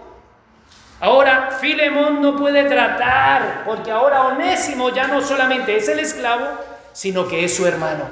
Ahora 1.00 1.50
Filemón 1.60 2.22
no 2.22 2.36
puede 2.36 2.64
tratar, 2.64 3.64
porque 3.64 3.90
ahora 3.90 4.22
Onésimo 4.28 4.90
ya 4.90 5.08
no 5.08 5.20
solamente 5.20 5.76
es 5.76 5.88
el 5.88 5.98
esclavo, 5.98 6.46
sino 6.92 7.28
que 7.28 7.44
es 7.44 7.54
su 7.54 7.66
hermano. 7.66 8.04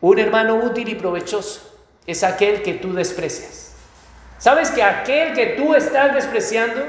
Un 0.00 0.18
hermano 0.18 0.56
útil 0.56 0.88
y 0.88 0.94
provechoso 0.94 1.75
es 2.06 2.22
aquel 2.22 2.62
que 2.62 2.74
tú 2.74 2.92
desprecias. 2.92 3.74
¿Sabes 4.38 4.70
que 4.70 4.82
aquel 4.82 5.32
que 5.32 5.46
tú 5.58 5.74
estás 5.74 6.14
despreciando? 6.14 6.82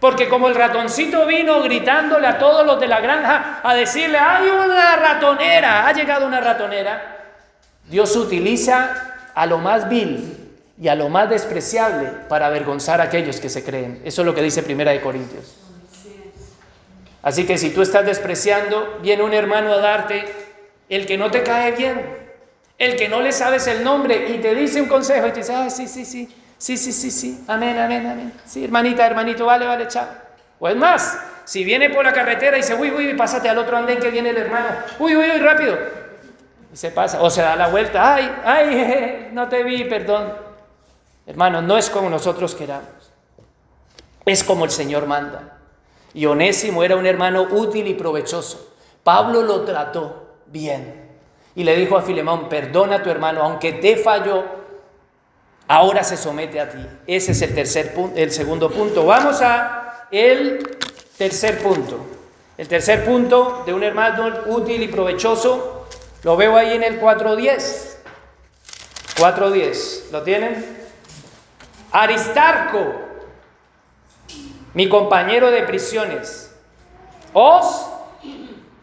Porque 0.00 0.28
como 0.28 0.48
el 0.48 0.54
ratoncito 0.54 1.26
vino 1.26 1.62
gritándole 1.62 2.26
a 2.26 2.38
todos 2.38 2.64
los 2.64 2.78
de 2.78 2.88
la 2.88 3.00
granja 3.00 3.60
a 3.62 3.74
decirle, 3.74 4.18
hay 4.18 4.48
una 4.48 4.96
ratonera, 4.96 5.86
ha 5.86 5.92
llegado 5.92 6.26
una 6.26 6.40
ratonera, 6.40 7.16
Dios 7.88 8.14
utiliza 8.16 9.30
a 9.34 9.46
lo 9.46 9.58
más 9.58 9.88
vil 9.88 10.34
y 10.80 10.88
a 10.88 10.94
lo 10.94 11.08
más 11.08 11.28
despreciable 11.30 12.10
para 12.28 12.46
avergonzar 12.46 13.00
a 13.00 13.04
aquellos 13.04 13.40
que 13.40 13.48
se 13.48 13.64
creen. 13.64 14.00
Eso 14.04 14.22
es 14.22 14.26
lo 14.26 14.34
que 14.34 14.42
dice 14.42 14.62
Primera 14.62 14.92
de 14.92 15.00
Corintios. 15.00 15.56
Así 17.22 17.46
que 17.46 17.58
si 17.58 17.70
tú 17.70 17.82
estás 17.82 18.06
despreciando, 18.06 18.98
viene 19.02 19.22
un 19.24 19.34
hermano 19.34 19.72
a 19.72 19.78
darte 19.78 20.24
el 20.88 21.06
que 21.06 21.18
no 21.18 21.30
te 21.30 21.42
cae 21.42 21.72
bien, 21.72 22.27
el 22.78 22.96
que 22.96 23.08
no 23.08 23.20
le 23.20 23.32
sabes 23.32 23.66
el 23.66 23.82
nombre 23.82 24.28
y 24.28 24.38
te 24.38 24.54
dice 24.54 24.80
un 24.80 24.88
consejo 24.88 25.26
y 25.26 25.32
te 25.32 25.40
dice, 25.40 25.52
ah, 25.52 25.68
sí, 25.68 25.88
sí, 25.88 26.04
sí, 26.04 26.32
sí, 26.56 26.76
sí, 26.76 26.92
sí, 26.92 27.10
sí, 27.10 27.44
amén, 27.48 27.76
amén, 27.76 28.06
amén. 28.06 28.32
Sí, 28.46 28.64
hermanita, 28.64 29.04
hermanito, 29.04 29.44
vale, 29.46 29.66
vale, 29.66 29.88
chao. 29.88 30.06
O 30.60 30.68
es 30.68 30.76
más, 30.76 31.18
si 31.44 31.64
viene 31.64 31.90
por 31.90 32.04
la 32.04 32.12
carretera 32.12 32.56
y 32.56 32.60
dice, 32.60 32.74
uy, 32.74 32.90
uy, 32.90 33.14
pásate 33.14 33.48
al 33.48 33.58
otro 33.58 33.76
andén 33.76 33.98
que 33.98 34.10
viene 34.10 34.30
el 34.30 34.36
hermano, 34.36 34.68
uy, 35.00 35.16
uy, 35.16 35.28
uy, 35.28 35.38
rápido. 35.38 35.76
Y 36.72 36.76
se 36.76 36.92
pasa, 36.92 37.20
o 37.20 37.28
se 37.30 37.42
da 37.42 37.56
la 37.56 37.66
vuelta, 37.66 38.14
ay, 38.14 38.32
ay, 38.44 39.28
no 39.32 39.48
te 39.48 39.64
vi, 39.64 39.82
perdón. 39.84 40.32
Hermano, 41.26 41.60
no 41.60 41.76
es 41.76 41.90
como 41.90 42.08
nosotros 42.08 42.54
queramos, 42.54 43.12
es 44.24 44.44
como 44.44 44.64
el 44.64 44.70
Señor 44.70 45.06
manda. 45.06 45.58
Y 46.14 46.26
Onésimo 46.26 46.84
era 46.84 46.96
un 46.96 47.06
hermano 47.06 47.42
útil 47.42 47.86
y 47.86 47.94
provechoso. 47.94 48.72
Pablo 49.02 49.42
lo 49.42 49.62
trató 49.62 50.42
bien 50.46 50.97
y 51.58 51.64
le 51.64 51.74
dijo 51.74 51.96
a 51.96 52.02
Filemón, 52.02 52.48
perdona 52.48 52.96
a 52.96 53.02
tu 53.02 53.10
hermano, 53.10 53.42
aunque 53.42 53.72
te 53.72 53.96
falló, 53.96 54.44
ahora 55.66 56.04
se 56.04 56.16
somete 56.16 56.60
a 56.60 56.70
ti. 56.70 56.78
Ese 57.04 57.32
es 57.32 57.42
el 57.42 57.52
tercer 57.52 57.94
punto, 57.94 58.16
el 58.16 58.30
segundo 58.30 58.70
punto. 58.70 59.04
Vamos 59.04 59.42
a 59.42 60.06
el 60.12 60.78
tercer 61.18 61.60
punto. 61.60 61.98
El 62.56 62.68
tercer 62.68 63.04
punto 63.04 63.64
de 63.66 63.74
un 63.74 63.82
hermano 63.82 64.44
útil 64.46 64.84
y 64.84 64.86
provechoso 64.86 65.88
lo 66.22 66.36
veo 66.36 66.56
ahí 66.56 66.74
en 66.74 66.84
el 66.84 67.00
4.10. 67.00 67.96
4.10. 69.16 70.12
¿Lo 70.12 70.22
tienen? 70.22 70.78
Aristarco, 71.90 73.00
mi 74.74 74.88
compañero 74.88 75.50
de 75.50 75.64
prisiones, 75.64 76.54
os 77.32 77.97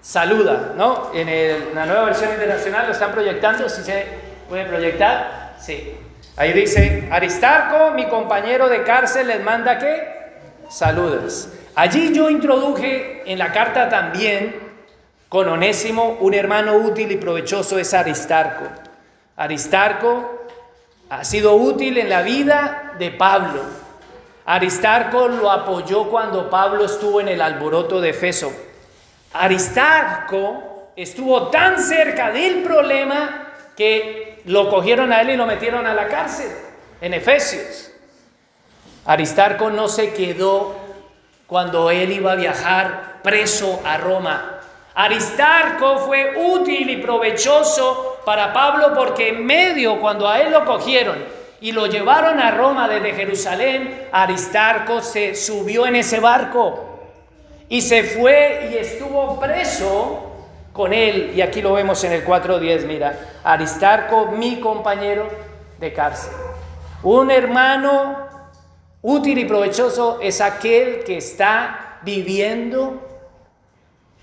saluda, 0.06 0.74
¿no? 0.78 1.10
En 1.16 1.74
la 1.74 1.88
nueva 1.88 2.06
versión 2.06 2.30
internacional 2.30 2.86
lo 2.86 2.94
están 2.94 3.12
proyectando, 3.12 3.68
si 3.68 3.82
se 3.82 4.06
puede 4.48 4.66
proyectar, 4.66 5.56
sí. 5.60 5.98
Ahí 6.38 6.54
dice, 6.54 7.10
Aristarco, 7.12 7.92
mi 7.92 8.08
compañero 8.08 8.70
de 8.70 8.84
cárcel, 8.84 9.28
les 9.28 9.44
manda 9.44 9.80
que 9.80 10.08
saludes. 10.70 11.52
Allí 11.74 12.14
yo 12.14 12.30
introduje 12.30 13.24
en 13.26 13.40
la 13.40 13.52
carta 13.52 13.90
también 13.90 14.56
con 15.28 15.50
Onésimo, 15.50 16.18
un 16.20 16.36
hermano 16.36 16.76
útil 16.76 17.12
y 17.12 17.18
provechoso 17.18 17.80
es 17.80 17.92
Aristarco. 17.96 18.66
Aristarco 19.36 20.46
ha 21.10 21.24
sido 21.24 21.56
útil 21.56 21.98
en 21.98 22.10
la 22.10 22.22
vida 22.22 22.94
de 23.00 23.10
Pablo. 23.10 23.62
Aristarco 24.46 25.28
lo 25.30 25.50
apoyó 25.50 26.12
cuando 26.12 26.48
Pablo 26.48 26.86
estuvo 26.86 27.20
en 27.22 27.30
el 27.30 27.42
alboroto 27.42 28.00
de 28.00 28.12
Efeso. 28.12 28.54
Aristarco 29.38 30.92
estuvo 30.96 31.48
tan 31.48 31.78
cerca 31.82 32.32
del 32.32 32.64
problema 32.64 33.48
que 33.76 34.42
lo 34.46 34.70
cogieron 34.70 35.12
a 35.12 35.22
él 35.22 35.32
y 35.32 35.38
lo 35.38 35.46
metieron 35.46 35.86
a 35.86 35.94
la 35.94 36.08
cárcel 36.08 36.52
en 37.02 37.14
Efesios. 37.14 37.92
Aristarco 39.06 39.70
no 39.70 39.90
se 39.90 40.14
quedó 40.14 40.76
cuando 41.48 41.92
él 41.92 42.14
iba 42.14 42.32
a 42.32 42.36
viajar 42.36 43.20
preso 43.24 43.82
a 43.84 43.98
Roma. 43.98 44.62
Aristarco 44.96 45.98
fue 46.00 46.36
útil 46.38 46.90
y 46.90 46.98
provechoso 46.98 48.22
para 48.26 48.54
Pablo 48.54 48.94
porque 48.96 49.30
en 49.30 49.46
medio, 49.46 50.00
cuando 50.00 50.30
a 50.30 50.40
él 50.40 50.52
lo 50.52 50.64
cogieron 50.64 51.18
y 51.60 51.74
lo 51.74 51.88
llevaron 51.88 52.40
a 52.40 52.52
Roma 52.52 52.88
desde 52.88 53.14
Jerusalén, 53.14 54.08
Aristarco 54.14 55.02
se 55.02 55.36
subió 55.36 55.86
en 55.86 55.98
ese 55.98 56.22
barco 56.22 56.85
y 57.70 57.82
se 57.82 58.04
fue 58.04 58.70
y 58.72 58.78
estuvo 58.78 59.40
preso 59.40 60.32
con 60.74 60.94
él. 60.94 61.34
Y 61.36 61.42
aquí 61.42 61.62
lo 61.62 61.74
vemos 61.74 62.04
en 62.04 62.12
el 62.12 62.26
4.10, 62.26 62.86
mira, 62.86 63.18
Aristarco, 63.44 64.28
mi 64.28 64.60
compañero 64.60 65.28
de 65.80 65.94
cárcel. 65.94 66.34
Un 67.04 67.32
hermano 67.32 68.28
útil 69.02 69.38
y 69.38 69.46
provechoso 69.46 70.20
es 70.22 70.42
aquel 70.42 71.04
que 71.04 71.18
está 71.18 72.00
viviendo 72.04 73.02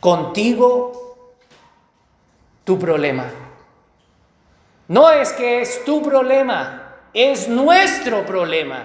contigo 0.00 1.16
tu 2.64 2.78
problema. 2.78 3.26
No 4.88 5.10
es 5.10 5.32
que 5.32 5.62
es 5.62 5.84
tu 5.84 6.02
problema, 6.02 6.96
es 7.14 7.48
nuestro 7.48 8.26
problema. 8.26 8.84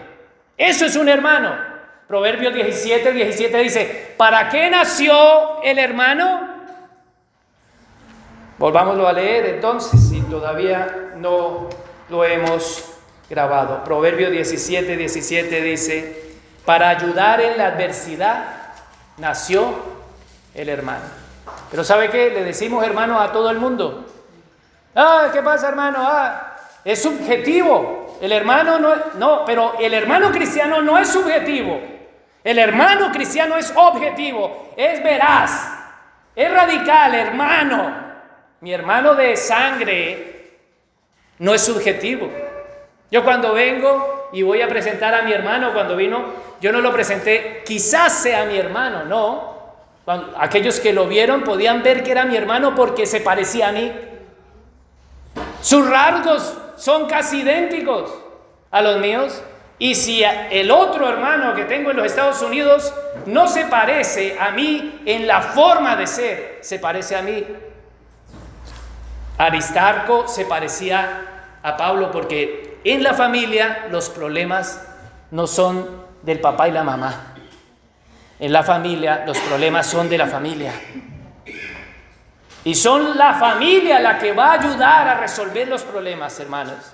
Eso 0.56 0.86
es 0.86 0.96
un 0.96 1.10
hermano. 1.10 1.77
Proverbios 2.08 2.54
17, 2.54 3.12
17 3.12 3.58
dice, 3.58 4.14
¿para 4.16 4.48
qué 4.48 4.70
nació 4.70 5.62
el 5.62 5.78
hermano? 5.78 6.56
Volvámoslo 8.58 9.06
a 9.08 9.14
leer 9.14 9.46
entonces, 9.48 10.10
si 10.10 10.22
todavía 10.22 11.12
no 11.18 11.68
lo 12.08 12.24
hemos 12.24 12.94
grabado. 13.30 13.84
Proverbio 13.84 14.32
17, 14.32 14.96
17 14.96 15.62
dice, 15.62 16.34
para 16.66 16.88
ayudar 16.90 17.42
en 17.42 17.58
la 17.58 17.68
adversidad 17.68 18.46
nació 19.18 19.76
el 20.56 20.70
hermano. 20.70 21.06
Pero 21.70 21.84
¿sabe 21.84 22.10
qué? 22.10 22.30
Le 22.30 22.46
decimos 22.46 22.86
hermano 22.86 23.20
a 23.20 23.34
todo 23.34 23.52
el 23.52 23.58
mundo. 23.58 24.06
Ah, 24.96 25.28
¿qué 25.34 25.42
pasa 25.42 25.68
hermano? 25.68 25.98
Ah, 26.00 26.56
es 26.86 27.02
subjetivo. 27.02 28.18
El 28.22 28.32
hermano 28.32 28.80
no, 28.80 28.96
no, 29.16 29.44
pero 29.46 29.74
el 29.78 29.94
hermano 29.94 30.32
cristiano 30.32 30.82
no 30.82 30.98
es 30.98 31.10
subjetivo. 31.10 31.97
El 32.48 32.60
hermano 32.60 33.12
cristiano 33.12 33.58
es 33.58 33.74
objetivo, 33.76 34.70
es 34.78 35.04
veraz, 35.04 35.70
es 36.34 36.50
radical, 36.50 37.14
hermano. 37.14 37.94
Mi 38.62 38.72
hermano 38.72 39.16
de 39.16 39.36
sangre 39.36 40.54
no 41.40 41.54
es 41.54 41.62
subjetivo. 41.62 42.32
Yo 43.12 43.26
cuando 43.26 43.52
vengo 43.52 44.30
y 44.32 44.44
voy 44.44 44.62
a 44.62 44.70
presentar 44.70 45.14
a 45.14 45.24
mi 45.24 45.34
hermano, 45.34 45.74
cuando 45.74 45.98
vino, 45.98 46.24
yo 46.62 46.72
no 46.72 46.80
lo 46.80 46.94
presenté, 46.94 47.64
quizás 47.66 48.14
sea 48.14 48.46
mi 48.46 48.56
hermano, 48.56 49.04
no. 49.04 49.58
aquellos 50.38 50.80
que 50.80 50.94
lo 50.94 51.06
vieron 51.06 51.44
podían 51.44 51.84
ver 51.84 52.02
que 52.02 52.12
era 52.12 52.24
mi 52.24 52.38
hermano 52.38 52.74
porque 52.76 53.06
se 53.06 53.20
parecía 53.20 53.68
a 53.68 53.72
mí. 53.74 53.92
Sus 55.60 55.86
rasgos 55.90 56.58
son 56.78 57.08
casi 57.08 57.42
idénticos 57.42 58.10
a 58.72 58.82
los 58.82 59.00
míos. 59.00 59.44
Y 59.80 59.94
si 59.94 60.24
el 60.24 60.72
otro 60.72 61.08
hermano 61.08 61.54
que 61.54 61.66
tengo 61.66 61.92
en 61.92 61.98
los 61.98 62.08
Estados 62.08 62.42
Unidos 62.42 62.94
no 63.28 63.48
se 63.48 63.66
parece 63.66 64.38
a 64.40 64.52
mí 64.52 65.02
en 65.06 65.28
la 65.28 65.42
forma 65.42 65.96
de 65.96 66.08
ser, 66.08 66.60
se 66.62 66.80
parece 66.80 67.16
a 67.16 67.22
mí. 67.22 67.46
Aristarco 69.38 70.28
se 70.28 70.46
parecía 70.46 71.60
a 71.62 71.78
Pablo 71.78 72.12
porque 72.12 72.80
en 72.84 73.04
la 73.04 73.14
familia 73.14 73.86
los 73.92 74.10
problemas 74.10 74.84
no 75.30 75.46
son 75.46 76.06
del 76.24 76.40
papá 76.40 76.68
y 76.68 76.72
la 76.72 76.84
mamá. 76.84 77.36
En 78.40 78.52
la 78.52 78.64
familia 78.64 79.24
los 79.28 79.38
problemas 79.38 79.86
son 79.86 80.10
de 80.10 80.18
la 80.18 80.26
familia. 80.26 80.74
Y 82.64 82.74
son 82.74 83.16
la 83.16 83.36
familia 83.36 84.00
la 84.00 84.18
que 84.18 84.34
va 84.34 84.52
a 84.52 84.54
ayudar 84.54 85.08
a 85.08 85.20
resolver 85.20 85.68
los 85.68 85.84
problemas, 85.84 86.40
hermanos. 86.40 86.94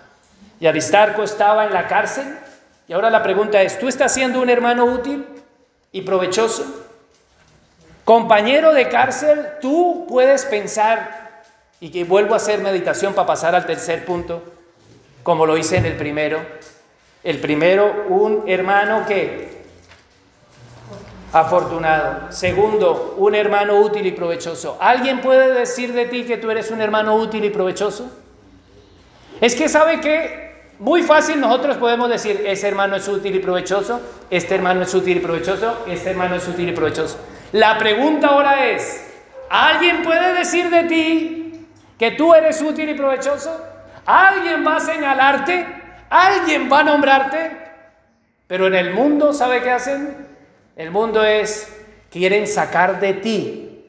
Y 0.60 0.68
Aristarco 0.68 1.24
estaba 1.24 1.64
en 1.66 1.74
la 1.74 1.88
cárcel 1.88 2.38
ahora 2.94 3.10
la 3.10 3.24
pregunta 3.24 3.62
es, 3.62 3.80
¿tú 3.80 3.88
estás 3.88 4.14
siendo 4.14 4.42
un 4.42 4.50
hermano 4.50 4.86
útil 4.86 5.26
y 5.92 6.02
provechoso? 6.02 6.66
Compañero 8.04 8.74
de 8.74 8.90
cárcel, 8.90 9.46
tú 9.62 10.06
puedes 10.08 10.46
pensar, 10.46 11.24
y 11.80 11.90
que 11.90 12.04
vuelvo 12.06 12.34
a 12.34 12.38
hacer 12.38 12.62
meditación 12.62 13.14
para 13.14 13.28
pasar 13.28 13.56
al 13.56 13.66
tercer 13.66 14.06
punto, 14.06 14.42
como 15.22 15.46
lo 15.46 15.58
hice 15.58 15.78
en 15.78 15.86
el 15.86 15.98
primero. 15.98 16.40
El 17.24 17.40
primero, 17.40 18.06
un 18.10 18.44
hermano 18.48 19.06
que 19.06 19.64
afortunado. 21.34 22.32
Segundo, 22.32 23.16
un 23.18 23.36
hermano 23.36 23.80
útil 23.80 24.06
y 24.06 24.12
provechoso. 24.12 24.78
¿Alguien 24.80 25.20
puede 25.20 25.52
decir 25.54 25.92
de 25.94 26.06
ti 26.06 26.24
que 26.24 26.38
tú 26.38 26.52
eres 26.52 26.72
un 26.72 26.80
hermano 26.80 27.16
útil 27.16 27.44
y 27.44 27.50
provechoso? 27.50 28.10
Es 29.42 29.56
que 29.56 29.68
sabe 29.68 30.00
que 30.00 30.43
muy 30.84 31.02
fácil 31.02 31.40
nosotros 31.40 31.78
podemos 31.78 32.10
decir, 32.10 32.44
ese 32.46 32.68
hermano 32.68 32.98
es 32.98 33.08
útil 33.08 33.34
y 33.34 33.40
provechoso, 33.40 34.02
este 34.30 34.56
hermano 34.56 34.82
es 34.82 34.94
útil 34.94 35.16
y 35.16 35.20
provechoso, 35.22 35.86
este 35.88 36.10
hermano 36.10 36.36
es 36.36 36.46
útil 36.46 36.68
y 36.68 36.74
provechoso. 36.74 37.18
La 37.54 37.78
pregunta 37.78 38.28
ahora 38.28 38.70
es, 38.70 39.10
¿alguien 39.50 40.04
puede 40.04 40.34
decir 40.34 40.70
de 40.70 40.84
ti 40.84 41.68
que 41.98 42.12
tú 42.12 42.34
eres 42.34 42.62
útil 42.62 42.90
y 42.90 42.96
provechoso? 42.96 43.66
¿Alguien 44.06 44.68
va 44.68 44.76
a 44.76 44.80
señalarte? 44.82 45.66
¿Alguien 46.10 46.70
va 46.70 46.82
a 46.82 46.84
nombrarte? 46.84 47.52
Pero 48.48 48.68
en 48.68 48.76
el 48.76 48.94
mundo, 48.94 49.32
¿sabe 49.32 49.62
qué 49.62 49.72
hacen? 49.72 50.28
El 50.76 50.92
mundo 50.92 51.24
es, 51.24 51.82
quieren 52.12 52.46
sacar 52.46 53.00
de 53.00 53.14
ti. 53.14 53.86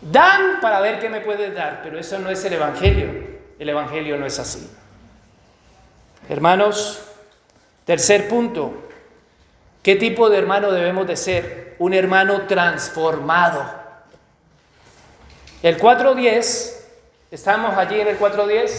Dan 0.00 0.60
para 0.62 0.80
ver 0.80 0.98
qué 0.98 1.10
me 1.10 1.20
puedes 1.20 1.54
dar, 1.54 1.80
pero 1.82 1.98
eso 1.98 2.18
no 2.20 2.30
es 2.30 2.42
el 2.42 2.54
Evangelio. 2.54 3.10
El 3.58 3.68
Evangelio 3.68 4.16
no 4.16 4.24
es 4.24 4.38
así. 4.38 4.79
Hermanos, 6.30 7.02
tercer 7.84 8.28
punto, 8.28 8.72
¿qué 9.82 9.96
tipo 9.96 10.30
de 10.30 10.38
hermano 10.38 10.70
debemos 10.70 11.04
de 11.08 11.16
ser? 11.16 11.74
Un 11.80 11.92
hermano 11.92 12.42
transformado. 12.42 13.64
El 15.60 15.76
4.10, 15.76 16.76
¿estamos 17.32 17.76
allí 17.76 17.98
en 17.98 18.06
el 18.06 18.16
4.10? 18.16 18.70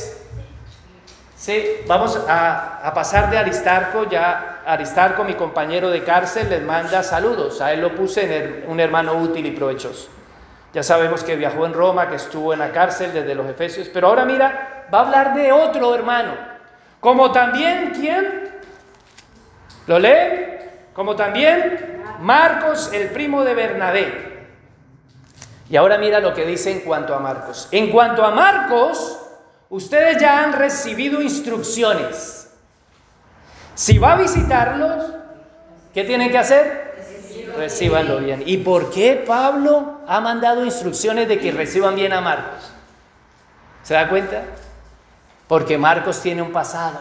Sí, 1.36 1.66
vamos 1.88 2.18
a, 2.26 2.89
pasar 2.95 3.30
de 3.30 3.38
Aristarco, 3.38 4.10
ya 4.10 4.62
Aristarco, 4.66 5.26
mi 5.26 5.34
compañero 5.34 5.89
de 5.89 6.06
cárcel, 6.06 6.49
les 6.49 6.64
manda 6.64 7.04
saludos. 7.04 7.60
A 7.60 7.74
él 7.74 7.82
lo 7.82 7.93
puse 7.93 8.64
en 8.64 8.64
un 8.70 8.80
hermano 8.80 9.16
útil 9.16 9.45
y 9.45 9.52
provechoso. 9.52 10.08
Ya 10.74 10.84
sabemos 10.84 11.22
que 11.22 11.36
viajó 11.36 11.66
en 11.66 11.74
Roma, 11.74 12.08
que 12.08 12.16
estuvo 12.16 12.54
en 12.54 12.60
la 12.60 12.72
cárcel 12.72 13.12
desde 13.12 13.36
los 13.36 13.45
Efesios, 13.49 13.89
pero 13.93 14.08
ahora 14.08 14.24
mira, 14.24 14.86
va 14.93 14.99
a 14.99 15.02
hablar 15.02 15.34
de 15.36 15.52
otro 15.52 15.93
hermano, 15.93 16.51
como 17.02 17.32
también, 17.32 17.91
¿quién? 17.93 18.52
¿Lo 19.88 19.99
lee? 19.99 20.47
Como 20.93 21.16
también 21.16 22.02
Marcos, 22.22 22.91
el 22.93 23.10
primo 23.10 23.43
de 23.43 23.56
Bernabé. 23.56 24.32
Y 25.70 25.76
ahora 25.76 25.97
mira 25.97 26.20
lo 26.20 26.34
que 26.34 26.45
dice 26.45 26.72
en 26.72 26.82
cuanto 26.82 27.16
a 27.16 27.20
Marcos. 27.20 27.68
En 27.72 27.89
cuanto 27.89 28.24
a 28.24 28.32
Marcos, 28.32 29.20
ustedes 29.70 30.18
ya 30.22 30.43
han 30.43 30.54
recibido 30.54 31.22
instrucciones. 31.22 32.54
Si 33.74 33.97
va 33.97 34.14
a 34.14 34.18
visitarlos, 34.18 35.06
¿qué 35.93 36.04
tienen 36.04 36.30
que 36.30 36.38
hacer? 36.38 36.91
Recíbanlo 37.58 38.20
bien. 38.20 38.43
¿Y 38.45 38.58
por 38.58 38.91
qué 38.91 39.24
Pablo 39.26 40.02
ha 40.08 40.22
mandado 40.22 40.64
instrucciones 40.64 41.28
de 41.28 41.39
que 41.39 41.52
reciban 41.52 41.95
bien 41.95 42.14
a 42.14 42.22
Marcos? 42.22 42.72
¿Se 43.82 43.95
da 43.95 44.08
cuenta? 44.08 44.43
Porque 45.52 45.78
Marcos 45.78 46.22
tiene 46.22 46.41
un 46.41 46.54
pasado. 46.54 46.97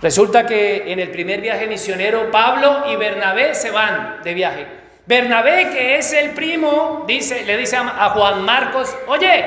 Resulta 0.00 0.46
que 0.46 0.90
en 0.90 1.00
el 1.00 1.10
primer 1.10 1.42
viaje 1.42 1.66
misionero 1.66 2.30
Pablo 2.30 2.84
y 2.90 2.96
Bernabé 2.96 3.54
se 3.54 3.70
van 3.70 4.22
de 4.24 4.32
viaje. 4.32 4.66
Bernabé, 5.04 5.68
que 5.68 5.98
es 5.98 6.10
el 6.14 6.30
primo, 6.30 7.04
dice, 7.06 7.44
le 7.44 7.58
dice 7.58 7.76
a 7.76 8.08
Juan 8.14 8.42
Marcos, 8.42 8.96
oye, 9.06 9.44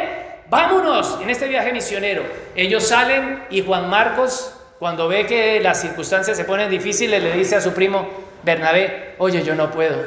vámonos 0.51 1.17
en 1.19 1.31
este 1.31 1.47
viaje 1.47 1.73
misionero. 1.73 2.21
Ellos 2.55 2.87
salen 2.87 3.43
y 3.49 3.65
Juan 3.65 3.89
Marcos, 3.89 4.55
cuando 4.77 5.07
ve 5.07 5.25
que 5.25 5.59
las 5.61 5.81
circunstancias 5.81 6.37
se 6.37 6.45
ponen 6.45 6.69
difíciles, 6.69 7.23
le 7.23 7.31
dice 7.31 7.55
a 7.55 7.61
su 7.61 7.73
primo 7.73 8.07
Bernabé, 8.43 9.15
oye, 9.17 9.41
yo 9.41 9.55
no 9.55 9.71
puedo, 9.71 9.97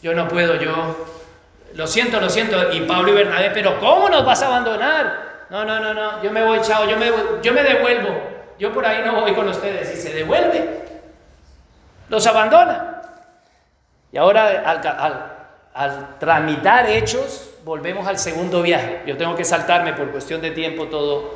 yo 0.00 0.14
no 0.14 0.28
puedo, 0.28 0.54
yo 0.54 0.96
lo 1.74 1.86
siento, 1.86 2.22
lo 2.22 2.30
siento. 2.30 2.72
Y 2.72 2.80
Pablo 2.86 3.10
y 3.10 3.16
Bernabé, 3.16 3.50
pero 3.50 3.78
¿cómo 3.78 4.08
nos 4.08 4.24
vas 4.24 4.40
a 4.40 4.46
abandonar? 4.46 5.33
No, 5.50 5.64
no, 5.64 5.80
no, 5.80 5.94
no, 5.94 6.22
yo 6.22 6.30
me 6.30 6.44
voy, 6.44 6.60
chao, 6.62 6.88
yo 6.88 6.96
me, 6.96 7.10
yo 7.42 7.52
me 7.52 7.62
devuelvo. 7.62 8.34
Yo 8.58 8.72
por 8.72 8.86
ahí 8.86 9.02
no 9.04 9.20
voy 9.20 9.34
con 9.34 9.48
ustedes. 9.48 9.92
Y 9.94 10.00
se 10.00 10.14
devuelve. 10.14 10.84
Los 12.08 12.26
abandona. 12.26 13.02
Y 14.12 14.16
ahora 14.16 14.62
al, 15.74 16.18
tramitar 16.18 16.88
hechos, 16.88 17.50
volvemos 17.64 18.06
al 18.06 18.18
segundo 18.18 18.62
viaje. 18.62 19.02
Yo 19.06 19.16
tengo 19.16 19.34
que 19.34 19.44
saltarme 19.44 19.92
por 19.92 20.10
cuestión 20.12 20.40
de 20.40 20.52
tiempo 20.52 20.86
todo. 20.86 21.34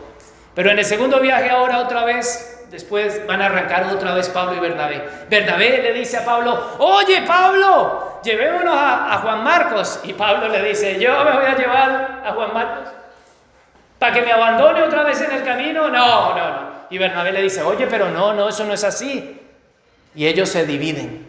Pero 0.54 0.70
en 0.70 0.78
el 0.78 0.84
segundo 0.84 1.20
viaje 1.20 1.50
ahora 1.50 1.80
otra 1.80 2.04
vez, 2.04 2.66
después 2.70 3.26
van 3.26 3.42
a 3.42 3.46
arrancar 3.46 3.84
otra 3.92 4.14
vez 4.14 4.28
Pablo 4.28 4.54
y 4.56 4.60
Bernabé. 4.60 5.02
Bernabé 5.28 5.82
le 5.82 5.92
dice 5.92 6.18
a 6.18 6.24
Pablo, 6.24 6.76
oye 6.78 7.22
Pablo, 7.22 8.20
llevémonos 8.22 8.74
a, 8.74 9.14
a 9.14 9.18
Juan 9.18 9.42
Marcos. 9.42 10.00
Y 10.04 10.12
Pablo 10.12 10.48
le 10.48 10.62
dice, 10.62 11.00
yo 11.00 11.24
me 11.24 11.32
voy 11.32 11.46
a 11.46 11.56
llevar 11.56 12.22
a 12.24 12.32
Juan 12.32 12.54
Marcos. 12.54 12.97
¿Para 13.98 14.12
que 14.12 14.22
me 14.22 14.32
abandone 14.32 14.82
otra 14.82 15.02
vez 15.02 15.20
en 15.20 15.32
el 15.32 15.42
camino? 15.42 15.88
No, 15.88 16.34
no, 16.34 16.50
no. 16.50 16.68
Y 16.90 16.98
Bernabé 16.98 17.32
le 17.32 17.42
dice, 17.42 17.62
oye, 17.62 17.86
pero 17.86 18.10
no, 18.10 18.32
no, 18.32 18.48
eso 18.48 18.64
no 18.64 18.72
es 18.72 18.84
así. 18.84 19.40
Y 20.14 20.26
ellos 20.26 20.48
se 20.48 20.64
dividen. 20.64 21.28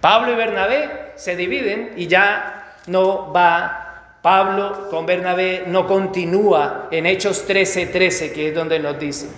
Pablo 0.00 0.32
y 0.32 0.34
Bernabé 0.34 1.12
se 1.14 1.36
dividen 1.36 1.94
y 1.96 2.06
ya 2.08 2.74
no 2.86 3.32
va 3.32 3.84
Pablo 4.20 4.88
con 4.90 5.06
Bernabé, 5.06 5.64
no 5.66 5.86
continúa 5.86 6.88
en 6.90 7.06
Hechos 7.06 7.46
13:13, 7.46 7.92
13, 7.92 8.32
que 8.32 8.48
es 8.48 8.54
donde 8.54 8.78
nos 8.78 8.98
dice. 8.98 9.28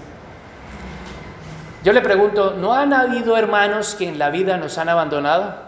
Yo 1.82 1.92
le 1.92 2.00
pregunto, 2.00 2.54
¿no 2.56 2.72
han 2.72 2.92
habido 2.92 3.36
hermanos 3.36 3.94
que 3.94 4.08
en 4.08 4.18
la 4.18 4.30
vida 4.30 4.56
nos 4.56 4.78
han 4.78 4.88
abandonado? 4.88 5.65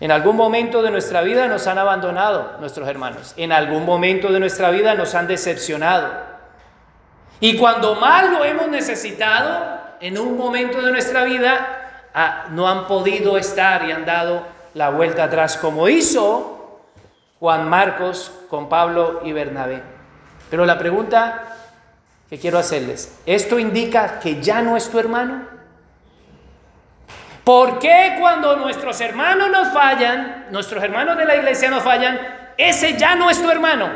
En 0.00 0.12
algún 0.12 0.36
momento 0.36 0.80
de 0.80 0.90
nuestra 0.90 1.22
vida 1.22 1.48
nos 1.48 1.66
han 1.66 1.78
abandonado 1.78 2.56
nuestros 2.60 2.88
hermanos. 2.88 3.34
En 3.36 3.50
algún 3.50 3.84
momento 3.84 4.30
de 4.30 4.38
nuestra 4.38 4.70
vida 4.70 4.94
nos 4.94 5.14
han 5.14 5.26
decepcionado. 5.26 6.12
Y 7.40 7.56
cuando 7.56 7.96
más 7.96 8.30
lo 8.30 8.44
hemos 8.44 8.68
necesitado, 8.68 9.78
en 10.00 10.18
un 10.18 10.36
momento 10.36 10.80
de 10.82 10.92
nuestra 10.92 11.24
vida, 11.24 12.10
ah, 12.14 12.46
no 12.50 12.68
han 12.68 12.86
podido 12.86 13.36
estar 13.36 13.84
y 13.84 13.92
han 13.92 14.04
dado 14.04 14.44
la 14.74 14.90
vuelta 14.90 15.24
atrás, 15.24 15.56
como 15.56 15.88
hizo 15.88 16.80
Juan 17.40 17.68
Marcos 17.68 18.32
con 18.48 18.68
Pablo 18.68 19.20
y 19.24 19.32
Bernabé. 19.32 19.82
Pero 20.50 20.64
la 20.64 20.78
pregunta 20.78 21.42
que 22.30 22.38
quiero 22.38 22.58
hacerles, 22.58 23.20
¿esto 23.26 23.58
indica 23.58 24.20
que 24.20 24.40
ya 24.40 24.62
no 24.62 24.76
es 24.76 24.88
tu 24.88 24.98
hermano? 24.98 25.57
¿Por 27.48 27.78
qué 27.78 28.16
cuando 28.20 28.56
nuestros 28.56 29.00
hermanos 29.00 29.48
nos 29.48 29.72
fallan, 29.72 30.48
nuestros 30.50 30.84
hermanos 30.84 31.16
de 31.16 31.24
la 31.24 31.34
iglesia 31.34 31.70
nos 31.70 31.82
fallan, 31.82 32.20
ese 32.58 32.98
ya 32.98 33.14
no 33.14 33.30
es 33.30 33.40
tu 33.40 33.50
hermano? 33.50 33.88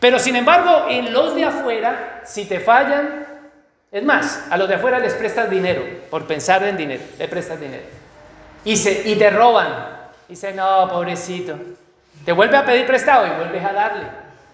Pero 0.00 0.18
sin 0.18 0.34
embargo, 0.34 0.86
en 0.88 1.12
los 1.12 1.36
de 1.36 1.44
afuera, 1.44 2.22
si 2.24 2.46
te 2.46 2.58
fallan, 2.58 3.24
es 3.92 4.02
más, 4.02 4.44
a 4.50 4.56
los 4.56 4.68
de 4.68 4.74
afuera 4.74 4.98
les 4.98 5.14
prestas 5.14 5.48
dinero, 5.48 5.84
por 6.10 6.26
pensar 6.26 6.64
en 6.64 6.76
dinero, 6.76 7.00
le 7.16 7.28
prestas 7.28 7.60
dinero. 7.60 7.84
Y, 8.64 8.76
se, 8.76 9.08
y 9.08 9.14
te 9.14 9.30
roban. 9.30 9.68
Dice, 10.28 10.52
no, 10.52 10.88
pobrecito. 10.88 11.56
Te 12.24 12.32
vuelve 12.32 12.56
a 12.56 12.64
pedir 12.64 12.88
prestado 12.88 13.24
y 13.28 13.30
vuelves 13.38 13.64
a 13.64 13.72
darle. 13.72 14.06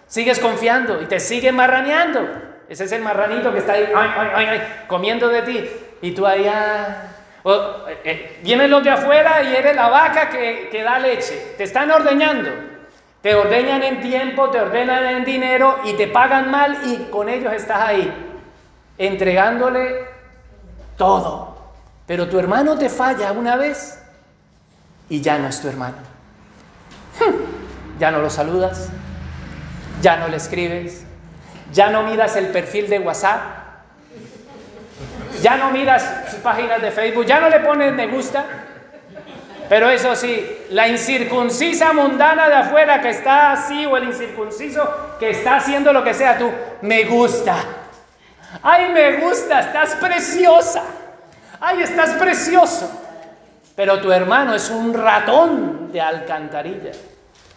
Sigues 0.05 0.37
confiando 0.37 1.01
y 1.01 1.07
te 1.07 1.19
sigue 1.19 1.51
marraneando. 1.51 2.23
Ese 2.69 2.83
es 2.83 2.91
el 2.91 3.01
marranito 3.01 3.51
que 3.51 3.57
está 3.57 3.73
ahí, 3.73 4.61
comiendo 4.85 5.27
de 5.29 5.41
ti. 5.41 5.67
Y 6.03 6.11
tú 6.11 6.27
ahí, 6.27 6.47
ah, 7.49 7.85
eh, 7.89 8.01
eh, 8.03 8.39
vienen 8.43 8.69
los 8.69 8.83
de 8.83 8.91
afuera 8.91 9.41
y 9.43 9.55
eres 9.55 9.75
la 9.75 9.89
vaca 9.89 10.29
que, 10.29 10.81
da 10.83 10.99
leche. 10.99 11.53
Te 11.57 11.63
están 11.63 11.89
ordeñando. 11.91 12.49
Te 13.21 13.35
ordeñan 13.35 13.83
en 13.83 13.99
tiempo, 14.01 14.49
te 14.49 14.61
ordenan 14.61 15.05
en 15.05 15.25
dinero 15.25 15.79
y 15.83 15.93
te 15.93 16.07
pagan 16.07 16.51
mal 16.51 16.77
y 16.85 17.09
con 17.09 17.27
ellos 17.27 17.51
estás 17.51 17.79
ahí, 17.79 18.13
entregándole 18.97 20.05
todo. 20.95 21.57
Pero 22.05 22.29
tu 22.29 22.39
hermano 22.39 22.77
te 22.77 22.89
falla 22.89 23.31
una 23.31 23.55
vez 23.55 24.01
y 25.09 25.19
ya 25.21 25.39
no 25.39 25.47
es 25.47 25.59
tu 25.61 25.67
hermano. 25.67 25.97
Ya 27.99 28.11
no 28.11 28.19
lo 28.19 28.29
saludas, 28.29 28.89
ya 30.01 30.17
no 30.17 30.27
le 30.27 30.37
escribes, 30.37 31.03
ya 31.73 31.89
no 31.89 32.03
miras 32.03 32.35
el 32.35 32.49
perfil 32.49 32.89
de 32.89 32.99
WhatsApp, 32.99 33.66
ya 35.41 35.57
no 35.57 35.71
miras 35.71 36.25
sus 36.29 36.39
páginas 36.39 36.81
de 36.81 36.91
Facebook, 36.91 37.25
ya 37.25 37.39
no 37.39 37.49
le 37.49 37.59
pones 37.59 37.93
me 37.93 38.07
gusta. 38.07 38.45
Pero 39.69 39.89
eso 39.89 40.15
sí, 40.15 40.65
la 40.69 40.87
incircuncisa 40.87 41.91
mundana 41.91 42.47
de 42.47 42.55
afuera 42.55 43.01
que 43.01 43.09
está 43.09 43.51
así 43.51 43.85
o 43.85 43.97
el 43.97 44.05
incircunciso 44.05 45.17
que 45.19 45.31
está 45.31 45.57
haciendo 45.57 45.91
lo 45.91 46.03
que 46.03 46.13
sea, 46.13 46.37
tú, 46.37 46.49
me 46.81 47.03
gusta. 47.03 47.55
Ay, 48.63 48.91
me 48.93 49.17
gusta, 49.17 49.59
estás 49.59 49.95
preciosa. 49.95 50.83
Ay, 51.59 51.81
estás 51.81 52.11
precioso. 52.11 52.89
Pero 53.75 53.99
tu 53.99 54.11
hermano 54.11 54.55
es 54.55 54.69
un 54.69 54.93
ratón 54.93 55.91
de 55.91 55.99
alcantarilla. 55.99 56.91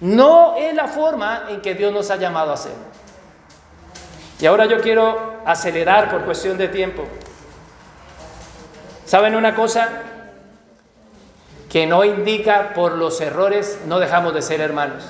No 0.01 0.57
es 0.57 0.75
la 0.75 0.89
forma 0.89 1.45
en 1.49 1.61
que 1.61 1.75
Dios 1.75 1.93
nos 1.93 2.11
ha 2.11 2.17
llamado 2.17 2.51
a 2.51 2.55
hacer. 2.55 2.73
Y 4.41 4.47
ahora 4.47 4.67
yo 4.67 4.81
quiero 4.81 5.41
acelerar 5.45 6.11
por 6.11 6.25
cuestión 6.25 6.59
de 6.59 6.69
tiempo. 6.69 7.05
¿Saben 9.11 9.35
una 9.35 9.57
cosa? 9.57 9.89
Que 11.69 11.85
no 11.85 12.05
indica 12.05 12.73
por 12.75 12.93
los 12.93 13.21
errores 13.21 13.81
no 13.87 13.99
dejamos 13.99 14.33
de 14.35 14.41
ser 14.41 14.61
hermanos. 14.61 15.03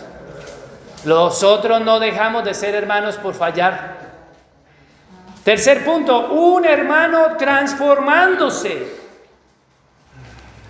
Nosotros 1.05 1.83
no 1.83 2.01
dejamos 2.01 2.43
de 2.45 2.55
ser 2.55 2.75
hermanos 2.75 3.17
por 3.17 3.35
fallar. 3.35 3.99
Tercer 5.45 5.85
punto, 5.85 6.31
un 6.31 6.65
hermano 6.65 7.37
transformándose. 7.37 8.91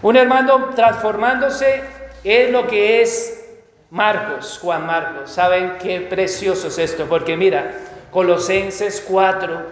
Un 0.02 0.16
hermano 0.16 0.70
transformándose 0.74 1.84
es 2.24 2.50
lo 2.50 2.66
que 2.66 3.00
es 3.00 3.44
Marcos, 3.92 4.58
Juan 4.60 4.86
Marcos. 4.86 5.30
¿Saben 5.30 5.78
qué 5.80 6.00
precioso 6.00 6.66
es 6.66 6.78
esto? 6.78 7.06
Porque 7.08 7.36
mira, 7.36 7.74
Colosenses 8.10 9.00
4, 9.06 9.62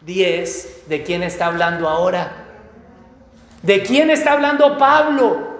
10, 0.00 0.88
¿de 0.88 1.02
quién 1.02 1.22
está 1.22 1.48
hablando 1.48 1.90
ahora? 1.90 2.41
¿De 3.62 3.82
quién 3.82 4.10
está 4.10 4.32
hablando 4.32 4.76
Pablo? 4.76 5.52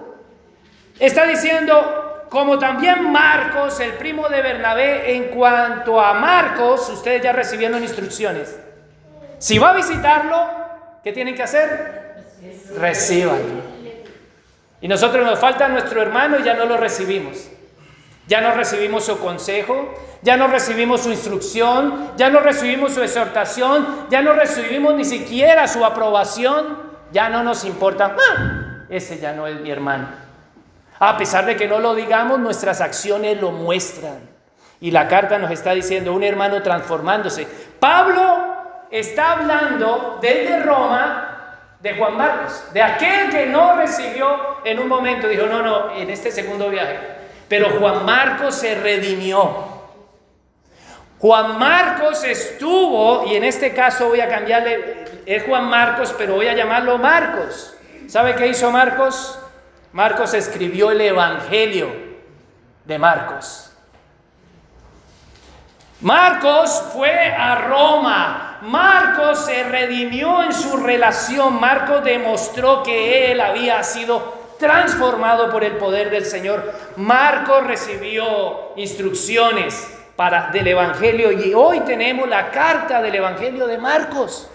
Está 0.98 1.26
diciendo, 1.26 2.26
como 2.28 2.59
también 2.59 3.11
Marcos, 3.11 3.78
el 3.80 3.92
primo 3.92 4.28
de 4.28 4.42
Bernabé, 4.42 5.14
en 5.14 5.24
cuanto 5.28 6.00
a 6.00 6.14
Marcos, 6.14 6.88
ustedes 6.88 7.22
ya 7.22 7.32
recibieron 7.32 7.82
instrucciones. 7.82 8.59
Si 9.38 9.59
va 9.59 9.70
a 9.70 9.74
visitarlo, 9.74 10.48
¿qué 11.05 11.12
tienen 11.12 11.34
que 11.34 11.42
hacer? 11.42 12.14
Recíbanlo. 12.76 13.62
Y 14.80 14.88
nosotros 14.88 15.24
nos 15.24 15.38
falta 15.38 15.68
nuestro 15.68 16.03
hermano 16.03 16.40
y 16.40 16.42
ya 16.42 16.55
no 16.55 16.64
lo 16.64 16.76
recibimos. 16.76 17.48
Ya 18.26 18.40
no 18.40 18.53
recibimos 18.53 19.05
su 19.05 19.18
consejo, 19.18 19.94
ya 20.22 20.36
no 20.36 20.46
recibimos 20.48 21.03
su 21.03 21.11
instrucción, 21.11 22.12
ya 22.16 22.30
no 22.30 22.40
recibimos 22.40 22.94
su 22.94 23.03
exhortación, 23.03 24.07
ya 24.11 24.22
no 24.22 24.32
recibimos 24.32 24.94
ni 24.94 25.05
siquiera 25.05 25.68
su 25.68 25.84
aprobación, 25.84 26.91
ya 27.13 27.29
no 27.29 27.43
nos 27.43 27.65
importa, 27.65 28.17
ah, 28.19 28.85
ese 28.89 29.19
ya 29.19 29.33
no 29.33 29.47
es 29.47 29.61
mi 29.61 29.71
hermano. 29.71 30.09
A 30.99 31.17
pesar 31.17 31.47
de 31.47 31.57
que 31.57 31.69
no 31.69 31.79
lo 31.79 31.95
digamos, 31.95 32.39
nuestras 32.39 32.81
acciones 32.81 33.41
lo 33.41 33.51
muestran. 33.51 34.21
Y 34.81 34.91
la 34.91 35.07
carta 35.09 35.39
nos 35.39 35.51
está 35.51 35.73
diciendo, 35.73 36.13
un 36.13 36.25
hermano 36.25 36.63
transformándose. 36.63 37.47
Pablo 37.79 38.87
está 38.91 39.33
hablando 39.33 40.19
desde 40.21 40.63
Roma 40.63 41.29
de 41.81 41.95
Juan 41.95 42.17
Marcos, 42.17 42.65
de 42.73 42.83
aquel 42.83 43.31
que 43.31 43.47
no 43.47 43.77
recibió 43.77 44.29
en 44.65 44.79
un 44.79 44.89
momento, 44.89 45.27
dijo, 45.27 45.47
no, 45.47 45.63
no, 45.63 45.95
en 45.97 46.11
este 46.11 46.31
segundo 46.31 46.71
viaje. 46.71 46.99
Pero 47.49 47.71
Juan 47.79 48.05
Marcos 48.05 48.55
se 48.55 48.77
redimió. 48.77 49.72
Juan 51.23 51.57
Marcos 51.57 52.25
estuvo, 52.25 53.25
y 53.29 53.37
en 53.37 53.45
este 53.45 53.73
caso 53.73 54.09
voy 54.09 54.20
a 54.20 54.27
cambiarle, 54.27 55.05
es 55.25 55.45
Juan 55.45 55.66
Marcos, 55.66 56.12
pero 56.18 56.35
voy 56.35 56.49
a 56.49 56.55
llamarlo 56.57 56.99
Marcos. 56.99 57.77
¿Sabe 58.09 58.35
qué 58.35 58.49
hizo 58.49 58.73
Marcos? 58.73 59.39
Marcos 59.93 60.35
escribió 60.35 60.91
el 60.91 61.01
Evangelio 61.01 61.93
de 62.85 62.99
Marcos. 62.99 63.73
Marcos 66.01 66.91
fue 66.93 67.33
a 67.33 67.55
Roma. 67.68 68.59
Marcos 68.62 69.45
se 69.45 69.62
redimió 69.62 70.43
en 70.43 70.53
su 70.53 70.77
relación. 70.79 71.61
Marcos 71.61 72.03
demostró 72.03 72.83
que 72.83 73.31
él 73.31 73.41
había 73.41 73.81
sido 73.85 74.43
transformado 74.59 75.53
por 75.53 75.62
el 75.62 75.77
poder 75.77 76.11
del 76.11 76.25
Señor. 76.25 76.73
Marcos 76.97 77.64
recibió 77.64 78.73
instrucciones 78.75 80.01
para, 80.17 80.51
del 80.51 80.67
Evangelio 80.69 81.33
y 81.33 81.55
hoy 81.55 81.81
tenemos 81.81 82.29
la 82.29 82.51
carta 82.51 83.01
del 83.01 83.15
Evangelio 83.15 83.67
de 83.67 83.79
Marcos. 83.79 84.49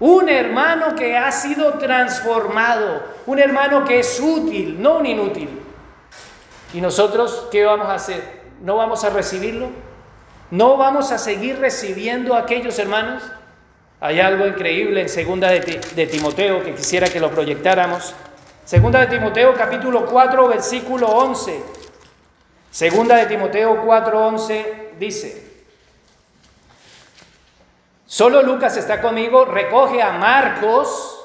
Un 0.00 0.28
hermano 0.28 0.94
que 0.96 1.16
ha 1.16 1.30
sido 1.30 1.74
transformado, 1.74 3.02
un 3.26 3.38
hermano 3.38 3.84
que 3.84 4.00
es 4.00 4.18
útil, 4.20 4.82
no 4.82 4.98
un 4.98 5.06
inútil. 5.06 5.48
¿Y 6.74 6.80
nosotros 6.80 7.48
qué 7.52 7.64
vamos 7.64 7.88
a 7.88 7.94
hacer? 7.94 8.42
¿No 8.62 8.76
vamos 8.76 9.04
a 9.04 9.10
recibirlo? 9.10 9.70
¿No 10.50 10.76
vamos 10.76 11.12
a 11.12 11.18
seguir 11.18 11.58
recibiendo 11.60 12.34
a 12.34 12.40
aquellos 12.40 12.78
hermanos? 12.78 13.22
Hay 14.00 14.18
algo 14.18 14.46
increíble 14.46 15.02
en 15.02 15.08
segunda 15.08 15.48
de, 15.48 16.06
Timoteo 16.10 16.64
que 16.64 16.74
quisiera 16.74 17.06
que 17.06 17.20
lo 17.20 17.30
proyectáramos. 17.30 18.14
Segunda 18.64 19.00
de 19.00 19.06
Timoteo 19.06 19.54
capítulo 19.54 20.06
4 20.06 20.48
versículo 20.48 21.06
11. 21.06 21.62
Segunda 22.72 23.16
de 23.16 23.26
Timoteo 23.26 23.82
4 23.84 24.26
11 24.26 24.81
dice, 25.02 25.64
solo 28.06 28.42
Lucas 28.42 28.76
está 28.76 29.00
conmigo, 29.00 29.44
recoge 29.44 30.00
a 30.00 30.12
Marcos, 30.12 31.18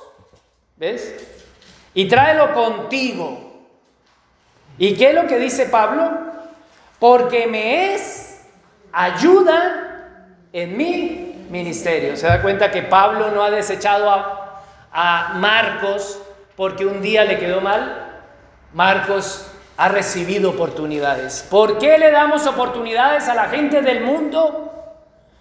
¿ves? 0.75 1.15
Y 1.93 2.07
tráelo 2.07 2.53
contigo. 2.53 3.67
¿Y 4.77 4.95
qué 4.95 5.09
es 5.09 5.15
lo 5.15 5.27
que 5.27 5.39
dice 5.39 5.65
Pablo? 5.67 6.11
Porque 6.99 7.47
me 7.47 7.93
es 7.93 8.41
ayuda 8.91 10.15
en 10.53 10.77
mi 10.77 11.45
ministerio. 11.49 12.15
Se 12.15 12.27
da 12.27 12.41
cuenta 12.41 12.71
que 12.71 12.83
Pablo 12.83 13.31
no 13.31 13.43
ha 13.43 13.51
desechado 13.51 14.09
a, 14.11 15.33
Marcos 15.35 16.19
porque 16.55 16.83
un 16.85 17.01
día 17.01 17.23
le 17.23 17.37
quedó 17.37 17.61
mal. 17.61 18.21
Marcos 18.73 19.45
ha 19.77 19.89
recibido 19.89 20.49
oportunidades. 20.49 21.45
¿Por 21.49 21.77
qué 21.77 21.97
le 21.97 22.11
damos 22.11 22.47
oportunidades 22.47 23.27
a 23.29 23.35
la 23.35 23.45
gente 23.45 23.81
del 23.81 24.03
mundo? 24.03 24.73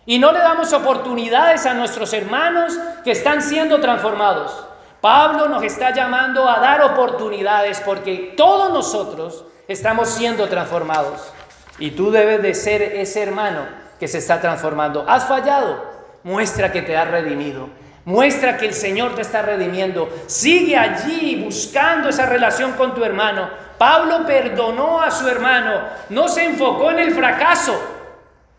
Y 0.05 0.19
no 0.19 0.31
le 0.31 0.39
damos 0.39 0.73
oportunidades 0.73 1.67
a 1.67 1.75
nuestros 1.75 2.13
hermanos 2.13 2.79
que 3.03 3.11
están 3.13 3.43
siendo 3.43 3.81
transformados. 3.81 4.67
Pablo 5.01 5.49
nos 5.49 5.63
está 5.63 5.93
llamando 5.93 6.49
a 6.49 6.61
dar 6.61 6.83
oportunidades 6.83 7.81
porque 7.81 8.35
todos 8.37 8.73
nosotros 8.73 9.45
estamos 9.67 10.09
siendo 10.09 10.49
transformados. 10.49 11.33
Y 11.79 11.93
tú 11.93 12.11
debes 12.11 12.43
de 12.43 12.55
ser 12.55 12.83
ese 12.83 13.23
hermano 13.23 13.67
que 13.99 14.07
se 14.09 14.19
está 14.19 14.41
transformando. 14.41 15.05
¿Has 15.09 15.25
fallado? 15.25 15.83
Muestra 16.23 16.73
que 16.73 16.83
te 16.83 16.97
has 16.97 17.09
redimido. 17.11 17.69
Muestra 18.07 18.57
que 18.57 18.67
el 18.67 18.73
Señor 18.73 19.17
te 19.17 19.23
está 19.23 19.43
redimiendo. 19.43 20.09
Sigue 20.29 20.77
allí 20.77 21.43
buscando 21.45 22.09
esa 22.09 22.27
relación 22.27 22.73
con 22.73 22.95
tu 22.95 23.05
hermano. 23.05 23.51
Pablo 23.79 24.25
perdonó 24.25 25.03
a 25.03 25.11
su 25.11 25.29
hermano. 25.29 25.83
No 26.09 26.29
se 26.29 26.45
enfocó 26.45 26.93
en 26.93 27.01
el 27.01 27.13
fracaso. 27.13 27.79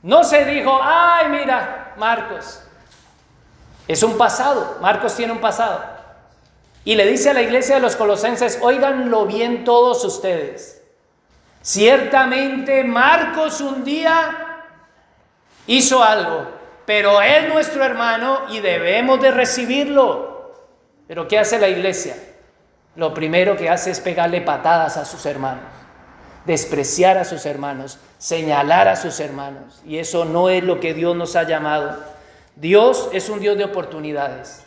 No 0.03 0.25
se 0.25 0.43
dijo, 0.43 0.77
ay, 0.83 1.29
mira, 1.29 1.93
Marcos. 1.97 2.61
Es 3.87 4.03
un 4.03 4.17
pasado. 4.17 4.79
Marcos 4.81 5.15
tiene 5.15 5.31
un 5.31 5.39
pasado. 5.39 5.81
Y 6.83 6.95
le 6.95 7.07
dice 7.07 7.29
a 7.29 7.33
la 7.33 7.41
iglesia 7.41 7.75
de 7.75 7.81
los 7.81 7.95
colosenses, 7.95 8.59
oiganlo 8.61 9.25
bien 9.25 9.63
todos 9.63 10.03
ustedes. 10.03 10.81
Ciertamente 11.61 12.83
Marcos 12.83 13.61
un 13.61 13.85
día 13.85 14.65
hizo 15.67 16.03
algo, 16.03 16.47
pero 16.87 17.21
es 17.21 17.47
nuestro 17.49 17.83
hermano 17.83 18.43
y 18.49 18.61
debemos 18.61 19.21
de 19.21 19.29
recibirlo. 19.29 20.55
Pero 21.07 21.27
¿qué 21.27 21.37
hace 21.37 21.59
la 21.59 21.67
iglesia? 21.67 22.15
Lo 22.95 23.13
primero 23.13 23.55
que 23.55 23.69
hace 23.69 23.91
es 23.91 23.99
pegarle 23.99 24.41
patadas 24.41 24.97
a 24.97 25.05
sus 25.05 25.27
hermanos, 25.27 25.65
despreciar 26.45 27.19
a 27.19 27.25
sus 27.25 27.45
hermanos, 27.45 27.99
señalar 28.17 28.87
a 28.87 28.95
sus 28.95 29.19
hermanos. 29.19 29.83
Y 29.85 29.99
eso 29.99 30.25
no 30.25 30.49
es 30.49 30.63
lo 30.63 30.79
que 30.79 30.95
Dios 30.95 31.15
nos 31.15 31.35
ha 31.35 31.43
llamado. 31.43 32.03
Dios 32.55 33.09
es 33.13 33.29
un 33.29 33.39
Dios 33.39 33.55
de 33.55 33.65
oportunidades. 33.65 34.63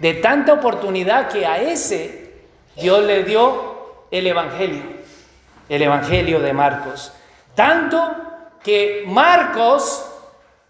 De 0.00 0.14
tanta 0.14 0.54
oportunidad 0.54 1.28
que 1.28 1.46
a 1.46 1.60
ese 1.60 2.32
Dios 2.74 3.04
le 3.04 3.22
dio 3.22 4.06
el 4.10 4.26
Evangelio 4.26 4.98
el 5.68 5.82
Evangelio 5.82 6.40
de 6.40 6.52
Marcos. 6.52 7.12
Tanto 7.54 8.10
que 8.62 9.04
Marcos 9.06 10.07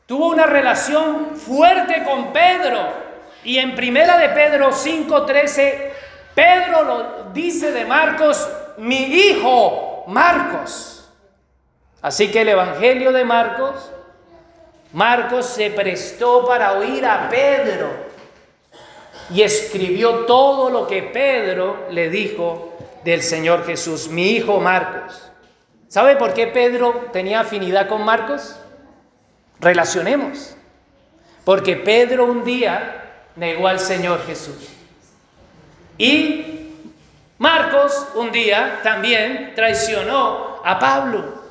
tuvo 0.09 0.29
una 0.29 0.47
relación 0.47 1.37
fuerte 1.37 2.03
con 2.03 2.33
Pedro. 2.33 2.81
Y 3.45 3.59
en 3.59 3.77
primera 3.77 4.17
de 4.17 4.31
Pedro 4.31 4.73
5:13, 4.73 5.93
Pedro 6.35 6.83
lo 6.83 7.25
dice 7.33 7.71
de 7.71 7.85
Marcos, 7.85 8.49
mi 8.79 9.03
hijo 9.05 10.05
Marcos. 10.09 11.09
Así 12.01 12.31
que 12.31 12.41
el 12.41 12.49
Evangelio 12.49 13.13
de 13.13 13.25
Marcos, 13.25 13.91
Marcos 14.95 15.45
se 15.45 15.71
prestó 15.71 16.47
para 16.47 16.73
oír 16.79 17.05
a 17.05 17.29
Pedro 17.29 17.91
y 19.31 19.43
escribió 19.43 20.25
todo 20.25 20.71
lo 20.71 20.87
que 20.87 21.03
Pedro 21.03 21.87
le 21.91 22.09
dijo 22.09 22.79
del 23.05 23.23
Señor 23.23 23.67
Jesús, 23.67 24.09
mi 24.09 24.31
hijo 24.31 24.59
Marcos. 24.59 25.31
¿Sabe 25.89 26.17
por 26.17 26.33
qué 26.33 26.47
Pedro 26.47 27.09
tenía 27.13 27.41
afinidad 27.41 27.89
con 27.89 28.05
Marcos? 28.05 28.59
Relacionemos. 29.61 30.55
Porque 31.45 31.77
Pedro 31.77 32.27
un 32.27 32.45
día 32.45 33.25
negó 33.37 33.69
al 33.69 33.81
Señor 33.81 34.25
Jesús. 34.27 34.69
Y 35.97 36.73
Marcos 37.39 38.09
un 38.15 38.31
día 38.33 38.81
también 38.83 39.53
traicionó 39.55 40.61
a 40.65 40.79
Pablo. 40.79 41.43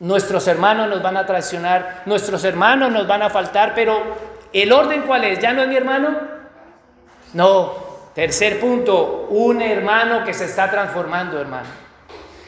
Nuestros 0.00 0.46
hermanos 0.48 0.88
nos 0.88 1.02
van 1.02 1.16
a 1.16 1.24
traicionar, 1.24 2.02
nuestros 2.04 2.44
hermanos 2.44 2.90
nos 2.90 3.06
van 3.06 3.22
a 3.22 3.30
faltar, 3.30 3.74
pero 3.74 4.02
¿el 4.52 4.72
orden 4.72 5.02
cuál 5.02 5.24
es? 5.24 5.38
¿Ya 5.38 5.52
no 5.52 5.62
es 5.62 5.68
mi 5.68 5.76
hermano? 5.76 6.18
No, 7.32 7.84
Tercer 8.14 8.60
punto, 8.60 9.26
un 9.28 9.60
hermano 9.60 10.24
que 10.24 10.32
se 10.32 10.44
está 10.44 10.70
transformando, 10.70 11.40
hermano. 11.40 11.66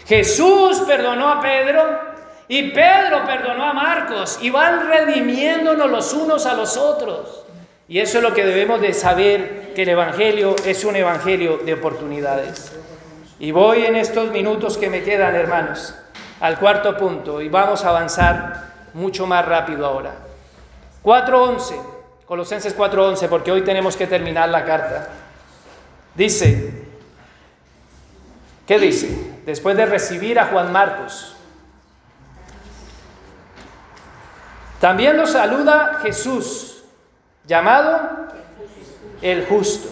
Jesús 0.06 0.80
perdonó 0.86 1.28
a 1.28 1.40
Pedro 1.40 2.15
Y 2.48 2.70
Pedro 2.70 3.24
perdonó 3.26 3.64
a 3.64 3.72
Marcos 3.72 4.38
y 4.40 4.50
van 4.50 4.88
redimiéndonos 4.88 5.90
los 5.90 6.12
unos 6.12 6.46
a 6.46 6.54
los 6.54 6.76
otros. 6.76 7.44
Y 7.88 7.98
eso 8.00 8.18
es 8.18 8.24
lo 8.24 8.34
que 8.34 8.44
debemos 8.44 8.80
de 8.80 8.92
saber, 8.92 9.72
que 9.74 9.82
el 9.82 9.90
Evangelio 9.90 10.56
es 10.64 10.84
un 10.84 10.96
Evangelio 10.96 11.58
de 11.58 11.74
oportunidades. 11.74 12.72
Y 13.38 13.50
voy 13.50 13.84
en 13.84 13.96
estos 13.96 14.30
minutos 14.30 14.78
que 14.78 14.88
me 14.88 15.02
quedan, 15.02 15.34
hermanos, 15.34 15.94
al 16.40 16.58
cuarto 16.58 16.96
punto 16.96 17.40
y 17.40 17.48
vamos 17.48 17.84
a 17.84 17.90
avanzar 17.90 18.64
mucho 18.94 19.26
más 19.26 19.44
rápido 19.44 19.86
ahora. 19.86 20.12
4.11, 21.04 21.80
Colosenses 22.26 22.76
4.11, 22.76 23.28
porque 23.28 23.52
hoy 23.52 23.62
tenemos 23.62 23.96
que 23.96 24.06
terminar 24.06 24.48
la 24.48 24.64
carta. 24.64 25.08
Dice, 26.14 26.84
¿qué 28.66 28.78
dice? 28.78 29.34
Después 29.44 29.76
de 29.76 29.86
recibir 29.86 30.38
a 30.38 30.46
Juan 30.46 30.72
Marcos. 30.72 31.35
También 34.80 35.16
lo 35.16 35.26
saluda 35.26 36.00
Jesús, 36.02 36.84
llamado 37.46 38.28
el 39.22 39.46
justo. 39.46 39.88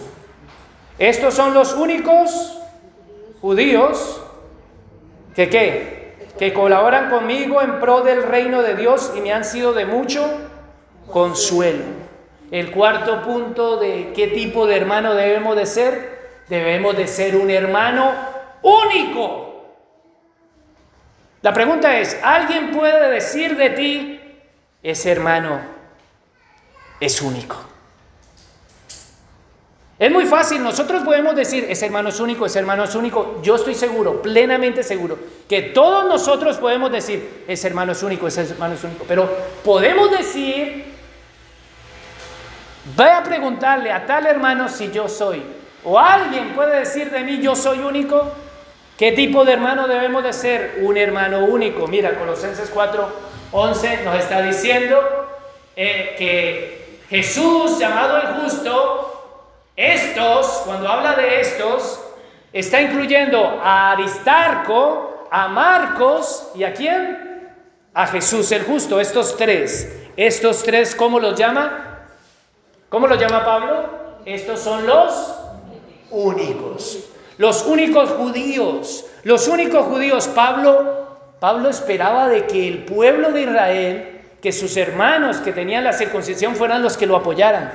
Estos 0.99 1.33
son 1.33 1.53
los 1.53 1.73
únicos 1.73 2.59
judíos 3.41 4.21
que? 5.35 6.05
Que 6.37 6.53
colaboran 6.53 7.09
conmigo 7.09 7.61
en 7.61 7.79
pro 7.79 8.01
del 8.01 8.23
reino 8.23 8.61
de 8.61 8.75
Dios 8.75 9.13
y 9.15 9.21
me 9.21 9.33
han 9.33 9.45
sido 9.45 9.73
de 9.73 9.85
mucho 9.85 10.25
consuelo. 11.11 11.83
El 12.51 12.71
cuarto 12.71 13.21
punto 13.21 13.77
de 13.77 14.13
qué 14.15 14.27
tipo 14.27 14.67
de 14.67 14.77
hermano 14.77 15.15
debemos 15.15 15.55
de 15.55 15.65
ser, 15.65 16.43
debemos 16.47 16.95
de 16.95 17.07
ser 17.07 17.35
un 17.35 17.49
hermano 17.49 18.11
único. 18.61 19.65
La 21.41 21.53
pregunta 21.53 21.97
es, 21.99 22.19
¿alguien 22.23 22.71
puede 22.71 23.11
decir 23.11 23.55
de 23.55 23.69
ti, 23.71 24.14
ese 24.91 25.11
hermano 25.11 25.59
es 26.99 27.21
único? 27.21 27.57
Es 29.97 30.11
muy 30.11 30.25
fácil, 30.25 30.61
nosotros 30.61 31.03
podemos 31.03 31.35
decir, 31.35 31.65
ese 31.69 31.85
hermano 31.85 32.09
es 32.09 32.19
único, 32.19 32.45
ese 32.45 32.59
hermano 32.59 32.83
es 32.83 32.93
único. 32.95 33.39
Yo 33.41 33.55
estoy 33.55 33.73
seguro, 33.75 34.21
plenamente 34.21 34.83
seguro, 34.83 35.17
que 35.47 35.61
todos 35.61 36.05
nosotros 36.05 36.57
podemos 36.57 36.91
decir, 36.91 37.45
ese 37.47 37.67
hermano 37.67 37.93
es 37.93 38.03
único, 38.03 38.27
ese 38.27 38.41
hermano 38.41 38.75
es 38.75 38.83
único. 38.83 39.05
Pero 39.07 39.27
podemos 39.63 40.11
decir, 40.11 40.85
voy 42.95 43.07
a 43.07 43.23
preguntarle 43.23 43.91
a 43.91 44.05
tal 44.05 44.25
hermano 44.27 44.67
si 44.67 44.91
yo 44.91 45.07
soy. 45.07 45.41
O 45.85 45.97
alguien 45.97 46.53
puede 46.53 46.79
decir 46.79 47.09
de 47.09 47.23
mí, 47.23 47.39
yo 47.39 47.55
soy 47.55 47.79
único. 47.79 48.33
¿Qué 48.97 49.13
tipo 49.13 49.45
de 49.45 49.53
hermano 49.53 49.87
debemos 49.87 50.23
de 50.23 50.33
ser? 50.33 50.79
Un 50.81 50.97
hermano 50.97 51.45
único. 51.45 51.87
Mira, 51.87 52.19
Colosenses 52.19 52.69
4, 52.69 53.34
11 53.57 54.03
nos 54.03 54.19
está 54.19 54.41
diciendo 54.41 55.01
eh, 55.77 56.15
que 56.17 56.99
Jesús, 57.09 57.79
llamado 57.79 58.17
el 58.17 58.27
justo, 58.41 59.45
estos, 59.77 60.45
cuando 60.65 60.89
habla 60.89 61.13
de 61.13 61.39
estos, 61.39 62.01
está 62.51 62.81
incluyendo 62.81 63.61
a 63.63 63.91
Aristarco, 63.91 65.27
a 65.31 65.47
Marcos 65.47 66.49
y 66.55 66.65
a 66.65 66.73
quién? 66.73 67.49
A 67.93 68.07
Jesús 68.07 68.51
el 68.51 68.65
justo, 68.65 68.99
estos 68.99 69.37
tres. 69.37 70.01
Estos 70.17 70.61
tres, 70.63 70.93
¿cómo 70.93 71.17
los 71.21 71.39
llama? 71.39 72.01
¿Cómo 72.89 73.07
los 73.07 73.17
llama 73.17 73.45
Pablo? 73.45 73.89
Estos 74.25 74.59
son 74.59 74.85
los 74.85 75.33
únicos. 76.11 77.05
Los 77.37 77.65
únicos 77.65 78.09
judíos. 78.09 79.05
Los 79.23 79.47
únicos 79.47 79.85
judíos. 79.85 80.27
Pablo, 80.27 81.04
Pablo 81.45 81.69
esperaba 81.69 82.27
de 82.27 82.47
que 82.47 82.67
el 82.67 82.85
pueblo 82.85 83.31
de 83.31 83.43
Israel, 83.43 84.19
que 84.41 84.51
sus 84.51 84.75
hermanos 84.77 85.37
que 85.37 85.51
tenían 85.51 85.83
la 85.83 85.93
circuncisión 85.93 86.55
fueran 86.55 86.81
los 86.81 86.97
que 86.97 87.05
lo 87.05 87.15
apoyaran. 87.15 87.71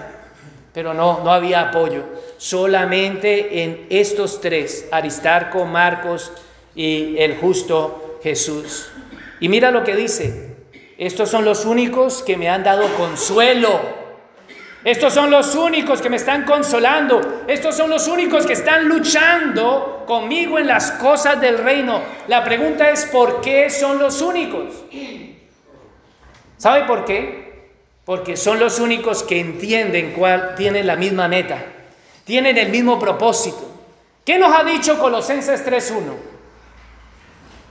Pero 0.75 0.93
no, 0.93 1.23
no 1.23 1.31
había 1.31 1.69
apoyo. 1.69 2.03
Solamente 2.37 3.63
en 3.63 3.87
estos 3.89 4.41
tres, 4.41 4.89
Aristarco, 4.91 5.67
Marcos 5.67 6.33
y 6.75 7.17
el 7.19 7.37
justo 7.37 8.19
Jesús. 8.25 8.91
Y 9.39 9.49
mira 9.49 9.71
lo 9.71 9.85
que 9.85 9.95
dice. 9.95 10.57
Estos 10.99 11.29
son 11.29 11.45
los 11.45 11.65
únicos 11.65 12.25
que 12.25 12.37
me 12.37 12.49
han 12.49 12.65
dado 12.65 12.89
consuelo. 12.97 14.00
Estos 14.83 15.13
son 15.13 15.31
los 15.31 15.55
únicos 15.55 16.01
que 16.01 16.09
me 16.09 16.17
están 16.17 16.45
consolando. 16.45 17.45
Estos 17.47 17.77
son 17.77 17.91
los 17.91 18.09
únicos 18.09 18.47
que 18.47 18.55
están 18.55 18.89
luchando 18.89 20.05
conmigo 20.07 20.59
en 20.59 20.67
las 20.67 20.93
cosas 20.93 21.41
del 21.41 21.59
reino. 21.59 22.01
La 22.29 22.43
pregunta 22.43 22.91
es, 22.91 23.07
¿por 23.07 23.41
qué 23.41 23.69
son 23.69 23.99
los 23.99 24.23
únicos? 24.23 24.85
¿Sabe 26.57 26.85
por 26.85 27.05
qué? 27.05 27.51
porque 28.11 28.37
son 28.37 28.59
los 28.59 28.81
únicos 28.81 29.23
que 29.23 29.39
entienden 29.39 30.15
cuál 30.15 30.57
tienen 30.57 30.85
la 30.85 30.97
misma 30.97 31.29
meta, 31.29 31.63
tienen 32.25 32.59
el 32.59 32.71
mismo 32.71 32.99
propósito. 32.99 33.71
¿Qué 34.25 34.37
nos 34.37 34.53
ha 34.53 34.65
dicho 34.65 34.99
Colosenses 34.99 35.65
3.1? 35.65 36.17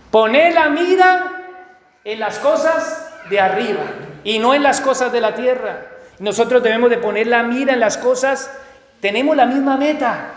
Poner 0.09 0.53
la 0.53 0.69
mira 0.69 1.57
en 2.05 2.21
las 2.21 2.39
cosas 2.39 3.11
de 3.29 3.37
arriba 3.37 3.83
y 4.23 4.39
no 4.39 4.53
en 4.53 4.63
las 4.63 4.79
cosas 4.79 5.11
de 5.11 5.19
la 5.19 5.35
tierra. 5.35 5.85
Nosotros 6.19 6.61
debemos 6.61 6.89
de 6.89 6.97
poner 6.97 7.27
la 7.27 7.43
mira 7.43 7.73
en 7.73 7.79
las 7.79 7.97
cosas, 7.97 8.51
tenemos 8.99 9.35
la 9.35 9.45
misma 9.45 9.77
meta, 9.77 10.31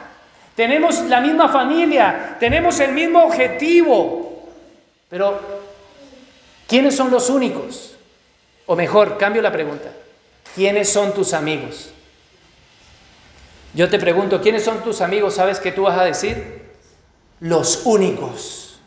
tenemos 0.55 1.01
la 1.03 1.21
misma 1.21 1.49
familia, 1.49 2.37
tenemos 2.39 2.79
el 2.81 2.93
mismo 2.93 3.25
objetivo. 3.25 4.49
Pero, 5.09 5.41
¿quiénes 6.69 6.95
son 6.95 7.11
los 7.11 7.29
únicos? 7.29 7.97
O 8.67 8.77
mejor, 8.77 9.19
cambio 9.19 9.43
la 9.43 9.51
pregunta. 9.51 9.91
¿Quiénes 10.55 10.93
son 10.93 11.13
tus 11.13 11.33
amigos? 11.33 11.93
Yo 13.75 13.89
te 13.89 13.99
pregunto, 13.99 14.41
¿quiénes 14.41 14.65
son 14.65 14.83
tus 14.83 15.01
amigos? 15.01 15.35
¿Sabes 15.35 15.59
qué 15.59 15.73
tú 15.73 15.83
vas 15.83 15.99
a 15.99 16.05
decir? 16.05 16.63
Los 17.41 17.87
únicos. 17.87 18.79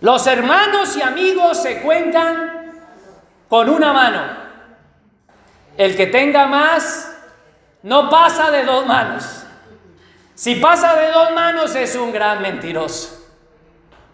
Los 0.00 0.26
hermanos 0.26 0.96
y 0.96 1.02
amigos 1.02 1.62
se 1.62 1.80
cuentan 1.80 2.72
con 3.48 3.70
una 3.70 3.92
mano. 3.92 4.42
El 5.76 5.96
que 5.96 6.06
tenga 6.06 6.46
más 6.46 7.12
no 7.82 8.10
pasa 8.10 8.50
de 8.50 8.64
dos 8.64 8.86
manos. 8.86 9.44
Si 10.34 10.56
pasa 10.56 10.96
de 10.96 11.10
dos 11.10 11.32
manos 11.32 11.74
es 11.74 11.94
un 11.96 12.12
gran 12.12 12.42
mentiroso. 12.42 13.18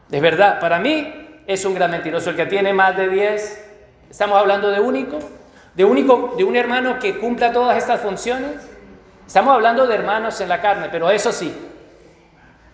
De 0.09 0.20
verdad, 0.20 0.61
para 0.61 0.78
mí 0.78 1.42
es 1.46 1.64
un 1.64 1.74
gran 1.74 1.90
mentiroso. 1.90 2.30
El 2.30 2.36
que 2.36 2.46
tiene 2.46 2.72
más 2.72 2.96
de 2.96 3.09
10, 3.09 3.70
estamos 4.11 4.38
hablando 4.38 4.70
de 4.70 4.80
único, 4.80 5.18
de 5.74 5.84
único, 5.84 6.34
de 6.36 6.44
un 6.44 6.56
hermano 6.56 6.98
que 6.98 7.18
cumpla 7.18 7.52
todas 7.52 7.76
estas 7.76 8.00
funciones. 8.00 8.68
Estamos 9.26 9.54
hablando 9.54 9.86
de 9.86 9.94
hermanos 9.94 10.40
en 10.40 10.48
la 10.48 10.61
carne, 10.61 10.88
pero 10.90 11.11
eso 11.11 11.32
sí, 11.32 11.54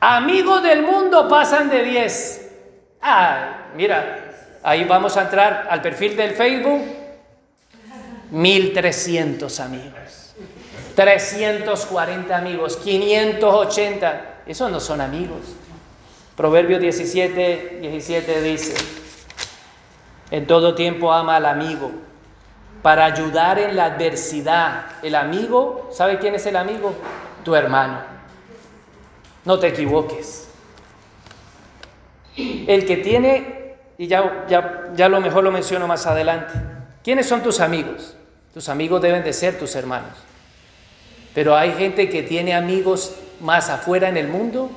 amigos 0.01 0.62
del 0.62 0.82
mundo 0.82 1.28
pasan 1.28 1.68
de 1.68 1.82
10. 1.82 2.53
Ah, 3.03 3.66
mira, 3.76 4.32
ahí 4.62 4.85
vamos 4.85 5.16
a 5.16 5.22
entrar 5.22 5.66
al 5.68 5.82
perfil 5.82 6.16
del 6.16 6.30
Facebook. 6.30 7.04
1300 8.35 9.61
amigos, 9.61 10.35
340 10.97 12.37
amigos, 12.37 12.76
580. 12.76 14.43
Esos 14.47 14.70
no 14.72 14.80
son 14.80 15.01
amigos. 15.01 15.39
Proverbio 16.37 16.80
17, 16.80 17.78
17 17.80 18.43
dice, 18.43 18.74
en 20.32 20.49
todo 20.49 20.74
tiempo 20.74 21.12
ama 21.12 21.37
al 21.37 21.47
amigo 21.47 21.93
para 22.82 23.05
ayudar 23.05 23.61
en 23.61 23.76
la 23.76 23.85
adversidad. 23.85 24.87
El 25.05 25.14
amigo, 25.14 25.89
¿sabe 25.93 26.18
quién 26.18 26.35
es 26.35 26.45
el 26.47 26.57
amigo? 26.57 26.93
Tu 27.45 27.55
hermano. 27.55 28.01
No 29.45 29.61
te 29.61 29.68
equivoques. 29.68 30.49
El 32.37 32.85
que 32.85 32.97
tiene, 32.97 33.76
y 33.97 34.09
ya, 34.09 34.45
ya, 34.49 34.91
ya 34.97 35.09
lo 35.09 35.20
mejor 35.20 35.45
lo 35.45 35.53
menciono 35.53 35.87
más 35.87 36.05
adelante, 36.09 36.53
¿quiénes 37.05 37.28
son 37.28 37.45
tus 37.45 37.61
amigos? 37.61 38.14
Tus 38.55 38.69
amigos 38.69 39.03
deben 39.03 39.25
de 39.25 39.33
ser 39.33 39.59
tus 39.59 39.75
hermanos. 39.75 40.13
Pero 41.35 41.57
hay 41.57 41.73
gente 41.73 42.09
que 42.09 42.23
tiene 42.23 42.55
amigos 42.55 43.17
más 43.41 43.69
afuera 43.69 44.09
en 44.09 44.17
el 44.17 44.29
mundo 44.29 44.71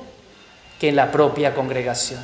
que 0.80 0.88
en 0.88 0.96
la 0.96 1.12
propia 1.12 1.54
congregación. 1.54 2.20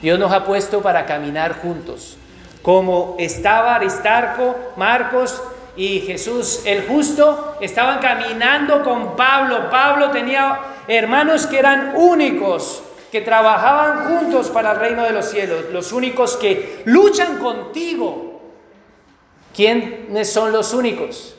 Dios 0.00 0.18
nos 0.18 0.32
ha 0.32 0.46
puesto 0.46 0.80
para 0.80 1.04
caminar 1.04 1.60
juntos. 1.60 2.16
Como 2.62 3.16
estaba 3.18 3.74
Aristarco, 3.74 4.56
Marcos 4.76 5.42
y 5.76 6.00
Jesús 6.00 6.62
el 6.64 6.86
justo, 6.86 7.58
estaban 7.60 7.98
caminando 8.00 8.82
con 8.82 9.16
Pablo. 9.16 9.68
Pablo 9.70 10.10
tenía 10.10 10.58
hermanos 10.88 11.46
que 11.46 11.58
eran 11.58 11.92
únicos, 11.96 12.82
que 13.12 13.20
trabajaban 13.20 14.08
juntos 14.08 14.48
para 14.48 14.72
el 14.72 14.78
reino 14.78 15.04
de 15.04 15.12
los 15.12 15.26
cielos, 15.26 15.66
los 15.72 15.92
únicos 15.92 16.36
que 16.36 16.82
luchan 16.86 17.38
contigo. 17.38 18.29
¿Quiénes 19.54 20.32
son 20.32 20.52
los 20.52 20.72
únicos? 20.72 21.36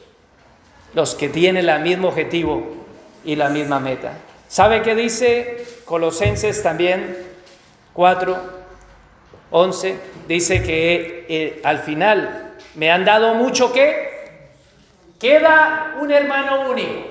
Los 0.93 1.15
que 1.15 1.29
tienen 1.29 1.67
el 1.67 1.81
mismo 1.81 2.09
objetivo 2.09 2.75
y 3.23 3.35
la 3.35 3.49
misma 3.49 3.79
meta. 3.79 4.13
¿Sabe 4.47 4.81
qué 4.81 4.95
dice 4.95 5.65
Colosenses 5.85 6.61
también 6.61 7.17
4? 7.93 8.61
11, 9.51 9.99
dice 10.27 10.63
que 10.63 11.25
eh, 11.27 11.61
al 11.63 11.79
final 11.79 12.53
me 12.75 12.89
han 12.89 13.03
dado 13.03 13.33
mucho 13.35 13.73
que 13.73 14.39
queda 15.19 15.97
un 15.99 16.09
hermano 16.09 16.71
único, 16.71 17.03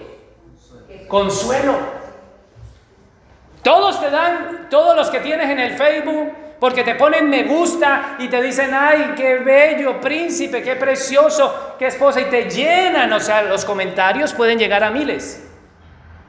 consuelo. 1.07 2.01
Todos 3.63 4.01
te 4.01 4.11
dan, 4.11 4.69
todos 4.71 4.97
los 4.97 5.11
que 5.11 5.21
tienes 5.21 5.51
en 5.51 5.59
el 5.59 5.77
Facebook, 5.77 6.33
porque 6.61 6.85
te 6.85 6.95
ponen 6.95 7.31
me 7.31 7.45
gusta 7.45 8.17
y 8.19 8.29
te 8.29 8.41
dicen, 8.43 8.73
ay, 8.75 9.15
qué 9.17 9.39
bello, 9.39 9.99
príncipe, 9.99 10.63
qué 10.63 10.77
precioso, 10.77 11.75
qué 11.79 11.87
esposa, 11.87 12.21
y 12.21 12.27
te 12.27 12.51
llenan, 12.51 13.11
o 13.15 13.19
sea, 13.19 13.43
los 13.43 13.65
comentarios 13.65 14.35
pueden 14.35 14.59
llegar 14.59 14.85
a 14.85 14.91
miles. 14.91 15.49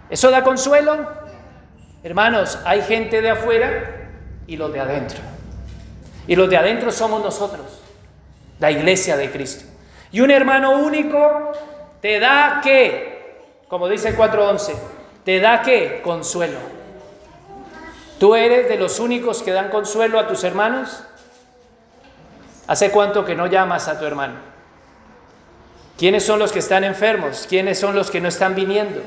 ¿Eso 0.09 0.31
da 0.31 0.41
consuelo? 0.41 1.05
Hermanos, 2.01 2.57
hay 2.65 2.81
gente 2.81 3.21
de 3.21 3.29
afuera 3.29 4.09
y 4.47 4.55
los 4.55 4.71
de 4.71 4.79
adentro. 4.79 5.19
Y 6.27 6.35
los 6.37 6.49
de 6.49 6.55
adentro 6.55 6.91
somos 6.91 7.21
nosotros, 7.21 7.81
la 8.59 8.71
iglesia 8.71 9.17
de 9.17 9.29
Cristo. 9.31 9.65
Y 10.13 10.21
un 10.21 10.31
hermano 10.31 10.77
único 10.77 11.51
te 12.01 12.21
da 12.21 12.61
qué, 12.63 13.57
como 13.67 13.89
dice 13.89 14.09
el 14.09 14.17
4.11, 14.17 14.75
te 15.25 15.41
da 15.41 15.61
qué, 15.61 16.01
consuelo. 16.01 16.80
¿Tú 18.21 18.35
eres 18.35 18.69
de 18.69 18.77
los 18.77 18.99
únicos 18.99 19.41
que 19.41 19.51
dan 19.51 19.69
consuelo 19.69 20.19
a 20.19 20.27
tus 20.27 20.43
hermanos? 20.43 21.01
¿Hace 22.67 22.91
cuánto 22.91 23.25
que 23.25 23.33
no 23.33 23.47
llamas 23.47 23.87
a 23.87 23.97
tu 23.97 24.05
hermano? 24.05 24.35
¿Quiénes 25.97 26.23
son 26.23 26.37
los 26.37 26.51
que 26.51 26.59
están 26.59 26.83
enfermos? 26.83 27.47
¿Quiénes 27.49 27.79
son 27.79 27.95
los 27.95 28.11
que 28.11 28.21
no 28.21 28.27
están 28.27 28.53
viniendo? 28.53 29.01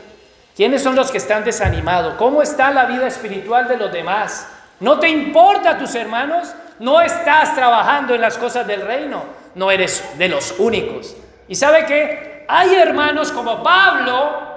¿Quiénes 0.57 0.83
son 0.83 0.97
los 0.97 1.13
que 1.13 1.19
están 1.19 1.45
desanimados? 1.45 2.15
¿Cómo 2.15 2.43
está 2.43 2.73
la 2.73 2.87
vida 2.87 3.07
espiritual 3.07 3.69
de 3.69 3.77
los 3.77 3.93
demás? 3.93 4.49
¿No 4.81 4.99
te 4.99 5.09
importa 5.09 5.71
a 5.71 5.79
tus 5.79 5.95
hermanos? 5.95 6.53
¿No 6.81 7.01
estás 7.01 7.55
trabajando 7.55 8.17
en 8.17 8.21
las 8.21 8.37
cosas 8.37 8.67
del 8.67 8.81
reino? 8.81 9.23
No 9.55 9.71
eres 9.71 10.19
de 10.19 10.29
los 10.29 10.57
únicos. 10.59 11.15
¿Y 11.47 11.55
sabe 11.55 11.87
qué? 11.87 12.45
Hay 12.49 12.75
hermanos 12.75 13.31
como 13.31 13.63
Pablo 13.63 14.54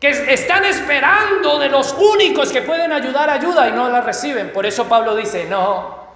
que 0.00 0.10
están 0.32 0.64
esperando 0.64 1.58
de 1.58 1.68
los 1.68 1.94
únicos 1.94 2.52
que 2.52 2.62
pueden 2.62 2.92
ayudar 2.92 3.30
ayuda 3.30 3.68
y 3.68 3.72
no 3.72 3.88
la 3.88 4.00
reciben. 4.00 4.52
Por 4.52 4.66
eso 4.66 4.86
Pablo 4.86 5.16
dice, 5.16 5.46
no, 5.48 6.06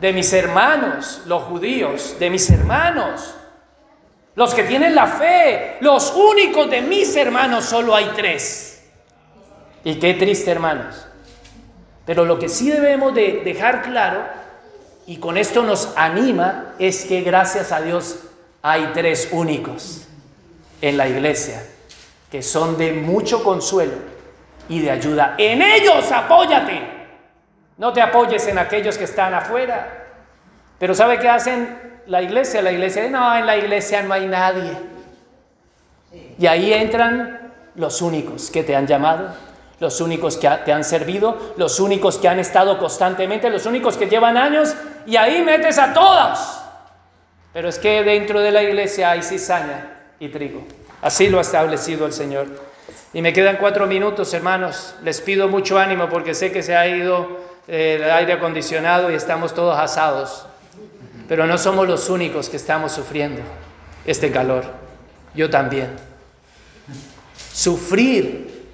de 0.00 0.12
mis 0.12 0.32
hermanos, 0.32 1.22
los 1.26 1.42
judíos, 1.44 2.16
de 2.18 2.30
mis 2.30 2.48
hermanos 2.50 3.34
los 4.36 4.52
que 4.52 4.64
tienen 4.64 4.94
la 4.94 5.06
fe, 5.06 5.76
los 5.80 6.12
únicos 6.12 6.68
de 6.68 6.80
mis 6.80 7.14
hermanos, 7.16 7.64
solo 7.64 7.94
hay 7.94 8.10
tres. 8.16 8.82
Y 9.84 9.96
qué 9.96 10.14
triste, 10.14 10.50
hermanos. 10.50 11.06
Pero 12.04 12.24
lo 12.24 12.38
que 12.38 12.48
sí 12.48 12.70
debemos 12.70 13.14
de 13.14 13.42
dejar 13.44 13.82
claro, 13.82 14.24
y 15.06 15.18
con 15.18 15.36
esto 15.36 15.62
nos 15.62 15.92
anima, 15.96 16.74
es 16.78 17.04
que 17.04 17.20
gracias 17.20 17.70
a 17.70 17.80
Dios 17.80 18.24
hay 18.60 18.90
tres 18.92 19.28
únicos 19.30 20.02
en 20.80 20.96
la 20.96 21.08
iglesia, 21.08 21.62
que 22.34 22.42
son 22.42 22.76
de 22.76 22.92
mucho 22.92 23.44
consuelo 23.44 23.92
y 24.68 24.80
de 24.80 24.90
ayuda. 24.90 25.36
En 25.38 25.62
ellos 25.62 26.10
apóyate. 26.10 26.82
No 27.78 27.92
te 27.92 28.02
apoyes 28.02 28.44
en 28.48 28.58
aquellos 28.58 28.98
que 28.98 29.04
están 29.04 29.32
afuera. 29.34 30.08
Pero 30.76 30.94
¿sabe 30.96 31.20
qué 31.20 31.28
hacen 31.28 32.02
la 32.08 32.22
iglesia, 32.22 32.60
la 32.60 32.72
iglesia, 32.72 33.08
no, 33.08 33.36
en 33.36 33.46
la 33.46 33.56
iglesia 33.56 34.02
no 34.02 34.14
hay 34.14 34.26
nadie. 34.26 34.72
Y 36.36 36.48
ahí 36.48 36.72
entran 36.72 37.52
los 37.76 38.02
únicos 38.02 38.50
que 38.50 38.64
te 38.64 38.74
han 38.74 38.88
llamado, 38.88 39.32
los 39.78 40.00
únicos 40.00 40.36
que 40.36 40.50
te 40.64 40.72
han 40.72 40.82
servido, 40.82 41.54
los 41.56 41.78
únicos 41.78 42.18
que 42.18 42.26
han 42.26 42.40
estado 42.40 42.80
constantemente, 42.80 43.48
los 43.48 43.64
únicos 43.64 43.96
que 43.96 44.08
llevan 44.08 44.36
años, 44.36 44.74
y 45.06 45.14
ahí 45.14 45.40
metes 45.44 45.78
a 45.78 45.94
todos. 45.94 46.60
Pero 47.52 47.68
es 47.68 47.78
que 47.78 48.02
dentro 48.02 48.40
de 48.40 48.50
la 48.50 48.64
iglesia 48.64 49.12
hay 49.12 49.22
cizaña 49.22 49.98
y 50.18 50.30
trigo. 50.30 50.66
Así 51.04 51.28
lo 51.28 51.36
ha 51.36 51.42
establecido 51.42 52.06
el 52.06 52.14
Señor. 52.14 52.46
Y 53.12 53.20
me 53.20 53.34
quedan 53.34 53.58
cuatro 53.58 53.86
minutos, 53.86 54.32
hermanos. 54.32 54.94
Les 55.02 55.20
pido 55.20 55.48
mucho 55.48 55.78
ánimo 55.78 56.08
porque 56.08 56.34
sé 56.34 56.50
que 56.50 56.62
se 56.62 56.74
ha 56.74 56.86
ido 56.88 57.40
eh, 57.68 58.00
el 58.00 58.10
aire 58.10 58.32
acondicionado 58.32 59.10
y 59.10 59.14
estamos 59.14 59.52
todos 59.52 59.78
asados. 59.78 60.46
Pero 61.28 61.46
no 61.46 61.58
somos 61.58 61.86
los 61.86 62.08
únicos 62.08 62.48
que 62.48 62.56
estamos 62.56 62.92
sufriendo 62.92 63.42
este 64.06 64.32
calor. 64.32 64.64
Yo 65.34 65.50
también. 65.50 65.94
Sufrir, 67.52 68.66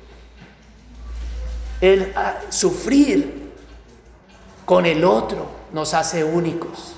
el 1.81 2.12
ah, 2.14 2.37
sufrir 2.49 3.51
con 4.64 4.87
el 4.87 5.03
otro 5.03 5.49
nos 5.72 5.95
hace 5.95 6.22
únicos. 6.22 6.95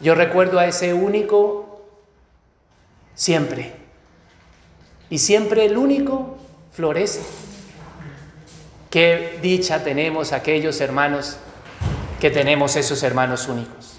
Yo 0.00 0.16
recuerdo 0.16 0.58
a 0.58 0.66
ese 0.66 0.92
único 0.92 1.63
siempre. 3.14 3.72
Y 5.10 5.18
siempre 5.18 5.64
el 5.64 5.76
único 5.76 6.38
florece. 6.72 7.22
Qué 8.90 9.38
dicha 9.42 9.82
tenemos 9.82 10.32
aquellos 10.32 10.80
hermanos 10.80 11.36
que 12.20 12.30
tenemos 12.30 12.76
esos 12.76 13.02
hermanos 13.02 13.48
únicos. 13.48 13.98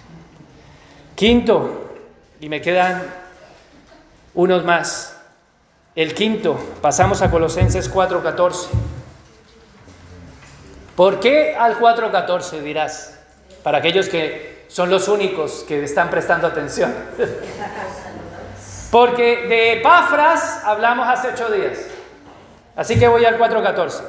Quinto, 1.15 1.95
y 2.39 2.49
me 2.49 2.61
quedan 2.61 3.03
unos 4.33 4.65
más. 4.65 5.17
El 5.95 6.13
quinto, 6.13 6.59
pasamos 6.81 7.21
a 7.21 7.31
Colosenses 7.31 7.89
4:14. 7.89 8.67
¿Por 10.95 11.19
qué 11.19 11.55
al 11.55 11.77
4:14 11.77 12.61
dirás? 12.61 13.19
Para 13.63 13.79
aquellos 13.79 14.09
que 14.09 14.65
son 14.67 14.89
los 14.89 15.07
únicos 15.07 15.63
que 15.67 15.83
están 15.83 16.09
prestando 16.09 16.47
atención. 16.47 16.93
Porque 18.95 19.45
de 19.47 19.73
Epafras 19.73 20.61
hablamos 20.63 21.05
hace 21.05 21.27
ocho 21.27 21.51
días. 21.51 21.85
Así 22.77 22.97
que 22.97 23.09
voy 23.09 23.25
al 23.25 23.37
4:14. 23.37 24.03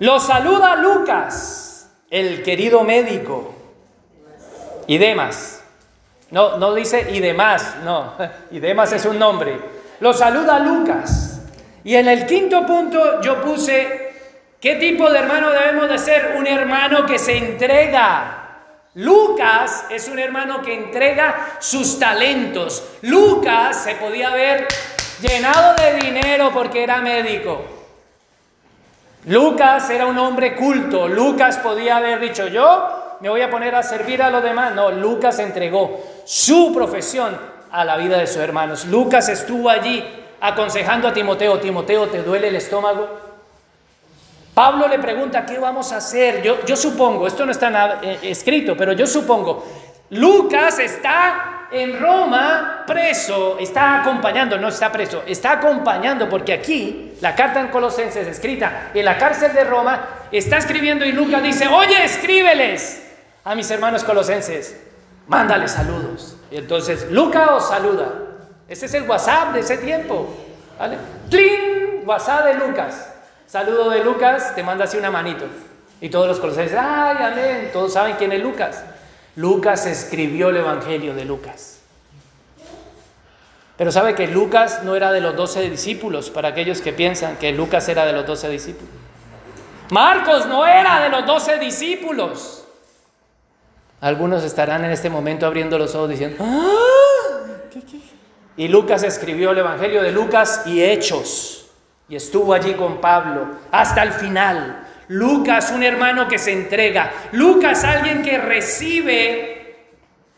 Lo 0.00 0.20
saluda 0.20 0.76
Lucas 0.76 1.90
el 2.10 2.42
querido 2.42 2.84
médico 2.84 3.54
y 4.86 4.98
demás. 4.98 5.64
No, 6.30 6.58
no 6.58 6.74
dice 6.74 7.06
y 7.10 7.20
demás, 7.20 7.76
no, 7.82 8.16
y 8.50 8.60
demás 8.60 8.92
es 8.92 9.06
un 9.06 9.18
nombre. 9.18 9.58
Lo 10.00 10.12
saluda 10.12 10.58
Lucas. 10.58 11.40
Y 11.82 11.94
en 11.94 12.06
el 12.08 12.26
quinto 12.26 12.66
punto 12.66 13.22
yo 13.22 13.40
puse, 13.40 14.12
¿qué 14.60 14.74
tipo 14.74 15.08
de 15.10 15.20
hermano 15.20 15.48
debemos 15.52 15.88
de 15.88 15.96
ser? 15.96 16.34
Un 16.36 16.46
hermano 16.46 17.06
que 17.06 17.18
se 17.18 17.34
entrega. 17.34 18.39
Lucas 18.94 19.84
es 19.90 20.08
un 20.08 20.18
hermano 20.18 20.62
que 20.62 20.74
entrega 20.74 21.56
sus 21.60 21.98
talentos. 21.98 22.82
Lucas 23.02 23.84
se 23.84 23.94
podía 23.94 24.30
ver 24.30 24.66
llenado 25.22 25.76
de 25.76 25.94
dinero 25.94 26.50
porque 26.52 26.82
era 26.82 27.00
médico. 27.00 27.62
Lucas 29.26 29.88
era 29.90 30.06
un 30.06 30.18
hombre 30.18 30.56
culto. 30.56 31.06
Lucas 31.06 31.58
podía 31.58 31.98
haber 31.98 32.18
dicho, 32.18 32.48
yo 32.48 33.16
me 33.20 33.28
voy 33.28 33.42
a 33.42 33.50
poner 33.50 33.74
a 33.74 33.82
servir 33.82 34.22
a 34.22 34.30
los 34.30 34.42
demás. 34.42 34.74
No, 34.74 34.90
Lucas 34.90 35.38
entregó 35.38 36.04
su 36.24 36.72
profesión 36.74 37.38
a 37.70 37.84
la 37.84 37.96
vida 37.96 38.18
de 38.18 38.26
sus 38.26 38.38
hermanos. 38.38 38.86
Lucas 38.86 39.28
estuvo 39.28 39.70
allí 39.70 40.04
aconsejando 40.40 41.06
a 41.06 41.12
Timoteo, 41.12 41.60
Timoteo, 41.60 42.08
¿te 42.08 42.22
duele 42.22 42.48
el 42.48 42.56
estómago? 42.56 43.29
Pablo 44.60 44.88
le 44.88 44.98
pregunta, 44.98 45.46
¿qué 45.46 45.58
vamos 45.58 45.90
a 45.90 45.96
hacer? 45.96 46.42
Yo, 46.42 46.62
yo 46.66 46.76
supongo, 46.76 47.26
esto 47.26 47.46
no 47.46 47.50
está 47.50 47.70
nada, 47.70 47.98
eh, 48.02 48.18
escrito, 48.24 48.76
pero 48.76 48.92
yo 48.92 49.06
supongo, 49.06 49.66
Lucas 50.10 50.78
está 50.80 51.68
en 51.72 51.98
Roma 51.98 52.84
preso, 52.86 53.56
está 53.58 54.02
acompañando, 54.02 54.58
no 54.58 54.68
está 54.68 54.92
preso, 54.92 55.22
está 55.26 55.52
acompañando 55.52 56.28
porque 56.28 56.52
aquí 56.52 57.14
la 57.22 57.34
carta 57.34 57.58
en 57.58 57.68
Colosenses 57.68 58.28
escrita 58.28 58.90
en 58.92 59.02
la 59.02 59.16
cárcel 59.16 59.54
de 59.54 59.64
Roma 59.64 60.26
está 60.30 60.58
escribiendo 60.58 61.06
y 61.06 61.12
Lucas 61.12 61.42
dice, 61.42 61.66
oye, 61.66 62.04
escríbeles 62.04 63.14
a 63.42 63.54
mis 63.54 63.70
hermanos 63.70 64.04
colosenses, 64.04 64.78
mándales 65.26 65.70
saludos. 65.70 66.36
Y 66.50 66.58
entonces 66.58 67.10
Lucas 67.10 67.48
os 67.50 67.66
saluda. 67.66 68.12
Ese 68.68 68.84
es 68.84 68.92
el 68.92 69.08
WhatsApp 69.08 69.54
de 69.54 69.60
ese 69.60 69.78
tiempo. 69.78 70.28
¿Vale? 70.78 70.98
¡Tling! 71.30 72.02
WhatsApp 72.04 72.44
de 72.44 72.54
Lucas. 72.56 73.09
Saludo 73.50 73.90
de 73.90 74.04
Lucas, 74.04 74.54
te 74.54 74.62
manda 74.62 74.84
así 74.84 74.96
una 74.96 75.10
manito. 75.10 75.44
Y 76.00 76.08
todos 76.08 76.28
los 76.28 76.38
colosenses, 76.38 76.78
¡ay, 76.80 77.16
amén! 77.20 77.70
Todos 77.72 77.92
saben 77.94 78.14
quién 78.16 78.30
es 78.30 78.40
Lucas. 78.40 78.84
Lucas 79.34 79.86
escribió 79.86 80.50
el 80.50 80.58
Evangelio 80.58 81.14
de 81.14 81.24
Lucas. 81.24 81.80
Pero 83.76 83.90
sabe 83.90 84.14
que 84.14 84.28
Lucas 84.28 84.84
no 84.84 84.94
era 84.94 85.10
de 85.10 85.20
los 85.20 85.34
doce 85.34 85.68
discípulos, 85.68 86.30
para 86.30 86.50
aquellos 86.50 86.80
que 86.80 86.92
piensan 86.92 87.38
que 87.38 87.50
Lucas 87.50 87.88
era 87.88 88.06
de 88.06 88.12
los 88.12 88.24
doce 88.24 88.48
discípulos. 88.48 88.94
Marcos 89.90 90.46
no 90.46 90.64
era 90.64 91.00
de 91.00 91.08
los 91.08 91.26
doce 91.26 91.58
discípulos. 91.58 92.64
Algunos 94.00 94.44
estarán 94.44 94.84
en 94.84 94.92
este 94.92 95.10
momento 95.10 95.44
abriendo 95.44 95.76
los 95.76 95.92
ojos 95.96 96.10
diciendo, 96.10 96.36
¡Ah! 96.38 97.56
y 98.56 98.68
Lucas 98.68 99.02
escribió 99.02 99.50
el 99.50 99.58
Evangelio 99.58 100.02
de 100.02 100.12
Lucas 100.12 100.62
y 100.66 100.84
Hechos, 100.84 101.59
y 102.10 102.16
estuvo 102.16 102.52
allí 102.52 102.74
con 102.74 103.00
Pablo 103.00 103.46
hasta 103.70 104.02
el 104.02 104.12
final. 104.12 104.84
Lucas, 105.08 105.70
un 105.70 105.84
hermano 105.84 106.26
que 106.26 106.38
se 106.38 106.52
entrega. 106.52 107.10
Lucas, 107.32 107.84
alguien 107.84 108.22
que 108.22 108.36
recibe 108.36 109.86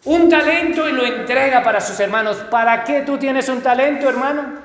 un 0.04 0.28
talento 0.28 0.86
y 0.86 0.92
lo 0.92 1.04
entrega 1.04 1.62
para 1.62 1.80
sus 1.80 1.98
hermanos. 1.98 2.36
¿Para 2.50 2.84
qué 2.84 3.00
tú 3.00 3.16
tienes 3.16 3.48
un 3.48 3.62
talento, 3.62 4.06
hermano? 4.08 4.60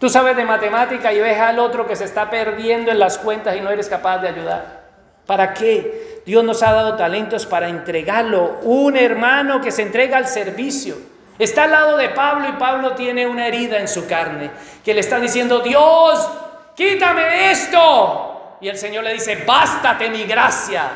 Tú 0.00 0.08
sabes 0.08 0.36
de 0.36 0.44
matemática 0.44 1.12
y 1.12 1.20
ves 1.20 1.38
al 1.38 1.60
otro 1.60 1.86
que 1.86 1.96
se 1.96 2.04
está 2.04 2.28
perdiendo 2.28 2.90
en 2.90 2.98
las 2.98 3.16
cuentas 3.18 3.56
y 3.56 3.60
no 3.60 3.70
eres 3.70 3.88
capaz 3.88 4.18
de 4.18 4.28
ayudar. 4.28 4.88
¿Para 5.26 5.54
qué? 5.54 6.22
Dios 6.26 6.42
nos 6.42 6.62
ha 6.64 6.72
dado 6.72 6.96
talentos 6.96 7.46
para 7.46 7.68
entregarlo. 7.68 8.58
Un 8.62 8.96
hermano 8.96 9.60
que 9.60 9.70
se 9.70 9.82
entrega 9.82 10.16
al 10.16 10.26
servicio. 10.26 10.96
Está 11.38 11.64
al 11.64 11.70
lado 11.70 11.96
de 11.96 12.08
Pablo 12.08 12.48
y 12.48 12.52
Pablo 12.52 12.92
tiene 12.92 13.26
una 13.26 13.46
herida 13.46 13.78
en 13.78 13.88
su 13.88 14.06
carne 14.06 14.50
que 14.84 14.94
le 14.94 15.00
está 15.00 15.20
diciendo, 15.20 15.60
Dios, 15.60 16.28
quítame 16.74 17.50
esto. 17.50 18.56
Y 18.60 18.68
el 18.68 18.76
Señor 18.76 19.04
le 19.04 19.14
dice, 19.14 19.44
bástate 19.46 20.10
mi 20.10 20.24
gracia. 20.24 20.90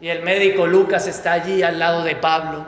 Y 0.00 0.08
el 0.08 0.22
médico 0.22 0.66
Lucas 0.66 1.06
está 1.06 1.32
allí 1.32 1.62
al 1.62 1.78
lado 1.78 2.02
de 2.02 2.16
Pablo. 2.16 2.64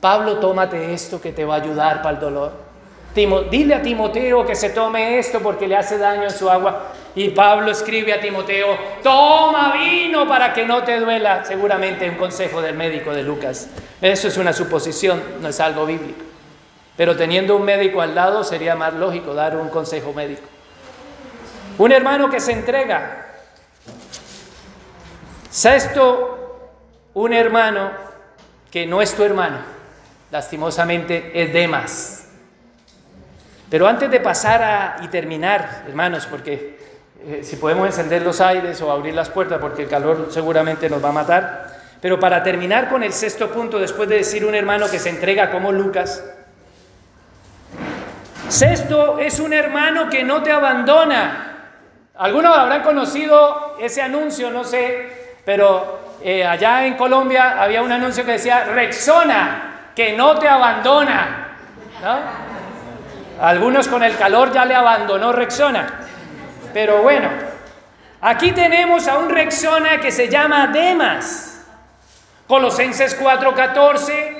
Pablo, 0.00 0.38
tómate 0.38 0.92
esto 0.92 1.20
que 1.20 1.32
te 1.32 1.44
va 1.44 1.56
a 1.56 1.60
ayudar 1.60 2.02
para 2.02 2.16
el 2.16 2.20
dolor 2.20 2.68
dile 3.50 3.74
a 3.74 3.82
Timoteo 3.82 4.46
que 4.46 4.54
se 4.54 4.70
tome 4.70 5.18
esto 5.18 5.40
porque 5.40 5.66
le 5.66 5.76
hace 5.76 5.98
daño 5.98 6.24
en 6.24 6.30
su 6.30 6.48
agua. 6.48 6.92
Y 7.14 7.30
Pablo 7.30 7.70
escribe 7.70 8.12
a 8.12 8.20
Timoteo, 8.20 8.78
toma 9.02 9.72
vino 9.72 10.28
para 10.28 10.52
que 10.52 10.64
no 10.64 10.84
te 10.84 11.00
duela. 11.00 11.44
Seguramente 11.44 12.08
un 12.08 12.16
consejo 12.16 12.60
del 12.62 12.76
médico 12.76 13.12
de 13.12 13.22
Lucas. 13.22 13.68
Eso 14.00 14.28
es 14.28 14.36
una 14.36 14.52
suposición, 14.52 15.20
no 15.40 15.48
es 15.48 15.58
algo 15.58 15.84
bíblico. 15.84 16.27
Pero 16.98 17.16
teniendo 17.16 17.54
un 17.54 17.64
médico 17.64 18.00
al 18.00 18.16
lado 18.16 18.42
sería 18.42 18.74
más 18.74 18.92
lógico 18.92 19.32
dar 19.32 19.56
un 19.56 19.68
consejo 19.68 20.12
médico. 20.12 20.42
Un 21.78 21.92
hermano 21.92 22.28
que 22.28 22.40
se 22.40 22.50
entrega. 22.50 23.24
Sexto, 25.48 26.72
un 27.14 27.32
hermano 27.32 27.92
que 28.68 28.84
no 28.84 29.00
es 29.00 29.14
tu 29.14 29.22
hermano, 29.22 29.58
lastimosamente 30.32 31.30
es 31.40 31.52
Demas. 31.52 32.30
Pero 33.70 33.86
antes 33.86 34.10
de 34.10 34.18
pasar 34.18 34.96
y 35.04 35.06
terminar, 35.06 35.84
hermanos, 35.86 36.26
porque 36.26 36.80
eh, 37.24 37.40
si 37.44 37.54
podemos 37.54 37.86
encender 37.86 38.22
los 38.22 38.40
aires 38.40 38.82
o 38.82 38.90
abrir 38.90 39.14
las 39.14 39.30
puertas, 39.30 39.60
porque 39.60 39.82
el 39.82 39.88
calor 39.88 40.30
seguramente 40.30 40.90
nos 40.90 41.02
va 41.02 41.10
a 41.10 41.12
matar. 41.12 41.78
Pero 42.00 42.18
para 42.18 42.42
terminar 42.42 42.88
con 42.88 43.04
el 43.04 43.12
sexto 43.12 43.52
punto, 43.52 43.78
después 43.78 44.08
de 44.08 44.16
decir 44.16 44.44
un 44.44 44.56
hermano 44.56 44.90
que 44.90 44.98
se 44.98 45.10
entrega 45.10 45.52
como 45.52 45.70
Lucas, 45.70 46.24
sexto 48.48 49.18
es 49.18 49.38
un 49.38 49.52
hermano 49.52 50.08
que 50.08 50.24
no 50.24 50.42
te 50.42 50.52
abandona. 50.52 51.44
Algunos 52.16 52.56
habrán 52.56 52.82
conocido 52.82 53.76
ese 53.80 54.02
anuncio, 54.02 54.50
no 54.50 54.64
sé, 54.64 55.38
pero 55.44 56.16
eh, 56.22 56.44
allá 56.44 56.84
en 56.84 56.94
Colombia 56.94 57.62
había 57.62 57.82
un 57.82 57.92
anuncio 57.92 58.24
que 58.24 58.32
decía 58.32 58.64
Rexona, 58.64 59.90
que 59.94 60.16
no 60.16 60.38
te 60.38 60.48
abandona. 60.48 61.56
¿no? 62.02 62.18
Algunos 63.40 63.86
con 63.86 64.02
el 64.02 64.16
calor 64.16 64.52
ya 64.52 64.64
le 64.64 64.74
abandonó 64.74 65.32
Rexona. 65.32 65.86
Pero 66.72 67.02
bueno, 67.02 67.28
aquí 68.20 68.52
tenemos 68.52 69.06
a 69.06 69.18
un 69.18 69.30
Rexona 69.30 70.00
que 70.00 70.10
se 70.10 70.28
llama 70.28 70.68
Demas. 70.68 71.64
Colosenses 72.48 73.20
4:14 73.20 74.36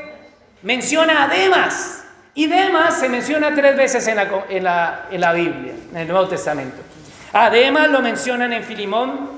menciona 0.63 1.25
a 1.25 1.29
Demas. 1.29 2.05
Y 2.35 2.47
Demas 2.47 3.01
se 3.01 3.09
menciona 3.09 3.55
tres 3.55 3.77
veces 3.77 4.07
en 4.07 4.17
la, 4.17 5.33
Biblia, 5.35 5.75
en 5.91 5.97
el 5.97 6.09
Nuevo 6.09 6.29
Testamento. 6.29 6.77
A 7.33 7.51
Demas 7.51 7.89
lo 7.89 8.01
mencionan 8.01 8.53
en 8.53 8.63
Filimón 8.63 9.31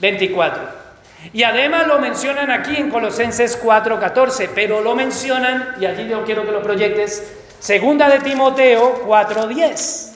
24. 0.00 0.86
Y 1.32 1.42
además 1.42 1.86
lo 1.86 1.98
mencionan 1.98 2.50
aquí 2.50 2.76
en 2.76 2.90
Colosenses 2.90 3.62
4:14, 3.62 4.50
pero 4.54 4.80
lo 4.80 4.94
mencionan, 4.94 5.74
y 5.80 5.86
allí 5.86 6.08
yo 6.08 6.24
quiero 6.24 6.44
que 6.44 6.52
lo 6.52 6.62
proyectes, 6.62 7.36
Segunda 7.58 8.08
de 8.08 8.20
Timoteo 8.20 9.06
4.10. 9.06 10.12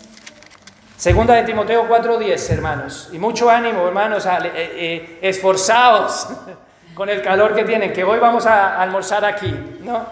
Segunda 0.97 1.35
de 1.35 1.43
Timoteo 1.45 1.89
4.10, 1.89 2.51
hermanos. 2.53 3.09
Y 3.13 3.19
mucho 3.19 3.51
ánimo, 3.51 3.89
hermanos, 3.89 4.27
eh, 4.27 4.53
eh, 4.55 5.19
esforzados 5.23 6.29
con 6.95 7.09
el 7.09 7.23
calor 7.23 7.55
que 7.55 7.65
tienen, 7.65 7.93
que 7.93 8.05
hoy 8.05 8.19
vamos 8.19 8.47
a 8.47 8.81
almorzar 8.81 9.25
aquí, 9.25 9.53
¿no? 9.81 10.07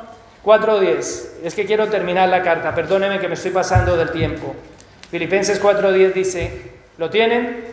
4.10. 0.49 1.45
Es 1.45 1.55
que 1.55 1.66
quiero 1.66 1.89
terminar 1.89 2.27
la 2.31 2.43
carta, 2.43 2.75
perdónenme 2.75 3.20
que 3.20 3.29
me 3.29 3.35
estoy 3.35 3.51
pasando 3.51 3.99
del 3.99 4.11
tiempo. 4.11 4.57
Filipenses 5.11 5.62
4.10 5.62 6.12
dice, 6.15 6.73
¿lo 6.97 7.11
tienen? 7.11 7.66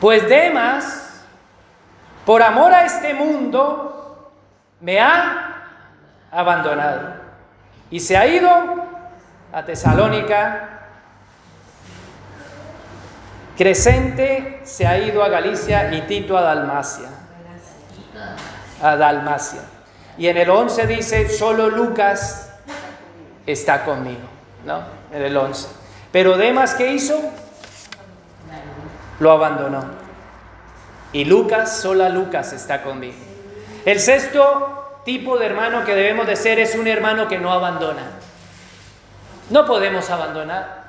Pues 0.00 0.26
Demas, 0.26 1.22
por 2.24 2.42
amor 2.42 2.72
a 2.72 2.86
este 2.86 3.12
mundo, 3.12 4.32
me 4.80 4.98
ha 4.98 5.68
abandonado 6.30 7.14
y 7.90 8.00
se 8.00 8.16
ha 8.16 8.26
ido 8.26 8.50
a 9.52 9.64
Tesalónica. 9.66 10.70
Crescente 13.58 14.62
se 14.64 14.86
ha 14.86 14.96
ido 14.96 15.22
a 15.22 15.28
Galicia 15.28 15.92
y 15.92 16.00
Tito 16.02 16.38
a 16.38 16.40
Dalmacia. 16.40 17.08
A 18.82 18.96
Dalmacia. 18.96 19.73
Y 20.16 20.28
en 20.28 20.36
el 20.36 20.50
11 20.50 20.86
dice, 20.86 21.28
solo 21.28 21.68
Lucas 21.68 22.52
está 23.46 23.84
conmigo. 23.84 24.20
¿No? 24.64 24.82
En 25.12 25.22
el 25.22 25.36
11. 25.36 25.68
Pero 26.12 26.36
Demas, 26.36 26.74
¿qué 26.74 26.92
hizo? 26.92 27.20
Lo 29.20 29.32
abandonó. 29.32 29.84
Y 31.12 31.24
Lucas, 31.24 31.80
sola 31.80 32.08
Lucas 32.08 32.52
está 32.52 32.82
conmigo. 32.82 33.16
El 33.84 34.00
sexto 34.00 35.00
tipo 35.04 35.38
de 35.38 35.46
hermano 35.46 35.84
que 35.84 35.94
debemos 35.94 36.26
de 36.26 36.36
ser 36.36 36.58
es 36.58 36.74
un 36.74 36.86
hermano 36.88 37.28
que 37.28 37.38
no 37.38 37.52
abandona. 37.52 38.02
No 39.50 39.66
podemos 39.66 40.08
abandonar. 40.10 40.84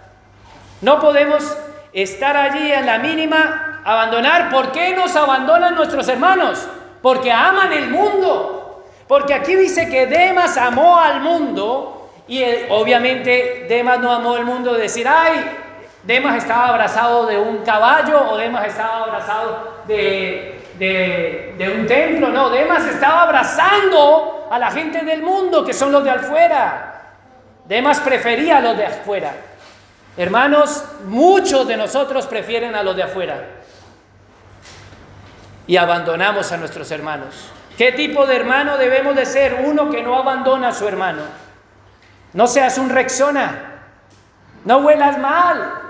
No 0.82 1.00
podemos 1.00 1.58
estar 1.94 2.36
allí 2.38 2.72
en 2.72 2.86
la 2.86 3.00
mínima, 3.00 3.82
abandonar. 3.84 4.50
¿Por 4.50 4.72
qué 4.72 4.96
nos 4.96 5.16
abandonan 5.16 5.76
nuestros 5.76 6.08
hermanos? 6.08 6.68
Porque 7.02 7.32
aman 7.32 7.72
el 7.74 7.90
mundo. 7.90 8.65
Porque 9.08 9.34
aquí 9.34 9.56
dice 9.56 9.90
que 9.90 10.08
Demas 10.08 10.58
amó 10.58 11.00
al 11.00 11.22
mundo 11.22 12.12
y 12.28 12.44
obviamente 12.70 13.66
Demas 13.70 14.00
no 14.00 14.12
amó 14.12 14.38
el 14.38 14.46
mundo 14.46 14.74
de 14.74 14.84
decir, 14.84 15.08
ay, 15.08 15.46
Demas 16.04 16.38
estaba 16.38 16.70
abrazado 16.70 17.26
de 17.26 17.38
un 17.38 17.58
caballo 17.64 18.32
o 18.32 18.38
Demas 18.38 18.68
estaba 18.68 19.04
abrazado 19.04 19.84
de 19.88 20.56
de, 20.78 21.74
un 21.76 21.88
templo, 21.88 22.30
no, 22.30 22.50
Demas 22.50 22.86
estaba 22.86 23.24
abrazando 23.24 24.48
a 24.50 24.60
la 24.60 24.72
gente 24.72 25.04
del 25.04 25.22
mundo, 25.22 25.64
que 25.64 25.74
son 25.74 25.92
los 25.92 26.04
de 26.04 26.12
afuera. 26.12 26.92
Demas 27.66 28.00
prefería 28.00 28.58
a 28.58 28.62
los 28.62 28.78
de 28.78 28.86
afuera. 28.86 29.34
Hermanos, 30.18 30.84
muchos 31.06 31.68
de 31.68 31.78
nosotros 31.78 32.28
prefieren 32.28 32.76
a 32.76 32.84
los 32.84 32.96
de 32.96 33.04
afuera. 33.04 33.44
Y 35.68 35.78
abandonamos 35.78 36.52
a 36.52 36.58
nuestros 36.58 36.92
hermanos. 36.92 37.52
¿Qué 37.78 37.92
tipo 37.92 38.26
de 38.26 38.36
hermano 38.36 38.78
debemos 38.78 39.16
de 39.16 39.26
ser? 39.26 39.62
Uno 39.66 39.90
que 39.90 40.02
no 40.02 40.18
abandona 40.18 40.70
a 40.70 40.74
su 40.74 40.88
hermano. 40.88 41.24
No 42.34 42.48
seas 42.48 42.78
un 42.78 42.90
rexona. 42.90 43.74
No 44.64 44.78
huelas 44.78 45.18
mal. 45.20 45.82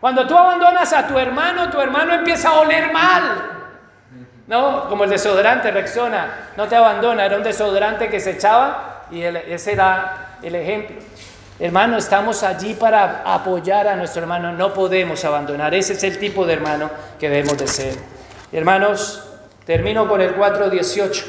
Cuando 0.00 0.26
tú 0.26 0.36
abandonas 0.36 0.92
a 0.92 1.06
tu 1.06 1.18
hermano, 1.18 1.70
tu 1.70 1.80
hermano 1.80 2.14
empieza 2.14 2.50
a 2.50 2.60
oler 2.60 2.92
mal. 2.92 3.54
No, 4.46 4.88
como 4.88 5.04
el 5.04 5.10
desodorante 5.10 5.70
Rexona, 5.70 6.50
no 6.56 6.68
te 6.68 6.76
abandona, 6.76 7.24
era 7.24 7.36
un 7.36 7.42
desodorante 7.42 8.10
que 8.10 8.20
se 8.20 8.32
echaba 8.32 9.06
y 9.10 9.22
ese 9.22 9.72
era 9.72 10.36
el 10.42 10.54
ejemplo. 10.54 10.96
Hermano, 11.58 11.96
estamos 11.96 12.42
allí 12.42 12.74
para 12.74 13.22
apoyar 13.24 13.88
a 13.88 13.96
nuestro 13.96 14.20
hermano, 14.20 14.52
no 14.52 14.74
podemos 14.74 15.24
abandonar, 15.24 15.74
ese 15.74 15.94
es 15.94 16.04
el 16.04 16.18
tipo 16.18 16.44
de 16.44 16.52
hermano 16.52 16.90
que 17.18 17.30
debemos 17.30 17.56
de 17.56 17.66
ser. 17.66 17.94
Hermanos, 18.52 19.23
termino 19.66 20.08
con 20.08 20.20
el 20.20 20.36
4.18 20.36 21.24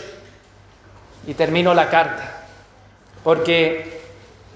y 1.27 1.33
termino 1.33 1.73
la 1.73 1.89
carta, 1.89 2.43
porque 3.23 4.01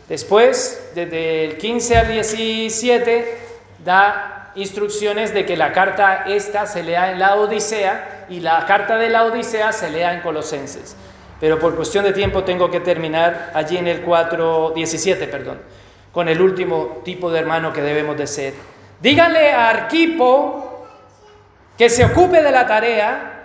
después, 0.08 0.92
desde 0.94 1.46
el 1.46 1.58
15 1.58 1.98
al 1.98 2.08
17, 2.08 3.38
da 3.84 4.52
instrucciones 4.56 5.34
de 5.34 5.46
que 5.46 5.58
la 5.58 5.72
carta 5.72 6.26
esta 6.28 6.66
se 6.66 6.84
lea 6.84 7.12
en 7.12 7.20
la 7.20 7.36
Odisea, 7.36 8.26
y 8.30 8.42
la 8.42 8.66
carta 8.66 8.98
de 8.98 9.10
la 9.10 9.26
Odisea 9.26 9.72
se 9.72 9.90
lea 9.90 10.14
en 10.14 10.22
Colosenses. 10.22 10.96
Pero 11.40 11.58
por 11.58 11.76
cuestión 11.76 12.04
de 12.04 12.14
tiempo 12.14 12.44
tengo 12.44 12.70
que 12.70 12.80
terminar 12.80 13.52
allí 13.54 13.78
en 13.78 13.88
el 13.88 14.06
4.17, 14.06 15.30
perdón, 15.30 15.60
con 16.12 16.28
el 16.28 16.42
último 16.42 17.02
tipo 17.04 17.32
de 17.32 17.40
hermano 17.40 17.74
que 17.74 17.82
debemos 17.82 18.18
de 18.18 18.28
ser. 18.28 18.54
Díganle 19.02 19.52
a 19.52 19.70
Arquipo 19.70 20.86
que 21.78 21.90
se 21.90 22.04
ocupe 22.04 22.44
de 22.44 22.52
la 22.52 22.68
tarea 22.68 23.39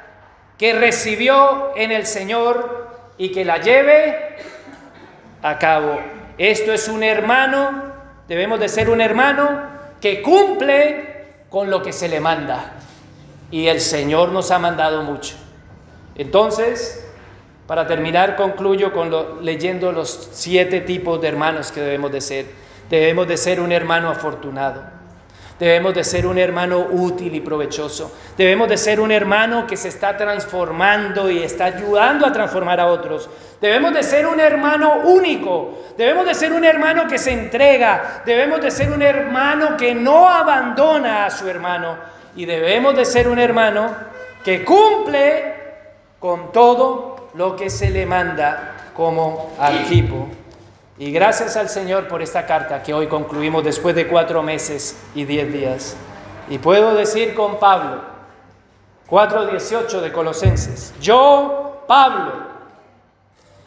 que 0.58 0.72
recibió 0.72 1.72
en 1.76 1.90
el 1.92 2.06
Señor 2.06 2.88
y 3.18 3.30
que 3.32 3.44
la 3.44 3.58
lleve 3.58 4.36
a 5.42 5.58
cabo. 5.58 6.00
Esto 6.38 6.72
es 6.72 6.88
un 6.88 7.02
hermano, 7.02 7.92
debemos 8.28 8.60
de 8.60 8.68
ser 8.68 8.90
un 8.90 9.00
hermano 9.00 9.62
que 10.00 10.22
cumple 10.22 11.44
con 11.48 11.70
lo 11.70 11.82
que 11.82 11.92
se 11.92 12.08
le 12.08 12.20
manda. 12.20 12.72
y 13.50 13.68
el 13.68 13.80
Señor 13.80 14.30
nos 14.30 14.50
ha 14.50 14.58
mandado 14.58 15.02
mucho. 15.02 15.36
Entonces, 16.16 17.06
para 17.68 17.86
terminar, 17.86 18.36
concluyo 18.36 18.92
con 18.92 19.44
leyendo 19.44 19.92
los 19.92 20.30
siete 20.32 20.80
tipos 20.80 21.20
de 21.20 21.28
hermanos 21.28 21.70
que 21.70 21.80
debemos 21.80 22.10
de 22.10 22.20
ser. 22.20 22.46
Debemos 22.90 23.28
de 23.28 23.36
ser 23.36 23.60
un 23.60 23.70
hermano 23.70 24.10
afortunado. 24.10 24.82
Debemos 25.58 25.94
de 25.94 26.02
ser 26.02 26.26
un 26.26 26.36
hermano 26.36 26.78
útil 26.90 27.34
y 27.34 27.40
provechoso. 27.40 28.12
Debemos 28.36 28.68
de 28.68 28.76
ser 28.76 28.98
un 28.98 29.12
hermano 29.12 29.66
que 29.66 29.76
se 29.76 29.88
está 29.88 30.16
transformando 30.16 31.30
y 31.30 31.42
está 31.42 31.66
ayudando 31.66 32.26
a 32.26 32.32
transformar 32.32 32.80
a 32.80 32.86
otros. 32.86 33.30
Debemos 33.60 33.94
de 33.94 34.02
ser 34.02 34.26
un 34.26 34.40
hermano 34.40 35.02
único. 35.04 35.78
Debemos 35.96 36.26
de 36.26 36.34
ser 36.34 36.52
un 36.52 36.64
hermano 36.64 37.06
que 37.06 37.18
se 37.18 37.32
entrega. 37.32 38.22
Debemos 38.26 38.60
de 38.60 38.70
ser 38.70 38.90
un 38.90 39.00
hermano 39.00 39.76
que 39.76 39.94
no 39.94 40.28
abandona 40.28 41.26
a 41.26 41.30
su 41.30 41.48
hermano. 41.48 41.96
Y 42.34 42.46
debemos 42.46 42.96
de 42.96 43.04
ser 43.04 43.28
un 43.28 43.38
hermano 43.38 43.94
que 44.44 44.64
cumple 44.64 45.54
con 46.18 46.50
todo 46.50 47.30
lo 47.34 47.54
que 47.54 47.70
se 47.70 47.90
le 47.90 48.06
manda 48.06 48.74
como 48.94 49.54
arquipo. 49.58 50.28
Y 50.96 51.10
gracias 51.10 51.56
al 51.56 51.68
Señor 51.68 52.06
por 52.06 52.22
esta 52.22 52.46
carta 52.46 52.82
que 52.82 52.94
hoy 52.94 53.08
concluimos 53.08 53.64
después 53.64 53.96
de 53.96 54.06
cuatro 54.06 54.42
meses 54.42 54.96
y 55.14 55.24
diez 55.24 55.52
días. 55.52 55.96
Y 56.48 56.58
puedo 56.58 56.94
decir 56.94 57.34
con 57.34 57.58
Pablo, 57.58 58.02
4.18 59.08 60.00
de 60.00 60.12
Colosenses, 60.12 60.94
yo, 61.00 61.84
Pablo, 61.88 62.46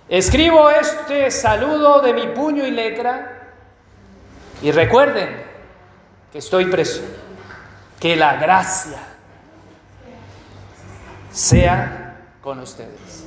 escribo 0.07 0.69
este 0.69 1.29
saludo 1.29 2.01
de 2.01 2.13
mi 2.13 2.27
puño 2.27 2.65
y 2.65 2.71
letra 2.71 3.51
y 4.61 4.71
recuerden 4.71 5.43
que 6.31 6.37
estoy 6.37 6.65
preso, 6.65 7.01
que 7.99 8.15
la 8.15 8.37
gracia 8.37 8.99
sea 11.31 12.21
con 12.41 12.59
ustedes. 12.59 13.26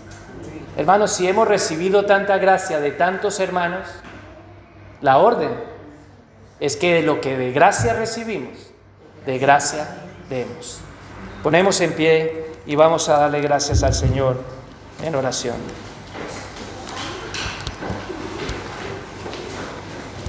Hermanos, 0.76 1.12
si 1.12 1.28
hemos 1.28 1.48
recibido 1.48 2.06
tanta 2.06 2.38
gracia 2.38 2.80
de 2.80 2.92
tantos 2.92 3.40
hermanos, 3.40 3.86
la 5.00 5.18
orden 5.18 5.50
es 6.60 6.76
que 6.76 6.94
de 6.94 7.02
lo 7.02 7.20
que 7.20 7.36
de 7.36 7.52
gracia 7.52 7.94
recibimos, 7.94 8.70
de 9.26 9.38
gracia 9.38 9.86
demos. 10.28 10.80
Ponemos 11.42 11.80
en 11.80 11.92
pie 11.94 12.46
y 12.66 12.76
vamos 12.76 13.08
a 13.08 13.18
darle 13.18 13.40
gracias 13.40 13.82
al 13.82 13.94
Señor 13.94 14.36
en 15.02 15.14
oración. 15.14 15.56